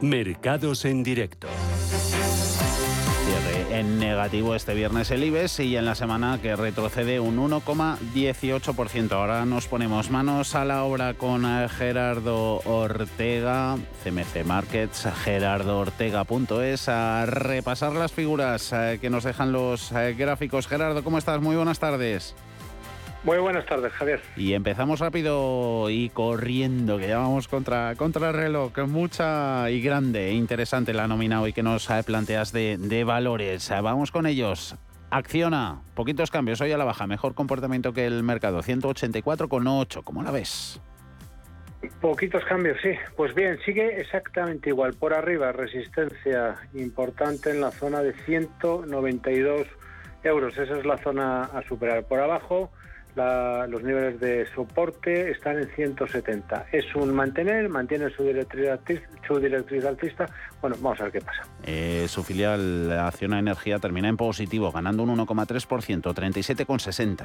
Mercados 0.00 0.84
en 0.84 1.02
directo. 1.02 1.48
Cierre 3.26 3.80
en 3.80 3.98
negativo 3.98 4.54
este 4.54 4.74
viernes 4.74 5.10
el 5.10 5.24
IBEX 5.24 5.60
y 5.60 5.76
en 5.76 5.86
la 5.86 5.94
semana 5.94 6.38
que 6.40 6.54
retrocede 6.54 7.18
un 7.18 7.38
1,18%. 7.38 9.12
Ahora 9.12 9.46
nos 9.46 9.66
ponemos 9.68 10.10
manos 10.10 10.54
a 10.54 10.64
la 10.64 10.84
obra 10.84 11.14
con 11.14 11.44
Gerardo 11.68 12.60
Ortega, 12.64 13.78
CMC 14.04 14.44
Markets, 14.44 15.08
gerardoortega.es, 15.24 16.88
a 16.88 17.26
repasar 17.26 17.92
las 17.92 18.12
figuras 18.12 18.72
eh, 18.72 18.98
que 19.00 19.10
nos 19.10 19.24
dejan 19.24 19.52
los 19.52 19.92
eh, 19.92 20.14
gráficos. 20.14 20.66
Gerardo, 20.66 21.02
¿cómo 21.02 21.18
estás? 21.18 21.40
Muy 21.40 21.56
buenas 21.56 21.78
tardes. 21.78 22.34
Muy 23.26 23.38
buenas 23.38 23.66
tardes, 23.66 23.92
Javier. 23.94 24.20
Y 24.36 24.52
empezamos 24.52 25.00
rápido 25.00 25.90
y 25.90 26.10
corriendo, 26.10 26.96
que 26.96 27.08
ya 27.08 27.18
vamos 27.18 27.48
contra, 27.48 27.96
contra 27.96 28.28
el 28.28 28.36
reloj. 28.36 28.78
Mucha 28.86 29.68
y 29.68 29.82
grande 29.82 30.28
e 30.28 30.34
interesante 30.34 30.94
la 30.94 31.08
nómina 31.08 31.42
hoy 31.42 31.52
que 31.52 31.64
nos 31.64 31.88
planteas 32.06 32.52
de, 32.52 32.76
de 32.78 33.02
valores. 33.02 33.68
Vamos 33.82 34.12
con 34.12 34.26
ellos. 34.26 34.76
Acciona, 35.10 35.82
poquitos 35.96 36.30
cambios 36.30 36.60
hoy 36.60 36.70
a 36.70 36.78
la 36.78 36.84
baja, 36.84 37.08
mejor 37.08 37.34
comportamiento 37.34 37.92
que 37.92 38.06
el 38.06 38.22
mercado, 38.22 38.62
184,8. 38.62 40.04
¿Cómo 40.04 40.22
la 40.22 40.30
ves? 40.30 40.80
Poquitos 42.00 42.44
cambios, 42.44 42.78
sí. 42.80 42.92
Pues 43.16 43.34
bien, 43.34 43.58
sigue 43.64 44.00
exactamente 44.00 44.68
igual. 44.68 44.94
Por 44.94 45.14
arriba, 45.14 45.50
resistencia 45.50 46.54
importante 46.74 47.50
en 47.50 47.60
la 47.60 47.72
zona 47.72 48.02
de 48.02 48.12
192 48.12 49.66
euros. 50.22 50.56
Esa 50.56 50.78
es 50.78 50.86
la 50.86 50.98
zona 50.98 51.42
a 51.42 51.62
superar. 51.62 52.04
Por 52.04 52.20
abajo, 52.20 52.70
los 53.16 53.82
niveles 53.82 54.20
de 54.20 54.46
soporte 54.54 55.30
están 55.30 55.58
en 55.58 55.68
170. 55.74 56.66
Es 56.72 56.94
un 56.94 57.14
mantener, 57.14 57.68
mantiene 57.68 58.10
su 58.10 58.24
directriz, 58.24 59.00
su 59.26 59.38
directriz 59.38 59.84
alcista. 59.84 60.26
Bueno, 60.60 60.76
vamos 60.80 61.00
a 61.00 61.04
ver 61.04 61.12
qué 61.12 61.20
pasa. 61.20 61.42
Eh, 61.64 62.06
su 62.08 62.22
filial 62.22 62.92
Acciona 62.98 63.38
Energía 63.38 63.78
termina 63.78 64.08
en 64.08 64.16
positivo, 64.16 64.70
ganando 64.70 65.02
un 65.02 65.16
1,3%, 65.16 66.02
37,60. 66.14 67.24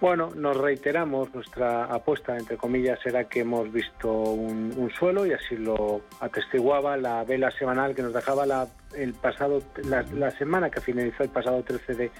Bueno, 0.00 0.30
nos 0.36 0.56
reiteramos, 0.56 1.34
nuestra 1.34 1.86
apuesta, 1.86 2.36
entre 2.36 2.56
comillas, 2.56 3.00
era 3.04 3.24
que 3.24 3.40
hemos 3.40 3.72
visto 3.72 4.12
un, 4.12 4.90
suelo 4.96 5.26
y 5.26 5.32
así 5.32 5.56
lo 5.56 6.02
atestiguaba 6.20 6.96
la 6.96 7.24
vela 7.24 7.50
semanal 7.50 7.96
que 7.96 8.02
nos 8.02 8.12
dejaba 8.12 8.46
la, 8.46 8.68
el 8.96 9.14
pasado, 9.14 9.60
la, 9.84 10.04
la 10.14 10.30
semana 10.32 10.70
que 10.70 10.80
finalizó 10.80 11.24
el 11.24 11.30
pasado 11.30 11.64
13 11.64 11.94
de 11.94 12.10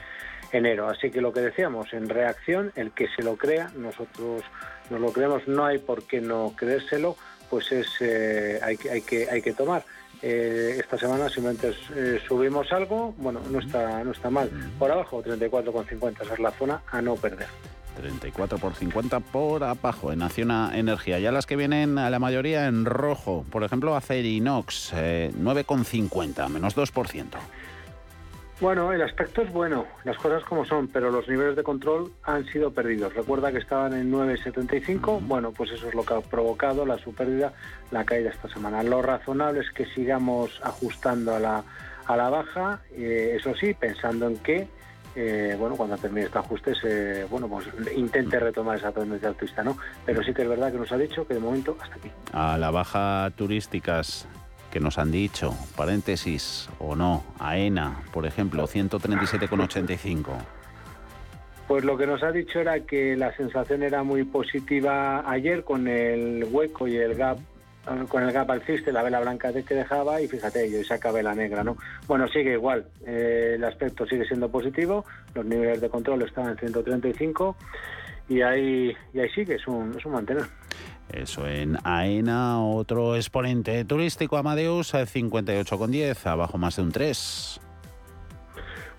enero. 0.53 0.89
Así 0.89 1.11
que 1.11 1.21
lo 1.21 1.33
que 1.33 1.41
decíamos, 1.41 1.93
en 1.93 2.09
reacción, 2.09 2.73
el 2.77 2.93
que 2.93 3.09
se 3.09 3.23
lo 3.23 3.37
crea, 3.37 3.71
nosotros 3.77 4.43
nos 4.91 5.01
lo 5.01 5.13
creemos, 5.13 5.47
no 5.47 5.65
hay 5.65 5.79
por 5.79 6.05
qué 6.05 6.21
no 6.21 6.55
creérselo, 6.57 7.17
pues 7.51 7.71
es 7.73 7.89
eh, 8.01 8.61
hay, 8.63 8.79
hay, 8.91 9.03
que, 9.03 9.29
hay 9.31 9.43
que 9.43 9.53
tomar. 9.53 9.85
eh, 10.23 10.77
esta 10.81 10.99
semana 10.99 11.29
simplemente 11.29 11.75
eh, 11.95 12.21
subimos 12.27 12.73
algo, 12.73 13.15
bueno, 13.19 13.41
no 13.51 13.61
está, 13.61 14.03
no 14.05 14.13
está 14.13 14.31
mal. 14.31 14.51
Por 14.79 14.91
abajo, 14.91 15.23
34,50, 15.23 16.23
esa 16.23 16.35
es 16.35 16.41
la 16.41 16.51
zona 16.53 16.83
a 16.91 17.01
no 17.01 17.15
perder. 17.17 17.47
34 17.99 18.59
por 18.59 18.75
50 18.75 19.21
por 19.21 19.65
abajo 19.65 20.13
en 20.13 20.23
Acciona 20.23 20.71
Energía. 20.75 21.19
Ya 21.19 21.33
las 21.33 21.47
que 21.47 21.57
vienen 21.57 21.99
a 21.99 22.11
la 22.11 22.19
mayoría 22.19 22.67
en 22.67 22.85
rojo, 22.85 23.45
por 23.51 23.65
ejemplo, 23.65 23.97
Acerinox, 23.97 24.93
eh, 24.95 25.33
9,50, 25.37 26.49
menos 26.49 26.77
2%. 26.77 27.25
Bueno, 28.61 28.93
el 28.93 29.01
aspecto 29.03 29.43
es 29.43 29.53
bueno, 29.53 29.87
las 30.03 30.17
cosas 30.17 30.43
como 30.43 30.65
son, 30.65 30.89
pero 30.89 31.13
los 31.13 31.29
niveles 31.29 31.55
de 31.55 31.63
control 31.63 32.11
han 32.25 32.45
sido 32.47 32.73
perdidos. 32.73 33.15
Recuerda 33.15 33.53
que 33.53 33.59
estaban 33.59 33.93
en 33.93 34.11
9,75, 34.11 35.21
bueno, 35.23 35.53
pues 35.53 35.71
eso 35.71 35.87
es 35.89 35.95
lo 35.95 36.03
que 36.03 36.15
ha 36.15 36.21
provocado 36.21 36.85
la 36.85 36.99
supérdida, 36.99 37.53
la 37.93 38.05
caída 38.05 38.31
esta 38.31 38.49
semana. 38.49 38.83
Lo 38.83 39.01
razonable 39.01 39.61
es 39.61 39.71
que 39.71 39.87
sigamos 39.87 40.61
ajustando 40.65 41.37
a 41.37 41.39
la, 41.39 41.63
a 42.07 42.17
la 42.17 42.31
baja, 42.31 42.81
eh, 42.91 43.37
eso 43.39 43.55
sí, 43.55 43.75
pensando 43.75 44.27
en 44.27 44.39
que, 44.39 44.67
eh, 45.15 45.55
bueno, 45.57 45.77
cuando 45.77 45.97
termine 45.97 46.27
este 46.27 46.39
ajuste, 46.39 46.75
se, 46.75 47.25
bueno, 47.27 47.47
pues 47.47 47.65
intente 47.95 48.41
retomar 48.41 48.77
esa 48.79 48.91
tendencia 48.91 49.29
alcista, 49.29 49.63
¿no? 49.63 49.79
Pero 50.05 50.25
sí 50.25 50.35
que 50.35 50.43
es 50.43 50.49
verdad 50.49 50.73
que 50.73 50.79
nos 50.79 50.91
ha 50.91 50.99
dicho 50.99 51.25
que 51.29 51.35
de 51.35 51.41
momento 51.41 51.77
hasta 51.81 51.95
aquí. 51.95 52.11
A 52.33 52.59
la 52.59 52.73
baja 52.73 53.31
turísticas 53.37 54.27
que 54.71 54.81
nos 54.81 54.99
han 54.99 55.11
dicho, 55.11 55.55
paréntesis 55.77 56.69
o 56.79 56.95
no, 56.95 57.25
AENA, 57.39 58.03
por 58.13 58.27
ejemplo, 58.27 58.67
137,85. 58.67 60.37
Pues 61.67 61.85
lo 61.85 61.99
que 61.99 62.07
nos 62.07 62.23
ha 62.23 62.33
dicho 62.33 62.61
era 62.61 62.81
que 62.81 63.17
la 63.17 63.35
sensación 63.37 63.83
era 63.83 64.03
muy 64.03 64.25
positiva 64.25 65.31
ayer 65.31 65.65
con 65.65 65.87
el 65.87 66.47
hueco 66.51 66.89
y 66.89 66.97
el 66.97 67.15
gap 67.15 67.39
con 68.09 68.23
el 68.23 68.33
gap 68.33 68.51
alciste, 68.51 68.93
la 68.93 69.03
vela 69.03 69.21
blanca 69.21 69.53
que 69.53 69.75
dejaba 69.75 70.21
y 70.21 70.29
fíjate, 70.29 70.67
y 70.67 70.85
saca 70.85 71.11
vela 71.11 71.35
negra, 71.35 71.65
¿no? 71.65 71.77
Bueno, 72.07 72.29
sigue 72.29 72.53
igual, 72.53 72.87
eh, 73.07 73.55
el 73.55 73.65
aspecto 73.65 74.07
sigue 74.07 74.27
siendo 74.27 74.51
positivo, 74.51 75.05
los 75.35 75.47
niveles 75.47 75.81
de 75.81 75.89
control 75.89 76.23
están 76.23 76.51
en 76.51 76.59
135 76.59 77.57
y 78.29 78.43
ahí, 78.43 78.95
y 79.15 79.21
ahí 79.21 79.31
sigue, 79.31 79.55
es 79.55 79.67
un, 79.67 79.95
es 79.97 80.05
un 80.05 80.13
mantener. 80.13 80.45
Eso 81.13 81.47
en 81.47 81.79
AENA, 81.85 82.63
otro 82.63 83.17
exponente 83.17 83.85
turístico, 83.85 84.37
Amadeus, 84.37 84.95
58,10, 84.95 86.27
abajo 86.27 86.59
más 86.59 86.77
de 86.77 86.83
un 86.83 86.93
3. 86.93 87.61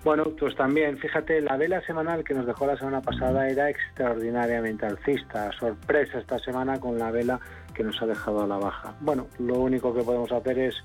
Bueno, 0.03 0.23
pues 0.39 0.55
también, 0.55 0.97
fíjate, 0.97 1.41
la 1.41 1.57
vela 1.57 1.81
semanal 1.81 2.23
que 2.23 2.33
nos 2.33 2.45
dejó 2.45 2.65
la 2.65 2.77
semana 2.77 3.01
pasada 3.01 3.49
era 3.49 3.69
extraordinariamente 3.69 4.85
alcista. 4.85 5.51
Sorpresa 5.59 6.19
esta 6.19 6.39
semana 6.39 6.79
con 6.79 6.97
la 6.97 7.11
vela 7.11 7.39
que 7.73 7.83
nos 7.83 8.01
ha 8.01 8.05
dejado 8.05 8.41
a 8.41 8.47
la 8.47 8.57
baja. 8.57 8.95
Bueno, 9.01 9.27
lo 9.39 9.59
único 9.59 9.93
que 9.93 10.01
podemos 10.01 10.31
hacer 10.31 10.57
es, 10.57 10.75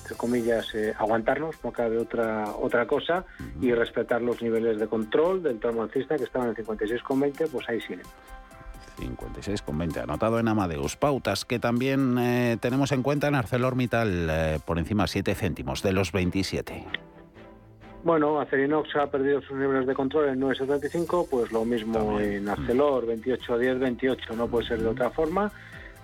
entre 0.00 0.16
comillas, 0.16 0.74
eh, 0.74 0.94
aguantarnos, 0.98 1.62
no 1.62 1.70
cabe 1.70 1.98
otra, 1.98 2.46
otra 2.50 2.86
cosa, 2.86 3.26
y 3.60 3.72
respetar 3.72 4.22
los 4.22 4.40
niveles 4.40 4.80
de 4.80 4.86
control 4.86 5.42
del 5.42 5.60
tramo 5.60 5.82
alcista 5.82 6.16
que 6.16 6.24
estaban 6.24 6.48
en 6.48 6.54
56,20, 6.54 7.50
pues 7.52 7.68
ahí 7.68 7.80
siguen. 7.82 8.06
56,20 9.02 10.02
anotado 10.02 10.38
en 10.38 10.48
Amadeus. 10.48 10.96
Pautas 10.96 11.44
que 11.44 11.58
también 11.58 12.16
eh, 12.18 12.56
tenemos 12.60 12.92
en 12.92 13.02
cuenta 13.02 13.28
en 13.28 13.34
ArcelorMittal 13.34 14.28
eh, 14.30 14.58
por 14.64 14.78
encima 14.78 15.06
7 15.06 15.34
céntimos 15.34 15.82
de 15.82 15.92
los 15.92 16.12
27. 16.12 16.84
Bueno, 18.04 18.40
Acerinox 18.40 18.96
ha 18.96 19.06
perdido 19.06 19.40
sus 19.42 19.56
niveles 19.56 19.86
de 19.86 19.94
control 19.94 20.30
en 20.30 20.40
9,75, 20.40 21.28
pues 21.30 21.52
lo 21.52 21.64
mismo 21.64 22.18
en 22.18 22.48
Arcelor, 22.48 23.06
28, 23.06 23.58
10, 23.58 23.78
28, 23.78 24.34
no 24.34 24.48
puede 24.48 24.66
ser 24.66 24.80
de 24.80 24.88
otra 24.88 25.10
forma. 25.10 25.52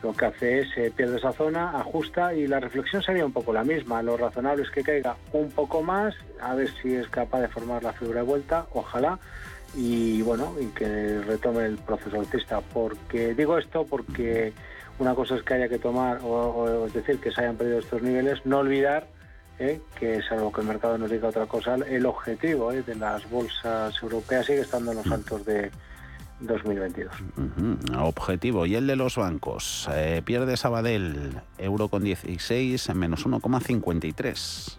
Lo 0.01 0.13
que 0.13 0.27
hace 0.27 0.61
es 0.61 0.69
eh, 0.77 0.93
pierde 0.95 1.17
esa 1.17 1.33
zona, 1.33 1.71
ajusta 1.71 2.33
y 2.33 2.47
la 2.47 2.61
reflexión 2.61 3.03
sería 3.03 3.27
un 3.27 3.33
poco 3.33 3.53
la 3.53 3.65
misma. 3.65 4.01
Lo 4.03 4.17
razonable 4.17 4.63
es 4.63 4.71
que 4.71 4.85
caiga 4.85 5.17
un 5.33 5.51
poco 5.51 5.83
más, 5.83 6.15
a 6.41 6.55
ver 6.55 6.71
si 6.81 6.95
es 6.95 7.09
capaz 7.09 7.41
de 7.41 7.49
formar 7.49 7.83
la 7.83 7.93
figura 7.93 8.21
de 8.21 8.27
vuelta, 8.27 8.67
ojalá 8.75 9.19
y 9.75 10.23
bueno, 10.23 10.55
y 10.61 10.67
que 10.67 11.21
retome 11.21 11.67
el 11.67 11.77
proceso 11.77 12.19
alcista. 12.19 12.61
Porque 12.61 13.35
digo 13.35 13.59
esto 13.59 13.85
porque 13.85 14.53
una 14.99 15.15
cosa 15.15 15.37
es 15.37 15.43
que 15.43 15.55
haya 15.55 15.69
que 15.69 15.79
tomar, 15.79 16.21
o, 16.23 16.87
es 16.87 16.93
decir, 16.93 17.19
que 17.21 17.31
se 17.31 17.41
hayan 17.43 17.57
perdido 17.57 17.79
estos 17.79 18.03
niveles, 18.03 18.45
no 18.45 18.59
olvidar 18.59 19.07
eh, 19.59 19.81
que 19.99 20.17
es 20.17 20.31
algo 20.31 20.53
que 20.53 20.61
el 20.61 20.69
mercado 20.69 20.99
nos 20.99 21.11
diga 21.11 21.29
otra 21.29 21.47
cosa, 21.47 21.75
el 21.75 22.07
objetivo 22.07 22.73
eh, 22.73 22.83
de 22.83 22.95
las 22.95 23.29
bolsas 23.29 23.95
europeas 24.03 24.47
sigue 24.47 24.61
estando 24.61 24.93
en 24.93 24.99
los 24.99 25.11
altos 25.11 25.45
de 25.45 25.71
2022. 26.41 27.13
Objetivo. 27.99 28.67
Y 28.67 28.77
el 28.77 28.87
de 28.87 28.95
los 28.95 29.17
bancos. 29.17 29.89
Eh, 29.93 30.23
pierde 30.25 30.57
Sabadell, 30.57 31.41
euro 31.59 31.89
con 31.89 32.05
16, 32.05 32.95
menos 32.95 33.27
1,53. 33.27 34.79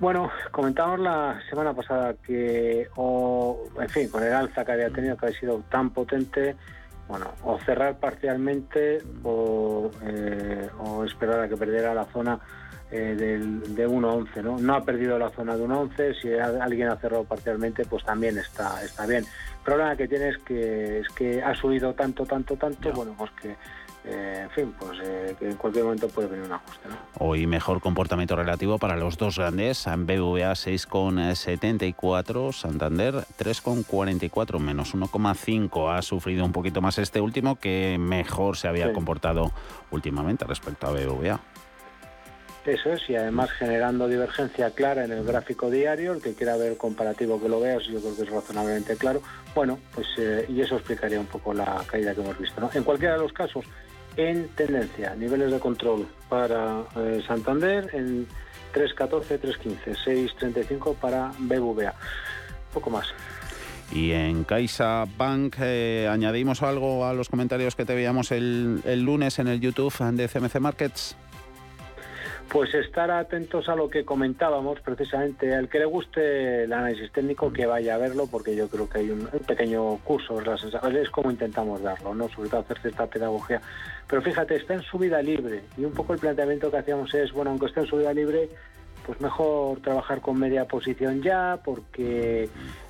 Bueno, 0.00 0.30
comentábamos 0.52 1.00
la 1.00 1.40
semana 1.50 1.74
pasada 1.74 2.14
que, 2.24 2.88
o, 2.94 3.64
en 3.80 3.88
fin, 3.88 4.08
con 4.08 4.22
el 4.22 4.32
alza 4.32 4.64
que 4.64 4.72
había 4.72 4.90
tenido, 4.90 5.16
que 5.16 5.26
había 5.26 5.40
sido 5.40 5.64
tan 5.68 5.90
potente, 5.90 6.54
bueno, 7.08 7.26
o 7.42 7.58
cerrar 7.58 7.98
parcialmente 7.98 9.02
o, 9.24 9.90
eh, 10.04 10.68
o 10.78 11.04
esperar 11.04 11.40
a 11.40 11.48
que 11.48 11.56
perdiera 11.56 11.94
la 11.94 12.04
zona 12.04 12.38
eh, 12.92 13.16
del, 13.18 13.74
de 13.74 13.88
1.11, 13.88 14.42
¿no? 14.44 14.58
No 14.58 14.74
ha 14.76 14.84
perdido 14.84 15.18
la 15.18 15.30
zona 15.30 15.56
de 15.56 15.64
1.11, 15.64 16.22
si 16.22 16.32
alguien 16.32 16.88
ha 16.88 16.96
cerrado 16.96 17.24
parcialmente, 17.24 17.84
pues 17.84 18.04
también 18.04 18.38
está, 18.38 18.80
está 18.84 19.04
bien. 19.04 19.24
El 19.24 19.64
problema 19.64 19.96
que 19.96 20.06
tiene 20.06 20.28
es 20.28 20.38
que, 20.38 21.00
es 21.00 21.08
que 21.08 21.42
ha 21.42 21.56
subido 21.56 21.92
tanto, 21.94 22.24
tanto, 22.24 22.56
tanto, 22.56 22.92
bueno, 22.92 23.16
pues 23.18 23.32
que 23.32 23.56
eh, 24.04 24.40
en 24.44 24.50
fin, 24.50 24.74
pues 24.78 24.98
eh, 25.02 25.34
que 25.38 25.50
en 25.50 25.56
cualquier 25.56 25.84
momento 25.84 26.08
puede 26.08 26.28
venir 26.28 26.46
un 26.46 26.52
ajuste. 26.52 26.88
¿no? 26.88 26.96
Hoy 27.18 27.46
mejor 27.46 27.80
comportamiento 27.80 28.36
relativo 28.36 28.78
para 28.78 28.96
los 28.96 29.18
dos 29.18 29.38
grandes, 29.38 29.86
BBVA 29.86 30.52
6,74, 30.52 32.52
Santander 32.52 33.14
3,44, 33.38 34.58
menos 34.58 34.94
1,5. 34.94 35.96
Ha 35.96 36.02
sufrido 36.02 36.44
un 36.44 36.52
poquito 36.52 36.80
más 36.80 36.98
este 36.98 37.20
último 37.20 37.56
que 37.56 37.96
mejor 37.98 38.56
se 38.56 38.68
había 38.68 38.92
comportado 38.92 39.52
últimamente 39.90 40.44
respecto 40.44 40.86
a 40.86 40.92
BBVA. 40.92 41.40
Eso 42.68 42.92
es, 42.92 43.08
y 43.08 43.16
además 43.16 43.50
generando 43.52 44.08
divergencia 44.08 44.70
clara 44.72 45.04
en 45.04 45.12
el 45.12 45.24
gráfico 45.24 45.70
diario, 45.70 46.12
el 46.12 46.20
que 46.20 46.34
quiera 46.34 46.56
ver 46.56 46.72
el 46.72 46.76
comparativo 46.76 47.40
que 47.40 47.48
lo 47.48 47.60
veas, 47.60 47.84
yo 47.84 47.98
creo 47.98 48.14
que 48.14 48.22
es 48.22 48.30
razonablemente 48.30 48.96
claro. 48.96 49.22
Bueno, 49.54 49.78
pues 49.94 50.06
eh, 50.18 50.44
y 50.48 50.60
eso 50.60 50.76
explicaría 50.76 51.18
un 51.18 51.26
poco 51.26 51.54
la 51.54 51.82
caída 51.86 52.14
que 52.14 52.20
hemos 52.20 52.38
visto. 52.38 52.60
¿no? 52.60 52.70
En 52.74 52.84
cualquiera 52.84 53.14
de 53.14 53.20
los 53.20 53.32
casos, 53.32 53.64
en 54.18 54.48
tendencia, 54.48 55.14
niveles 55.14 55.50
de 55.50 55.60
control 55.60 56.08
para 56.28 56.82
eh, 56.96 57.22
Santander 57.26 57.88
en 57.94 58.26
3.14, 58.74 59.40
3.15, 59.40 59.96
6.35 60.38 60.96
para 60.96 61.32
BBVA. 61.38 61.94
Poco 62.74 62.90
más. 62.90 63.06
Y 63.92 64.10
en 64.10 64.44
Caixa 64.44 65.04
Bank 65.16 65.56
eh, 65.60 66.08
añadimos 66.10 66.62
algo 66.62 67.06
a 67.06 67.14
los 67.14 67.28
comentarios 67.28 67.74
que 67.76 67.86
te 67.86 67.94
veíamos 67.94 68.32
el, 68.32 68.82
el 68.84 69.02
lunes 69.02 69.38
en 69.38 69.46
el 69.46 69.60
YouTube 69.60 69.96
de 70.12 70.28
CMC 70.28 70.60
Markets. 70.60 71.16
Pues 72.50 72.74
estar 72.74 73.10
atentos 73.10 73.68
a 73.68 73.76
lo 73.76 73.90
que 73.90 74.04
comentábamos 74.04 74.80
precisamente. 74.80 75.54
Al 75.54 75.68
que 75.68 75.80
le 75.80 75.84
guste 75.84 76.64
el 76.64 76.72
análisis 76.72 77.12
técnico, 77.12 77.52
que 77.52 77.66
vaya 77.66 77.94
a 77.94 77.98
verlo, 77.98 78.26
porque 78.26 78.56
yo 78.56 78.68
creo 78.68 78.88
que 78.88 78.98
hay 78.98 79.10
un, 79.10 79.26
pequeño 79.46 79.98
curso, 79.98 80.40
es 80.40 81.10
como 81.10 81.30
intentamos 81.30 81.82
darlo, 81.82 82.14
¿no? 82.14 82.28
Sobre 82.30 82.48
todo 82.48 82.60
hacer 82.60 82.80
cierta 82.80 83.06
pedagogía. 83.06 83.60
Pero 84.06 84.22
fíjate, 84.22 84.56
está 84.56 84.74
en 84.74 84.82
su 84.82 84.98
vida 84.98 85.20
libre 85.20 85.62
y 85.76 85.84
un 85.84 85.92
poco 85.92 86.14
el 86.14 86.18
planteamiento 86.18 86.70
que 86.70 86.78
hacíamos 86.78 87.12
es, 87.14 87.32
bueno, 87.32 87.50
aunque 87.50 87.66
esté 87.66 87.80
en 87.80 87.86
su 87.86 87.98
vida 87.98 88.14
libre, 88.14 88.48
pues 89.04 89.20
mejor 89.20 89.80
trabajar 89.80 90.20
con 90.20 90.38
media 90.38 90.66
posición 90.66 91.22
ya, 91.22 91.60
porque 91.62 92.48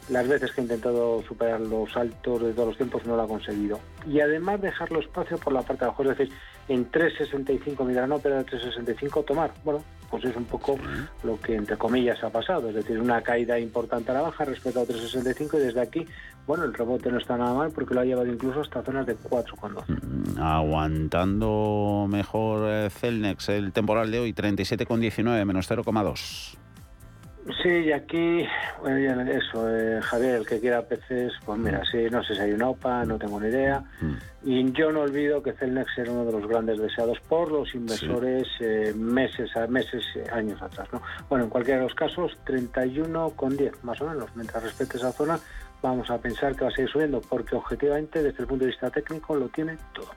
las 0.09 0.27
veces 0.27 0.53
que 0.53 0.61
he 0.61 0.65
intentado 0.65 1.23
superar 1.23 1.61
los 1.61 1.97
altos 1.97 2.43
de 2.43 2.53
todos 2.53 2.69
los 2.69 2.77
tiempos 2.77 3.05
no 3.07 3.17
lo 3.17 3.23
ha 3.23 3.29
conseguido. 3.29 3.79
Y 4.07 4.21
además 4.21 4.61
dejarlo 4.61 5.01
espacio 5.01 5.39
por 5.39 5.53
la 5.53 5.63
parte 5.63 5.81
de 5.81 5.87
abajo, 5.87 6.03
es 6.03 6.17
decir, 6.17 6.33
en 6.69 6.91
3.65, 6.91 7.85
mira, 7.85 8.07
no 8.07 8.19
pero 8.19 8.39
en 8.39 8.47
3.65 8.47 9.25
tomar. 9.25 9.53
Bueno, 9.65 9.83
pues 10.11 10.25
es 10.25 10.37
un 10.37 10.45
poco 10.45 10.79
lo 11.23 11.39
que 11.41 11.55
entre 11.55 11.77
comillas 11.77 12.23
ha 12.25 12.31
pasado, 12.31 12.69
es 12.71 12.75
decir, 12.75 12.99
una 12.99 13.21
caída 13.21 13.59
importante 13.59 14.11
a 14.11 14.15
la 14.15 14.23
baja 14.23 14.45
respecto 14.45 14.81
a 14.81 14.85
3.65 14.85 15.55
y 15.55 15.59
desde 15.59 15.81
aquí, 15.81 16.07
bueno, 16.47 16.65
el 16.65 16.73
rebote 16.73 17.11
no 17.11 17.19
está 17.19 17.37
nada 17.37 17.55
mal 17.55 17.71
porque 17.71 17.95
lo 17.95 18.01
ha 18.01 18.05
llevado 18.05 18.27
incluso 18.27 18.61
hasta 18.61 18.83
zonas 18.83 19.07
de 19.07 19.17
4,12. 19.17 19.85
Mm, 19.87 20.41
aguantando 20.41 22.07
mejor 22.09 22.69
eh, 22.69 22.91
Celnex 22.91 23.49
el 23.51 23.73
temporal 23.73 24.11
de 24.11 24.21
hoy, 24.21 24.33
37,19 24.33 25.45
menos 25.45 25.71
0,2. 25.71 26.57
Sí, 27.63 27.69
y 27.69 27.93
aquí, 27.93 28.47
bueno, 28.81 29.23
eso, 29.23 29.75
eh, 29.75 30.01
Javier, 30.03 30.35
el 30.37 30.47
que 30.47 30.61
quiera 30.61 30.83
peces, 30.83 31.33
pues 31.47 31.59
mira, 31.59 31.83
sí, 31.91 32.07
no 32.11 32.23
sé 32.23 32.35
si 32.35 32.41
hay 32.41 32.53
una 32.53 32.69
OPA, 32.69 33.07
no 33.07 33.19
tengo 33.19 33.41
ni 33.41 33.49
idea. 33.49 33.83
Y 34.45 34.71
yo 34.73 34.93
no 34.93 35.01
olvido 35.01 35.43
que 35.43 35.55
Celnex 35.55 35.97
era 35.97 36.13
uno 36.13 36.27
de 36.27 36.33
los 36.33 36.47
grandes 36.47 36.79
deseados 36.79 37.19
por 37.21 37.51
los 37.51 37.75
inversores 37.75 38.47
eh, 38.61 38.93
meses 38.95 39.57
a 39.57 39.67
meses, 39.67 40.05
años 40.31 40.61
atrás. 40.61 40.89
¿no? 40.93 41.01
Bueno, 41.31 41.45
en 41.45 41.51
cualquiera 41.51 41.81
de 41.81 41.87
los 41.87 41.95
casos, 41.95 42.37
31,10 42.47 43.83
más 43.83 44.01
o 44.03 44.09
menos. 44.09 44.29
Mientras 44.37 44.63
respete 44.63 44.99
esa 44.99 45.13
zona, 45.13 45.39
vamos 45.81 46.11
a 46.11 46.19
pensar 46.19 46.55
que 46.55 46.65
va 46.65 46.71
a 46.71 46.75
seguir 46.75 46.91
subiendo, 46.91 47.21
porque 47.23 47.57
objetivamente, 47.57 48.23
desde 48.23 48.43
el 48.43 48.47
punto 48.47 48.65
de 48.65 48.73
vista 48.73 48.91
técnico, 48.91 49.35
lo 49.35 49.49
tiene 49.49 49.79
todo. 49.95 50.09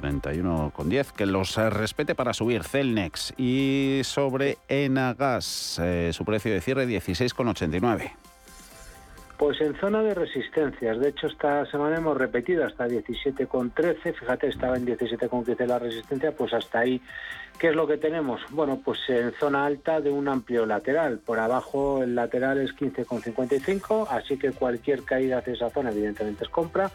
31,10. 0.00 1.12
Que 1.12 1.26
los 1.26 1.56
eh, 1.58 1.70
respete 1.70 2.14
para 2.14 2.32
subir 2.32 2.64
Celnex. 2.64 3.34
Y 3.36 4.00
sobre 4.04 4.58
Enagas, 4.68 5.80
eh, 5.82 6.10
su 6.12 6.24
precio 6.24 6.52
de 6.52 6.60
cierre 6.60 6.86
16,89. 6.86 8.12
Pues 9.40 9.58
en 9.62 9.74
zona 9.80 10.02
de 10.02 10.12
resistencias. 10.12 11.00
De 11.00 11.08
hecho, 11.08 11.26
esta 11.26 11.64
semana 11.70 11.96
hemos 11.96 12.14
repetido 12.14 12.62
hasta 12.66 12.86
17,13. 12.86 14.12
Fíjate, 14.12 14.48
estaba 14.48 14.76
en 14.76 14.84
17,15 14.84 15.66
la 15.66 15.78
resistencia, 15.78 16.32
pues 16.32 16.52
hasta 16.52 16.80
ahí. 16.80 17.00
¿Qué 17.58 17.68
es 17.68 17.74
lo 17.74 17.86
que 17.86 17.96
tenemos? 17.96 18.42
Bueno, 18.50 18.80
pues 18.84 18.98
en 19.08 19.32
zona 19.32 19.64
alta 19.64 20.02
de 20.02 20.10
un 20.10 20.28
amplio 20.28 20.66
lateral. 20.66 21.18
Por 21.18 21.38
abajo 21.38 22.02
el 22.02 22.14
lateral 22.14 22.58
es 22.58 22.76
15,55, 22.76 24.08
así 24.10 24.38
que 24.38 24.52
cualquier 24.52 25.04
caída 25.04 25.38
hacia 25.38 25.54
esa 25.54 25.70
zona 25.70 25.90
evidentemente 25.90 26.44
es 26.44 26.50
compra 26.50 26.90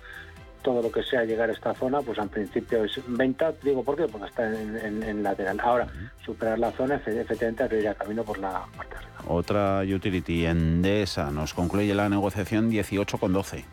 todo 0.66 0.82
lo 0.82 0.92
que 0.92 1.04
sea 1.04 1.24
llegar 1.24 1.48
a 1.48 1.54
esta 1.54 1.76
zona, 1.76 2.02
pues 2.02 2.18
en 2.18 2.28
principio 2.28 2.84
es 2.84 3.00
venta. 3.06 3.54
Digo, 3.62 3.84
¿por 3.84 3.96
qué? 3.96 4.08
Porque 4.08 4.26
está 4.26 4.48
en, 4.48 5.22
lateral. 5.22 5.60
Ahora, 5.60 5.88
superar 6.26 6.58
la 6.58 6.72
zona, 6.72 6.96
efectivamente, 6.96 7.64
abriría 7.64 7.94
camino 7.94 8.24
por 8.24 8.40
la 8.40 8.66
parte 8.76 8.96
arriba. 8.96 9.14
Otra 9.28 9.84
utility, 9.84 10.48
Endesa, 10.48 11.30
nos 11.30 11.54
concluye 11.54 11.94
la 11.94 12.10
negociación 12.10 12.72
18,12. 12.72 13.64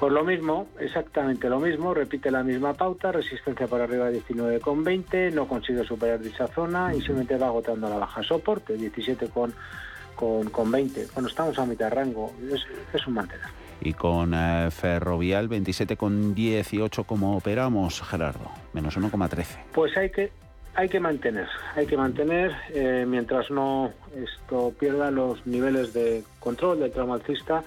Pues 0.00 0.12
lo 0.12 0.24
mismo, 0.24 0.68
exactamente 0.80 1.50
lo 1.50 1.60
mismo, 1.60 1.92
repite 1.92 2.30
la 2.30 2.42
misma 2.42 2.72
pauta, 2.72 3.12
resistencia 3.12 3.66
por 3.66 3.82
arriba 3.82 4.10
19,20, 4.10 5.32
no 5.34 5.46
consigue 5.46 5.84
superar 5.84 6.20
dicha 6.20 6.46
zona 6.48 6.94
y 6.94 6.98
simplemente 6.98 7.36
va 7.36 7.48
agotando 7.48 7.90
la 7.90 7.96
baja 7.96 8.22
soporte, 8.22 8.74
17 8.74 9.28
con, 9.28 9.54
con, 10.14 10.70
20. 10.70 11.08
Bueno, 11.12 11.28
estamos 11.28 11.58
a 11.58 11.66
mitad 11.66 11.90
de 11.90 11.94
rango, 11.94 12.32
es, 12.50 12.66
es 12.92 13.06
un 13.06 13.14
mantener 13.14 13.65
y 13.80 13.92
con 13.92 14.32
eh, 14.34 14.68
Ferrovial 14.70 15.48
27,18 15.48 17.04
como 17.04 17.36
operamos, 17.36 18.02
Gerardo, 18.02 18.50
menos 18.72 18.96
1,13. 18.98 19.46
Pues 19.72 19.96
hay 19.96 20.10
que 20.10 20.30
hay 20.74 20.90
que 20.90 21.00
mantener, 21.00 21.48
hay 21.74 21.86
que 21.86 21.96
mantener 21.96 22.52
eh, 22.74 23.06
mientras 23.08 23.50
no 23.50 23.92
esto 24.14 24.74
pierda 24.78 25.10
los 25.10 25.46
niveles 25.46 25.94
de 25.94 26.22
control 26.38 26.80
del 26.80 26.92
tramo 26.92 27.14
alcista 27.14 27.64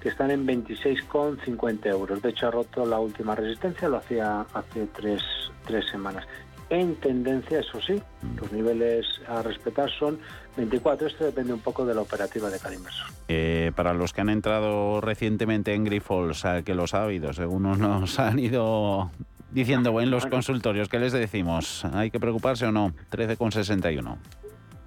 que 0.00 0.08
están 0.08 0.32
en 0.32 0.46
26,50 0.46 1.86
euros. 1.86 2.20
De 2.22 2.30
hecho, 2.30 2.48
ha 2.48 2.50
roto 2.50 2.84
la 2.84 2.98
última 2.98 3.36
resistencia, 3.36 3.88
lo 3.88 3.98
hacía 3.98 4.46
hace 4.52 4.86
tres, 4.86 5.22
tres 5.64 5.86
semanas 5.90 6.26
en 6.70 6.94
tendencia, 6.96 7.60
eso 7.60 7.80
sí. 7.82 8.00
Los 8.40 8.50
niveles 8.52 9.04
a 9.28 9.42
respetar 9.42 9.90
son 9.90 10.18
24. 10.56 11.06
Esto 11.06 11.24
depende 11.24 11.52
un 11.52 11.60
poco 11.60 11.84
de 11.84 11.94
la 11.94 12.00
operativa 12.00 12.50
de 12.50 12.58
cada 12.58 12.74
inversor. 12.74 13.06
Eh, 13.28 13.72
para 13.74 13.94
los 13.94 14.12
que 14.12 14.20
han 14.20 14.30
entrado 14.30 15.00
recientemente 15.00 15.74
en 15.74 15.84
Grifols, 15.84 16.44
que 16.64 16.74
los 16.74 16.94
ha 16.94 17.04
habido, 17.04 17.32
según 17.32 17.62
nos 17.62 18.18
han 18.18 18.38
ido 18.38 19.10
diciendo 19.50 20.00
en 20.00 20.10
los 20.10 20.26
consultorios, 20.26 20.88
¿qué 20.88 20.98
les 20.98 21.12
decimos? 21.12 21.84
¿Hay 21.92 22.10
que 22.10 22.20
preocuparse 22.20 22.66
o 22.66 22.72
no? 22.72 22.92
13,61. 23.10 24.16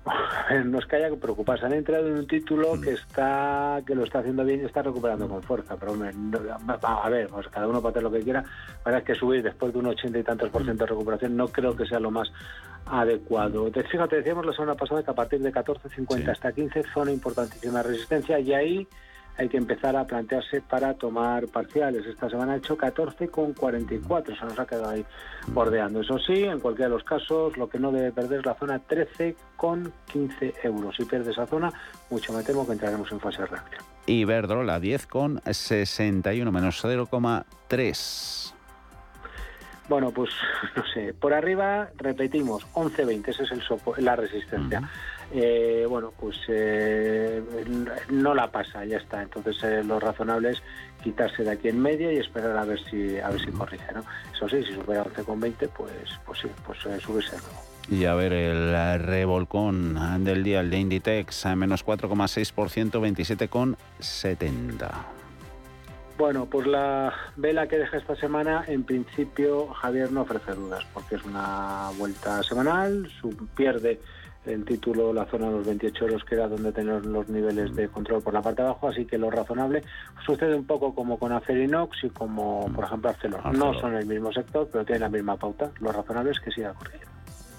no 0.65 0.79
es 0.79 0.85
que 0.85 0.95
haya 0.97 1.09
que 1.09 1.15
preocuparse. 1.15 1.65
Han 1.65 1.73
entrado 1.73 2.07
en 2.07 2.15
un 2.15 2.27
título 2.27 2.79
que 2.81 2.91
está 2.91 3.81
que 3.85 3.95
lo 3.95 4.03
está 4.03 4.19
haciendo 4.19 4.43
bien 4.43 4.61
y 4.61 4.65
está 4.65 4.81
recuperando 4.81 5.27
con 5.27 5.41
fuerza. 5.43 5.75
Pero 5.77 5.93
a 5.93 7.09
ver, 7.09 7.27
pues 7.29 7.47
cada 7.47 7.67
uno 7.67 7.81
puede 7.81 7.93
hacer 7.93 8.03
lo 8.03 8.11
que 8.11 8.21
quiera. 8.21 8.43
Para 8.83 9.03
que 9.03 9.15
subir 9.15 9.43
después 9.43 9.73
de 9.73 9.79
un 9.79 9.87
ochenta 9.87 10.19
y 10.19 10.23
tantos 10.23 10.49
por 10.49 10.63
ciento 10.63 10.83
de 10.83 10.89
recuperación 10.89 11.37
no 11.37 11.47
creo 11.47 11.75
que 11.75 11.85
sea 11.85 11.99
lo 11.99 12.11
más 12.11 12.31
adecuado. 12.85 13.71
Te, 13.71 13.83
fíjate, 13.83 14.17
decíamos 14.17 14.45
la 14.45 14.53
semana 14.53 14.75
pasada 14.75 15.03
que 15.03 15.11
a 15.11 15.15
partir 15.15 15.39
de 15.41 15.51
14.50 15.51 16.29
hasta 16.29 16.51
15 16.51 16.83
zona 16.93 17.11
importantísima 17.11 17.83
resistencia 17.83 18.39
y 18.39 18.53
ahí 18.53 18.87
hay 19.37 19.49
que 19.49 19.57
empezar 19.57 19.95
a 19.95 20.05
plantearse 20.05 20.61
para 20.61 20.93
tomar 20.93 21.47
parciales. 21.47 22.05
Esta 22.05 22.29
semana 22.29 22.53
ha 22.53 22.57
hecho 22.57 22.77
14,44, 22.77 24.39
se 24.39 24.45
nos 24.45 24.59
ha 24.59 24.65
quedado 24.65 24.89
ahí 24.89 25.05
bordeando. 25.47 26.01
Eso 26.01 26.19
sí, 26.19 26.43
en 26.43 26.59
cualquiera 26.59 26.89
de 26.89 26.95
los 26.95 27.03
casos, 27.03 27.57
lo 27.57 27.67
que 27.67 27.79
no 27.79 27.91
debe 27.91 28.11
perder 28.11 28.39
es 28.39 28.45
la 28.45 28.53
zona 28.55 28.79
13,15 28.87 30.53
euros. 30.63 30.95
Si 30.95 31.05
pierde 31.05 31.31
esa 31.31 31.47
zona, 31.47 31.71
mucho 32.09 32.31
me 32.33 32.43
temo 32.43 32.65
que 32.65 32.73
entraremos 32.73 33.11
en 33.11 33.19
fase 33.19 33.41
de 33.41 33.47
reacción. 33.47 33.81
Iberdrola 34.05 34.79
10,61 34.79 36.51
menos 36.51 36.83
0,3. 36.83 38.53
Bueno, 39.93 40.09
pues 40.09 40.31
no 40.75 40.83
sé, 40.91 41.13
por 41.13 41.35
arriba 41.35 41.89
repetimos 41.97 42.65
11.20, 42.73 43.27
ese 43.27 43.43
es 43.43 43.51
el 43.51 43.61
la 44.03 44.15
resistencia. 44.15 44.89
Eh, 45.31 45.85
bueno, 45.87 46.11
pues 46.19 46.35
eh, 46.47 47.43
no 48.09 48.33
la 48.33 48.49
pasa, 48.49 48.83
ya 48.85 48.97
está. 48.97 49.21
Entonces 49.21 49.63
eh, 49.63 49.83
lo 49.83 49.99
razonable 49.99 50.49
es 50.49 50.63
quitarse 51.03 51.43
de 51.43 51.51
aquí 51.51 51.67
en 51.67 51.79
medio 51.79 52.11
y 52.11 52.17
esperar 52.17 52.57
a 52.57 52.65
ver 52.65 52.83
si 52.89 53.19
a 53.19 53.29
ver 53.29 53.39
si 53.39 53.51
corrige, 53.51 53.85
¿no? 53.93 54.03
Eso 54.33 54.49
sí, 54.49 54.63
si 54.63 54.73
supera 54.73 55.03
11,20, 55.03 55.69
pues 55.69 55.91
pues 56.25 56.39
sí, 56.39 56.47
pues 56.65 56.79
subirse 57.03 57.37
nuevo. 57.37 57.61
Y 57.87 58.05
a 58.05 58.15
ver, 58.15 58.33
el 58.33 58.99
revolcón 58.99 60.23
del 60.23 60.43
día, 60.43 60.61
el 60.61 60.71
de 60.71 60.79
Inditex, 60.79 61.45
a 61.45 61.55
menos 61.55 61.85
4,6%, 61.85 62.99
27,70. 62.99 65.22
Bueno, 66.23 66.45
pues 66.45 66.65
la 66.67 67.13
vela 67.35 67.67
que 67.67 67.77
deja 67.77 67.97
esta 67.97 68.15
semana, 68.15 68.63
en 68.65 68.85
principio 68.85 69.67
Javier 69.73 70.09
no 70.09 70.21
ofrece 70.21 70.53
dudas, 70.53 70.81
porque 70.93 71.15
es 71.15 71.25
una 71.25 71.89
vuelta 71.97 72.41
semanal, 72.43 73.11
su, 73.19 73.35
pierde 73.53 73.99
el 74.45 74.63
título 74.63 75.11
la 75.11 75.25
zona 75.25 75.47
de 75.47 75.57
los 75.57 75.65
28 75.65 76.05
euros, 76.05 76.23
que 76.23 76.35
era 76.35 76.47
donde 76.47 76.71
tener 76.71 77.05
los 77.05 77.27
niveles 77.27 77.75
de 77.75 77.89
control 77.89 78.23
por 78.23 78.33
la 78.33 78.41
parte 78.41 78.61
de 78.61 78.69
abajo, 78.69 78.87
así 78.87 79.03
que 79.03 79.17
lo 79.17 79.29
razonable 79.29 79.83
sucede 80.25 80.55
un 80.55 80.65
poco 80.65 80.95
como 80.95 81.19
con 81.19 81.33
Acerinox 81.33 82.05
y 82.05 82.09
como, 82.09 82.71
por 82.73 82.85
ejemplo, 82.85 83.09
Arcelor. 83.09 83.53
No 83.53 83.73
son 83.81 83.95
el 83.95 84.05
mismo 84.05 84.31
sector, 84.31 84.69
pero 84.71 84.85
tienen 84.85 85.01
la 85.01 85.09
misma 85.09 85.35
pauta. 85.35 85.71
Lo 85.81 85.91
razonable 85.91 86.31
es 86.31 86.39
que 86.39 86.51
siga 86.51 86.73
corriendo. 86.73 87.07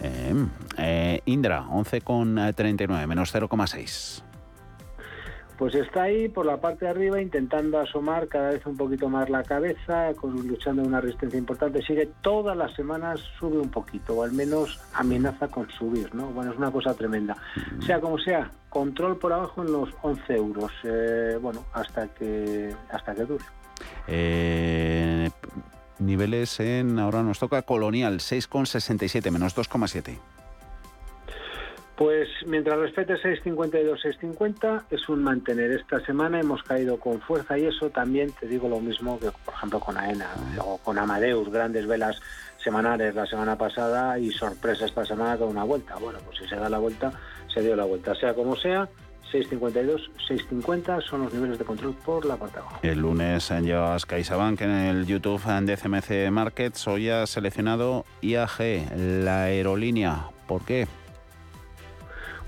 Eh, 0.01 0.35
eh, 0.79 1.21
Indra, 1.27 1.67
11,39, 1.67 3.07
menos 3.07 3.35
0,6. 3.35 4.23
Pues 5.59 5.75
está 5.75 6.05
ahí 6.05 6.29
por 6.29 6.47
la 6.47 6.61
parte 6.61 6.85
de 6.85 6.91
arriba 6.91 7.21
intentando 7.21 7.79
asomar 7.79 8.27
cada 8.29 8.51
vez 8.51 8.67
un 8.67 8.77
poquito 8.77 9.09
más 9.09 9.31
la 9.31 9.43
cabeza, 9.45 10.13
con, 10.15 10.47
luchando 10.49 10.83
una 10.83 11.01
resistencia 11.01 11.39
importante. 11.39 11.81
Sigue 11.83 12.09
todas 12.23 12.57
las 12.57 12.75
semanas, 12.75 13.21
sube 13.39 13.59
un 13.59 13.71
poquito, 13.71 14.15
o 14.15 14.23
al 14.25 14.33
menos 14.33 14.81
amenaza 14.95 15.49
con 15.49 15.71
subir, 15.71 16.13
¿no? 16.15 16.27
Bueno, 16.29 16.53
es 16.53 16.59
una 16.59 16.73
cosa 16.73 16.95
tremenda. 16.95 17.37
Sea 17.87 18.01
como 18.01 18.19
sea, 18.19 18.51
control 18.69 19.17
por 19.19 19.33
abajo 19.33 19.63
en 19.63 19.73
los 19.73 19.91
11 20.03 20.35
euros, 20.35 20.73
eh, 20.83 21.39
bueno, 21.41 21.65
hasta 21.73 22.09
que, 22.09 22.75
hasta 22.91 23.15
que 23.15 23.25
dure. 23.25 23.45
Eh, 24.09 25.31
niveles 25.99 26.59
en, 26.61 26.99
ahora 26.99 27.23
nos 27.23 27.39
toca 27.39 27.63
Colonial, 27.63 28.19
6,67, 28.19 29.31
menos 29.31 29.57
2,7. 29.57 30.19
Pues 31.97 32.29
mientras 32.47 32.77
respete 32.77 33.15
6.52, 33.15 34.01
6.50 34.21 34.85
es 34.91 35.09
un 35.09 35.23
mantener. 35.23 35.71
Esta 35.71 36.01
semana 36.05 36.41
hemos 36.41 36.63
caído 36.65 36.99
con 36.99 37.21
fuerza 37.21 37.57
y 37.57 37.67
eso 37.67 37.89
también 37.91 38.33
te 38.33 38.49
digo 38.49 38.69
lo 38.69 38.81
mismo 38.81 39.19
que 39.21 39.31
por 39.45 39.55
ejemplo 39.55 39.79
con 39.79 39.97
AENA 39.97 40.29
o 40.59 40.79
con 40.79 40.99
Amadeus, 40.99 41.51
grandes 41.51 41.87
velas 41.87 42.21
semanales 42.63 43.15
la 43.15 43.27
semana 43.27 43.57
pasada 43.57 44.19
y 44.19 44.33
sorpresa 44.33 44.87
esta 44.87 45.05
semana 45.05 45.37
con 45.37 45.49
una 45.49 45.63
vuelta. 45.63 45.95
Bueno, 45.97 46.19
pues 46.25 46.39
si 46.39 46.49
se 46.49 46.57
da 46.57 46.69
la 46.69 46.79
vuelta, 46.79 47.13
se 47.53 47.61
dio 47.61 47.77
la 47.77 47.85
vuelta. 47.85 48.13
Sea 48.17 48.35
como 48.35 48.57
sea, 48.57 48.89
6.52, 49.33 50.11
6.50 50.29 51.01
son 51.03 51.23
los 51.23 51.33
niveles 51.33 51.59
de 51.59 51.65
control 51.65 51.95
por 52.05 52.25
la 52.25 52.37
parte. 52.37 52.59
El 52.83 52.99
lunes 52.99 53.51
llevas 53.63 54.05
CaixaBank 54.05 54.61
en 54.63 54.71
el 54.71 55.07
YouTube 55.07 55.45
de 55.63 55.77
CMC 55.77 56.33
Markets. 56.33 56.89
Hoy 56.89 57.09
ha 57.11 57.25
seleccionado 57.29 58.05
IAG, 58.21 58.91
la 58.97 59.45
aerolínea. 59.45 60.27
¿Por 60.49 60.65
qué? 60.65 60.89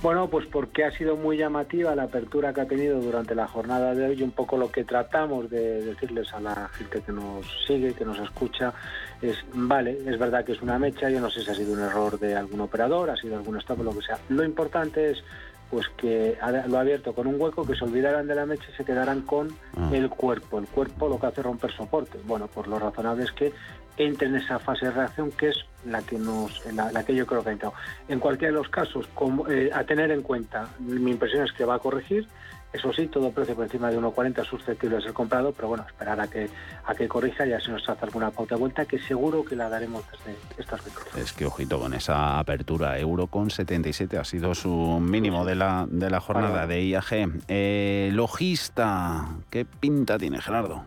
Bueno, 0.07 0.29
pues 0.29 0.47
porque 0.47 0.85
ha 0.85 0.93
sido 0.93 1.17
muy 1.17 1.37
llamativa 1.37 1.97
la 1.97 2.05
apertura 2.05 2.55
que 2.55 2.61
ha 2.61 2.69
tenido 2.69 3.01
durante 3.01 3.35
la 3.35 3.49
jornada 3.49 3.93
de 3.93 4.07
hoy. 4.07 4.23
Un 4.23 4.31
poco 4.31 4.57
lo 4.57 4.71
que 4.71 4.85
tratamos 4.85 5.51
de 5.51 5.85
decirles 5.85 6.33
a 6.33 6.39
la 6.39 6.69
gente 6.69 7.03
que 7.03 7.11
nos 7.11 7.45
sigue, 7.67 7.93
que 7.93 8.05
nos 8.05 8.17
escucha, 8.21 8.73
es, 9.21 9.37
vale, 9.53 9.99
es 10.07 10.17
verdad 10.17 10.45
que 10.45 10.53
es 10.53 10.63
una 10.63 10.79
mecha, 10.79 11.11
yo 11.11 11.19
no 11.19 11.29
sé 11.29 11.43
si 11.43 11.51
ha 11.51 11.55
sido 11.57 11.73
un 11.73 11.81
error 11.81 12.21
de 12.21 12.37
algún 12.37 12.61
operador, 12.61 13.11
ha 13.11 13.17
sido 13.17 13.37
algún 13.37 13.57
stop, 13.57 13.83
lo 13.83 13.91
que 13.91 14.03
sea. 14.03 14.17
Lo 14.29 14.45
importante 14.45 15.11
es 15.11 15.25
pues 15.73 15.89
que 15.97 16.39
lo 16.69 16.79
ha 16.79 16.81
abierto 16.83 17.13
con 17.13 17.27
un 17.27 17.41
hueco, 17.41 17.67
que 17.67 17.75
se 17.75 17.83
olvidaran 17.83 18.29
de 18.29 18.37
la 18.37 18.47
mecha 18.47 18.67
y 18.73 18.77
se 18.77 18.85
quedaran 18.85 19.23
con 19.23 19.49
ah. 19.77 19.91
el 19.93 20.09
cuerpo. 20.09 20.61
El 20.61 20.69
cuerpo 20.69 21.09
lo 21.09 21.19
que 21.19 21.27
hace 21.27 21.43
romper 21.43 21.73
soporte. 21.73 22.21
Bueno, 22.25 22.47
pues 22.47 22.69
lo 22.69 22.79
razonable 22.79 23.25
es 23.25 23.33
que 23.33 23.53
entre 23.97 24.29
en 24.29 24.37
esa 24.37 24.59
fase 24.59 24.87
de 24.87 24.93
reacción 24.93 25.31
que 25.33 25.49
es 25.49 25.65
la 25.85 26.03
que 26.03 26.19
nos 26.19 26.63
la, 26.73 27.05
que 27.05 27.15
yo 27.15 27.27
creo 27.27 27.43
que 27.43 27.51
ha 27.51 27.53
entrado. 27.53 27.75
En 28.09 28.21
cualquiera 28.21 28.53
de 28.53 28.59
los 28.59 28.69
casos, 28.69 29.07
como, 29.15 29.49
eh, 29.49 29.71
a 29.73 29.85
tener 29.85 30.11
en 30.11 30.23
cuenta, 30.23 30.69
mi 30.79 31.11
impresión 31.11 31.45
es 31.45 31.53
que 31.53 31.65
va 31.65 31.77
a 31.77 31.79
corregir. 31.79 32.27
Eso 32.73 32.93
sí, 32.93 33.07
todo 33.07 33.31
precio 33.31 33.55
por 33.55 33.65
encima 33.65 33.91
de 33.91 33.99
1,40 33.99 34.43
es 34.43 34.49
susceptible 34.49 34.97
de 34.97 35.03
ser 35.03 35.13
comprado, 35.15 35.53
pero 35.53 35.69
bueno, 35.69 35.85
esperar 35.89 36.21
a 36.21 36.29
que 36.29 36.51
a 36.85 36.95
que 36.95 37.09
corrija 37.09 37.47
ya 37.47 37.59
se 37.59 37.71
nos 37.71 37.89
hace 37.89 38.05
alguna 38.05 38.31
pauta 38.31 38.57
de 38.57 38.61
vuelta 38.61 38.85
que 38.85 38.99
seguro 38.99 39.45
que 39.45 39.57
la 39.57 39.71
daremos 39.71 40.05
desde 40.11 40.37
estas 40.59 40.85
veces. 40.85 41.03
Es 41.17 41.33
que 41.33 41.47
ojito 41.47 41.79
con 41.79 41.95
esa 41.95 42.39
apertura, 42.39 42.99
euro 42.99 43.29
con 43.29 43.51
77 43.51 44.19
ha 44.19 44.25
sido 44.25 44.55
su 44.55 44.99
mínimo 45.01 45.47
de 45.47 45.55
la, 45.55 45.87
de 45.89 46.11
la 46.11 46.21
jornada 46.21 46.67
de 46.67 46.85
IAG. 46.85 47.31
Eh, 47.49 48.11
logista, 48.13 49.29
¿qué 49.49 49.65
pinta 49.65 50.19
tiene 50.19 50.43
Gerardo? 50.43 50.85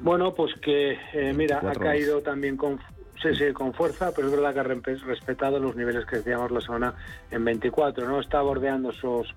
Bueno, 0.00 0.34
pues 0.34 0.54
que, 0.60 0.98
eh, 1.12 1.32
mira, 1.34 1.60
ha 1.60 1.72
caído 1.72 2.20
también 2.20 2.56
con, 2.56 2.78
sí, 3.22 3.34
sí, 3.34 3.52
con 3.52 3.72
fuerza, 3.72 4.12
pero 4.14 4.28
es 4.28 4.34
verdad 4.34 4.54
que 4.54 4.60
ha 4.60 5.06
respetado 5.06 5.58
los 5.58 5.76
niveles 5.76 6.04
que 6.06 6.16
decíamos 6.16 6.50
la 6.50 6.60
semana 6.60 6.94
en 7.30 7.44
24, 7.44 8.06
¿no? 8.06 8.20
Está 8.20 8.42
bordeando 8.42 8.90
esos 8.90 9.34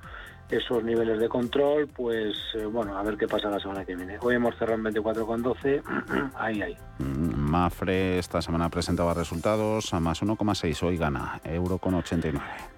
esos 0.50 0.84
niveles 0.84 1.20
de 1.20 1.28
control, 1.28 1.88
pues 1.88 2.38
eh, 2.56 2.66
bueno, 2.66 2.98
a 2.98 3.04
ver 3.04 3.18
qué 3.18 3.28
pasa 3.28 3.50
la 3.50 3.60
semana 3.60 3.84
que 3.84 3.96
viene. 3.96 4.18
Hoy 4.22 4.36
hemos 4.36 4.56
cerrado 4.58 4.78
en 4.78 4.94
24,12, 4.96 6.32
ahí, 6.36 6.62
ahí. 6.62 6.78
Mm, 7.00 7.36
Mafre 7.36 8.18
esta 8.18 8.42
semana 8.42 8.70
presentaba 8.70 9.14
resultados 9.14 9.94
a 9.94 10.00
más 10.00 10.22
1,6, 10.22 10.84
hoy 10.84 10.98
gana, 10.98 11.42
euro 11.44 11.78
con 11.78 11.96
89. 11.96 12.77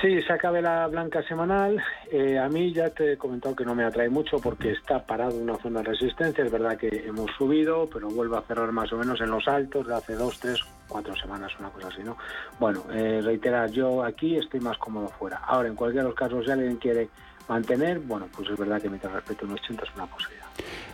Sí, 0.00 0.22
se 0.22 0.32
acabe 0.32 0.62
la 0.62 0.86
blanca 0.86 1.24
semanal. 1.24 1.82
Eh, 2.12 2.38
a 2.38 2.48
mí 2.48 2.72
ya 2.72 2.88
te 2.90 3.14
he 3.14 3.16
comentado 3.16 3.56
que 3.56 3.64
no 3.64 3.74
me 3.74 3.84
atrae 3.84 4.08
mucho 4.08 4.38
porque 4.38 4.70
está 4.70 5.04
parado 5.04 5.36
una 5.36 5.56
zona 5.56 5.80
de 5.80 5.86
resistencia. 5.86 6.44
Es 6.44 6.52
verdad 6.52 6.76
que 6.76 6.86
hemos 7.04 7.28
subido, 7.36 7.88
pero 7.92 8.08
vuelve 8.08 8.36
a 8.36 8.42
cerrar 8.42 8.70
más 8.70 8.92
o 8.92 8.96
menos 8.96 9.20
en 9.20 9.30
los 9.30 9.48
altos 9.48 9.88
de 9.88 9.96
hace 9.96 10.14
dos, 10.14 10.38
tres, 10.38 10.60
cuatro 10.86 11.16
semanas, 11.16 11.50
una 11.58 11.70
cosa 11.70 11.88
así, 11.88 12.04
¿no? 12.04 12.16
Bueno, 12.60 12.84
eh, 12.92 13.20
reiterar, 13.24 13.72
yo 13.72 14.04
aquí 14.04 14.36
estoy 14.36 14.60
más 14.60 14.78
cómodo 14.78 15.08
fuera. 15.08 15.38
Ahora, 15.38 15.68
en 15.68 15.74
cualquiera 15.74 16.04
de 16.04 16.10
los 16.10 16.16
casos, 16.16 16.44
si 16.44 16.52
alguien 16.52 16.76
quiere 16.76 17.08
mantener, 17.48 17.98
bueno, 17.98 18.28
pues 18.32 18.48
es 18.50 18.56
verdad 18.56 18.80
que 18.80 18.88
mientras 18.88 19.12
respeto 19.12 19.46
un 19.46 19.52
80 19.52 19.82
es 19.82 19.94
una 19.96 20.06
posibilidad. 20.06 20.46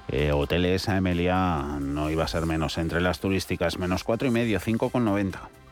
Eh, 0.08 0.32
hoteles 0.32 0.88
a 0.88 0.96
Emilia 0.96 1.78
no 1.78 2.08
iba 2.08 2.24
a 2.24 2.28
ser 2.28 2.46
menos 2.46 2.78
entre 2.78 3.02
las 3.02 3.20
turísticas, 3.20 3.78
menos 3.78 4.02
cuatro 4.02 4.28
y 4.28 4.30
medio, 4.30 4.60
5,90. 4.60 5.63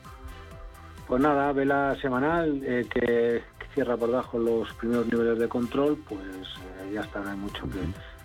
Pues 1.12 1.20
nada, 1.20 1.52
vela 1.52 1.94
semanal 2.00 2.62
eh, 2.64 2.86
que, 2.88 3.42
cierra 3.74 3.98
por 3.98 4.08
debajo 4.08 4.38
los 4.38 4.72
primeros 4.72 5.06
niveles 5.12 5.38
de 5.38 5.46
control, 5.46 6.02
pues 6.08 6.22
eh, 6.22 6.94
ya 6.94 7.02
está, 7.02 7.20
no 7.20 7.28
hay 7.28 7.36
mucho 7.36 7.64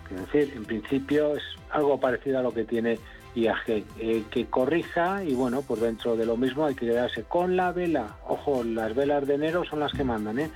que, 0.08 0.14
decir. 0.14 0.54
En 0.56 0.64
principio 0.64 1.36
es 1.36 1.42
algo 1.68 2.00
parecido 2.00 2.38
a 2.38 2.42
lo 2.42 2.50
que 2.50 2.64
tiene 2.64 2.98
IAG, 3.34 3.84
eh, 3.98 4.24
que 4.30 4.46
corrija 4.46 5.22
y 5.22 5.34
bueno, 5.34 5.60
pues 5.60 5.82
dentro 5.82 6.16
de 6.16 6.24
lo 6.24 6.38
mismo 6.38 6.64
hay 6.64 6.74
que 6.74 6.86
quedarse 6.86 7.24
con 7.24 7.58
la 7.58 7.72
vela. 7.72 8.16
Ojo, 8.26 8.64
las 8.64 8.94
velas 8.94 9.26
de 9.26 9.34
enero 9.34 9.64
son 9.66 9.80
las 9.80 9.92
que 9.92 10.04
mandan, 10.04 10.38
¿eh? 10.38 10.50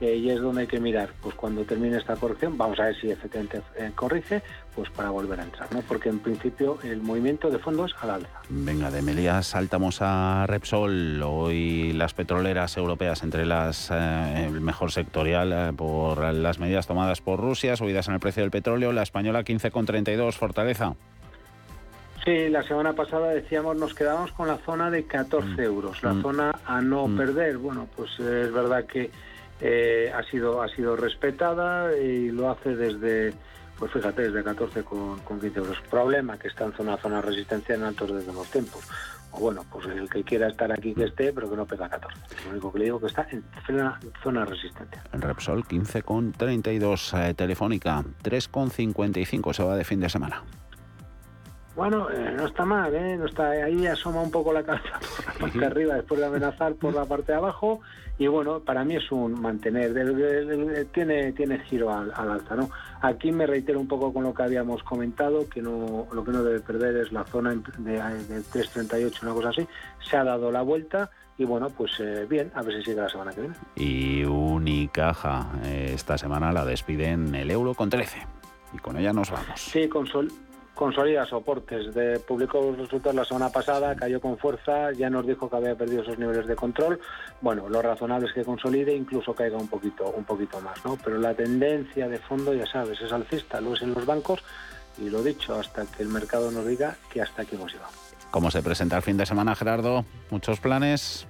Y 0.00 0.28
es 0.28 0.40
donde 0.40 0.62
hay 0.62 0.66
que 0.66 0.80
mirar, 0.80 1.10
pues 1.22 1.34
cuando 1.34 1.62
termine 1.64 1.96
esta 1.96 2.16
corrección, 2.16 2.58
vamos 2.58 2.78
a 2.80 2.84
ver 2.84 3.00
si 3.00 3.10
efectivamente 3.10 3.62
eh, 3.76 3.90
corrige, 3.94 4.42
pues 4.74 4.90
para 4.90 5.10
volver 5.10 5.40
a 5.40 5.44
entrar, 5.44 5.72
¿no? 5.72 5.80
Porque 5.82 6.08
en 6.08 6.18
principio 6.18 6.78
el 6.82 7.00
movimiento 7.00 7.48
de 7.48 7.58
fondo 7.58 7.86
es 7.86 7.92
al 8.00 8.10
alza. 8.10 8.40
Venga, 8.48 8.90
de 8.90 9.02
Melias 9.02 9.46
saltamos 9.46 9.98
a 10.00 10.46
Repsol. 10.46 11.22
Hoy 11.22 11.92
las 11.92 12.12
petroleras 12.12 12.76
europeas 12.76 13.22
entre 13.22 13.46
las 13.46 13.90
eh, 13.90 14.46
el 14.46 14.60
mejor 14.60 14.90
sectorial 14.90 15.52
eh, 15.52 15.72
por 15.76 16.18
las 16.34 16.58
medidas 16.58 16.86
tomadas 16.86 17.20
por 17.20 17.40
Rusia, 17.40 17.76
subidas 17.76 18.08
en 18.08 18.14
el 18.14 18.20
precio 18.20 18.42
del 18.42 18.50
petróleo, 18.50 18.92
la 18.92 19.02
española 19.02 19.44
15,32, 19.44 20.32
Fortaleza. 20.32 20.94
Sí, 22.24 22.48
la 22.48 22.62
semana 22.62 22.94
pasada 22.94 23.28
decíamos 23.28 23.76
nos 23.76 23.92
quedamos 23.92 24.32
con 24.32 24.48
la 24.48 24.56
zona 24.56 24.90
de 24.90 25.04
14 25.04 25.46
mm. 25.46 25.60
euros, 25.60 26.02
la 26.02 26.14
mm. 26.14 26.22
zona 26.22 26.60
a 26.64 26.80
no 26.80 27.06
mm. 27.06 27.16
perder. 27.16 27.58
Bueno, 27.58 27.86
pues 27.94 28.18
es 28.18 28.50
verdad 28.50 28.86
que 28.86 29.10
eh, 29.60 30.12
ha 30.14 30.22
sido 30.24 30.62
ha 30.62 30.68
sido 30.68 30.96
respetada 30.96 31.96
y 31.96 32.30
lo 32.30 32.50
hace 32.50 32.76
desde 32.76 33.34
pues 33.78 33.92
fíjate 33.92 34.22
desde 34.22 34.44
14 34.44 34.84
con, 34.84 35.18
con 35.20 35.40
15 35.40 35.58
euros. 35.58 35.78
Problema 35.90 36.38
que 36.38 36.48
está 36.48 36.64
en 36.64 36.72
zona 36.72 36.96
zona 36.96 37.20
resistencia 37.20 37.74
en 37.74 37.82
altos 37.82 38.12
desde 38.12 38.32
los 38.32 38.48
tiempos. 38.50 38.82
O 39.32 39.40
bueno 39.40 39.64
pues 39.70 39.86
el 39.86 40.08
que 40.08 40.22
quiera 40.22 40.48
estar 40.48 40.70
aquí 40.70 40.94
que 40.94 41.04
esté 41.04 41.32
pero 41.32 41.50
que 41.50 41.56
no 41.56 41.66
pega 41.66 41.88
14 41.88 42.16
lo 42.44 42.50
único 42.52 42.72
que 42.72 42.78
le 42.78 42.84
digo 42.84 43.00
que 43.00 43.06
está 43.06 43.26
en 43.30 43.44
zona, 43.66 43.98
zona 44.22 44.44
resistencia. 44.44 45.02
En 45.12 45.22
Repsol 45.22 45.66
15 45.66 46.02
con 46.02 46.32
32 46.32 47.14
eh, 47.14 47.34
Telefónica 47.34 48.04
3 48.22 48.48
con 48.48 48.70
55 48.70 49.52
se 49.52 49.64
va 49.64 49.76
de 49.76 49.84
fin 49.84 50.00
de 50.00 50.08
semana 50.08 50.44
bueno, 51.76 52.08
eh, 52.10 52.32
no 52.36 52.46
está 52.46 52.64
mal, 52.64 52.94
¿eh? 52.94 53.16
No 53.16 53.26
está, 53.26 53.50
ahí 53.50 53.86
asoma 53.86 54.22
un 54.22 54.30
poco 54.30 54.52
la 54.52 54.62
cabeza 54.62 54.98
por 55.00 55.26
la 55.26 55.32
parte 55.38 55.66
arriba 55.66 55.94
después 55.94 56.20
de 56.20 56.26
amenazar 56.26 56.74
por 56.74 56.94
la 56.94 57.04
parte 57.04 57.32
de 57.32 57.38
abajo 57.38 57.80
y 58.16 58.28
bueno, 58.28 58.60
para 58.60 58.84
mí 58.84 58.94
es 58.94 59.10
un 59.10 59.40
mantener, 59.40 59.92
tiene, 60.92 61.32
tiene 61.32 61.58
giro 61.64 61.92
al, 61.92 62.12
alza, 62.14 62.54
¿no? 62.54 62.70
Aquí 63.02 63.32
me 63.32 63.44
reitero 63.44 63.80
un 63.80 63.88
poco 63.88 64.12
con 64.12 64.22
lo 64.22 64.32
que 64.32 64.44
habíamos 64.44 64.84
comentado, 64.84 65.48
que 65.48 65.60
no 65.60 66.06
lo 66.12 66.24
que 66.24 66.30
no 66.30 66.44
debe 66.44 66.60
perder 66.60 66.96
es 66.98 67.10
la 67.10 67.24
zona 67.24 67.50
de, 67.50 67.92
de 67.92 68.40
3.38, 68.40 69.22
una 69.22 69.32
cosa 69.32 69.48
así, 69.48 69.66
se 70.08 70.16
ha 70.16 70.22
dado 70.22 70.52
la 70.52 70.62
vuelta 70.62 71.10
y 71.36 71.44
bueno, 71.44 71.70
pues 71.70 71.98
eh, 71.98 72.24
bien, 72.30 72.52
a 72.54 72.62
ver 72.62 72.76
si 72.76 72.84
sigue 72.84 73.00
la 73.00 73.08
semana 73.08 73.32
que 73.32 73.40
viene. 73.40 73.56
Y 73.74 74.24
Unicaja, 74.24 75.48
esta 75.64 76.16
semana 76.16 76.52
la 76.52 76.64
despiden 76.64 77.34
el 77.34 77.50
euro 77.50 77.74
con 77.74 77.90
13 77.90 78.24
y 78.74 78.78
con 78.78 78.96
ella 78.96 79.12
nos 79.12 79.32
vamos. 79.32 79.60
Sí, 79.60 79.88
con 79.88 80.06
Sol 80.06 80.30
consolida 80.74 81.26
soportes. 81.26 81.94
De, 81.94 82.18
publicó 82.18 82.60
los 82.60 82.78
resultados 82.78 83.14
la 83.14 83.24
semana 83.24 83.50
pasada, 83.50 83.94
cayó 83.94 84.20
con 84.20 84.36
fuerza, 84.38 84.92
ya 84.92 85.08
nos 85.08 85.26
dijo 85.26 85.48
que 85.48 85.56
había 85.56 85.74
perdido 85.74 86.02
esos 86.02 86.18
niveles 86.18 86.46
de 86.46 86.56
control. 86.56 87.00
Bueno, 87.40 87.68
lo 87.68 87.80
razonable 87.80 88.26
es 88.26 88.32
que 88.32 88.44
consolide, 88.44 88.94
incluso 88.94 89.34
caiga 89.34 89.56
un 89.56 89.68
poquito, 89.68 90.10
un 90.10 90.24
poquito 90.24 90.60
más, 90.60 90.84
¿no? 90.84 90.98
Pero 91.02 91.18
la 91.18 91.34
tendencia 91.34 92.08
de 92.08 92.18
fondo, 92.18 92.52
ya 92.54 92.66
sabes, 92.66 93.00
es 93.00 93.12
alcista, 93.12 93.60
lo 93.60 93.74
es 93.74 93.82
en 93.82 93.94
los 93.94 94.04
bancos 94.04 94.42
y 94.98 95.10
lo 95.10 95.22
dicho, 95.22 95.54
hasta 95.54 95.86
que 95.86 96.02
el 96.02 96.08
mercado 96.08 96.50
nos 96.50 96.66
diga 96.66 96.96
que 97.10 97.20
hasta 97.20 97.42
aquí 97.42 97.56
hemos 97.56 97.72
llegado. 97.72 97.92
¿Cómo 98.30 98.50
se 98.50 98.62
presenta 98.62 98.96
el 98.96 99.02
fin 99.02 99.16
de 99.16 99.26
semana, 99.26 99.54
Gerardo? 99.54 100.04
¿Muchos 100.30 100.60
planes? 100.60 101.26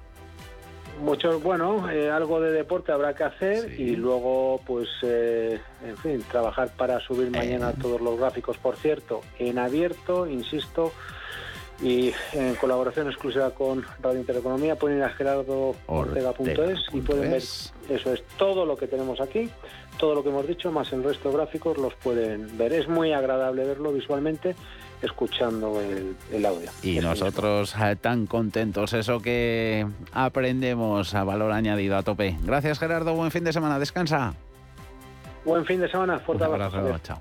Muchos, 1.01 1.43
bueno, 1.43 1.91
eh, 1.91 2.11
algo 2.11 2.41
de 2.41 2.53
deporte 2.53 2.93
habrá 2.93 3.15
que 3.15 3.25
hacer 3.25 3.79
y 3.79 3.97
luego, 3.97 4.61
pues, 4.67 4.89
eh, 5.03 5.61
en 5.85 5.97
fin, 5.97 6.25
trabajar 6.31 6.71
para 6.77 7.01
subir 7.01 7.31
mañana 7.31 7.71
eh. 7.71 7.75
todos 7.81 8.01
los 8.01 8.19
gráficos, 8.19 8.59
por 8.59 8.77
cierto, 8.77 9.21
en 9.39 9.59
abierto, 9.59 10.27
insisto, 10.27 10.93
y 11.83 12.13
en 12.33 12.55
colaboración 12.55 13.09
exclusiva 13.09 13.51
con 13.51 13.85
Radio 14.01 14.21
Intereconomía, 14.21 14.77
pueden 14.77 14.99
ir 14.99 15.05
a 15.05 15.11
gerardoortega.es 15.11 16.81
y 16.93 17.01
pueden 17.01 17.31
ver, 17.31 17.43
eso 17.43 18.13
es 18.13 18.23
todo 18.39 18.65
lo 18.65 18.77
que 18.77 18.87
tenemos 18.87 19.21
aquí, 19.21 19.51
todo 19.99 20.15
lo 20.15 20.23
que 20.23 20.29
hemos 20.29 20.47
dicho, 20.47 20.71
más 20.71 20.93
el 20.93 21.03
resto 21.03 21.31
de 21.31 21.37
gráficos 21.37 21.77
los 21.77 21.95
pueden 21.95 22.57
ver. 22.57 22.73
Es 22.73 22.89
muy 22.89 23.13
agradable 23.13 23.65
verlo 23.65 23.93
visualmente 23.93 24.55
escuchando 25.05 25.81
el, 25.81 26.47
audio. 26.47 26.71
Y 26.83 26.99
nosotros 26.99 27.75
eh, 27.81 27.97
tan 27.97 28.27
contentos, 28.27 28.93
eso 28.93 29.21
que 29.21 29.87
aprendemos 30.13 31.15
a 31.15 31.25
valor 31.25 31.53
añadido 31.53 31.97
a 31.97 32.03
tope. 32.03 32.37
Gracias 32.43 32.79
Gerardo, 32.79 33.15
buen 33.15 33.31
fin 33.31 33.45
de 33.45 33.53
semana, 33.53 33.79
descansa. 33.79 34.35
Buen 35.45 35.65
fin 35.67 35.81
de 35.81 35.89
semana, 35.89 36.19
fuerte 36.19 36.45
abrazo. 36.45 36.99
Chao. 37.03 37.21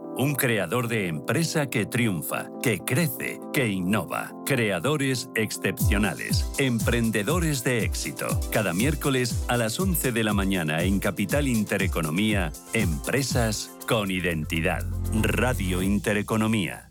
Un 0.17 0.35
creador 0.35 0.87
de 0.87 1.07
empresa 1.07 1.69
que 1.69 1.85
triunfa, 1.85 2.49
que 2.61 2.79
crece, 2.79 3.39
que 3.53 3.67
innova. 3.67 4.33
Creadores 4.45 5.29
excepcionales. 5.35 6.45
Emprendedores 6.57 7.63
de 7.63 7.83
éxito. 7.85 8.27
Cada 8.51 8.73
miércoles 8.73 9.45
a 9.47 9.57
las 9.57 9.79
11 9.79 10.11
de 10.11 10.23
la 10.23 10.33
mañana 10.33 10.83
en 10.83 10.99
Capital 10.99 11.47
Intereconomía, 11.47 12.51
Empresas 12.73 13.71
con 13.87 14.11
Identidad. 14.11 14.85
Radio 15.21 15.81
Intereconomía. 15.81 16.90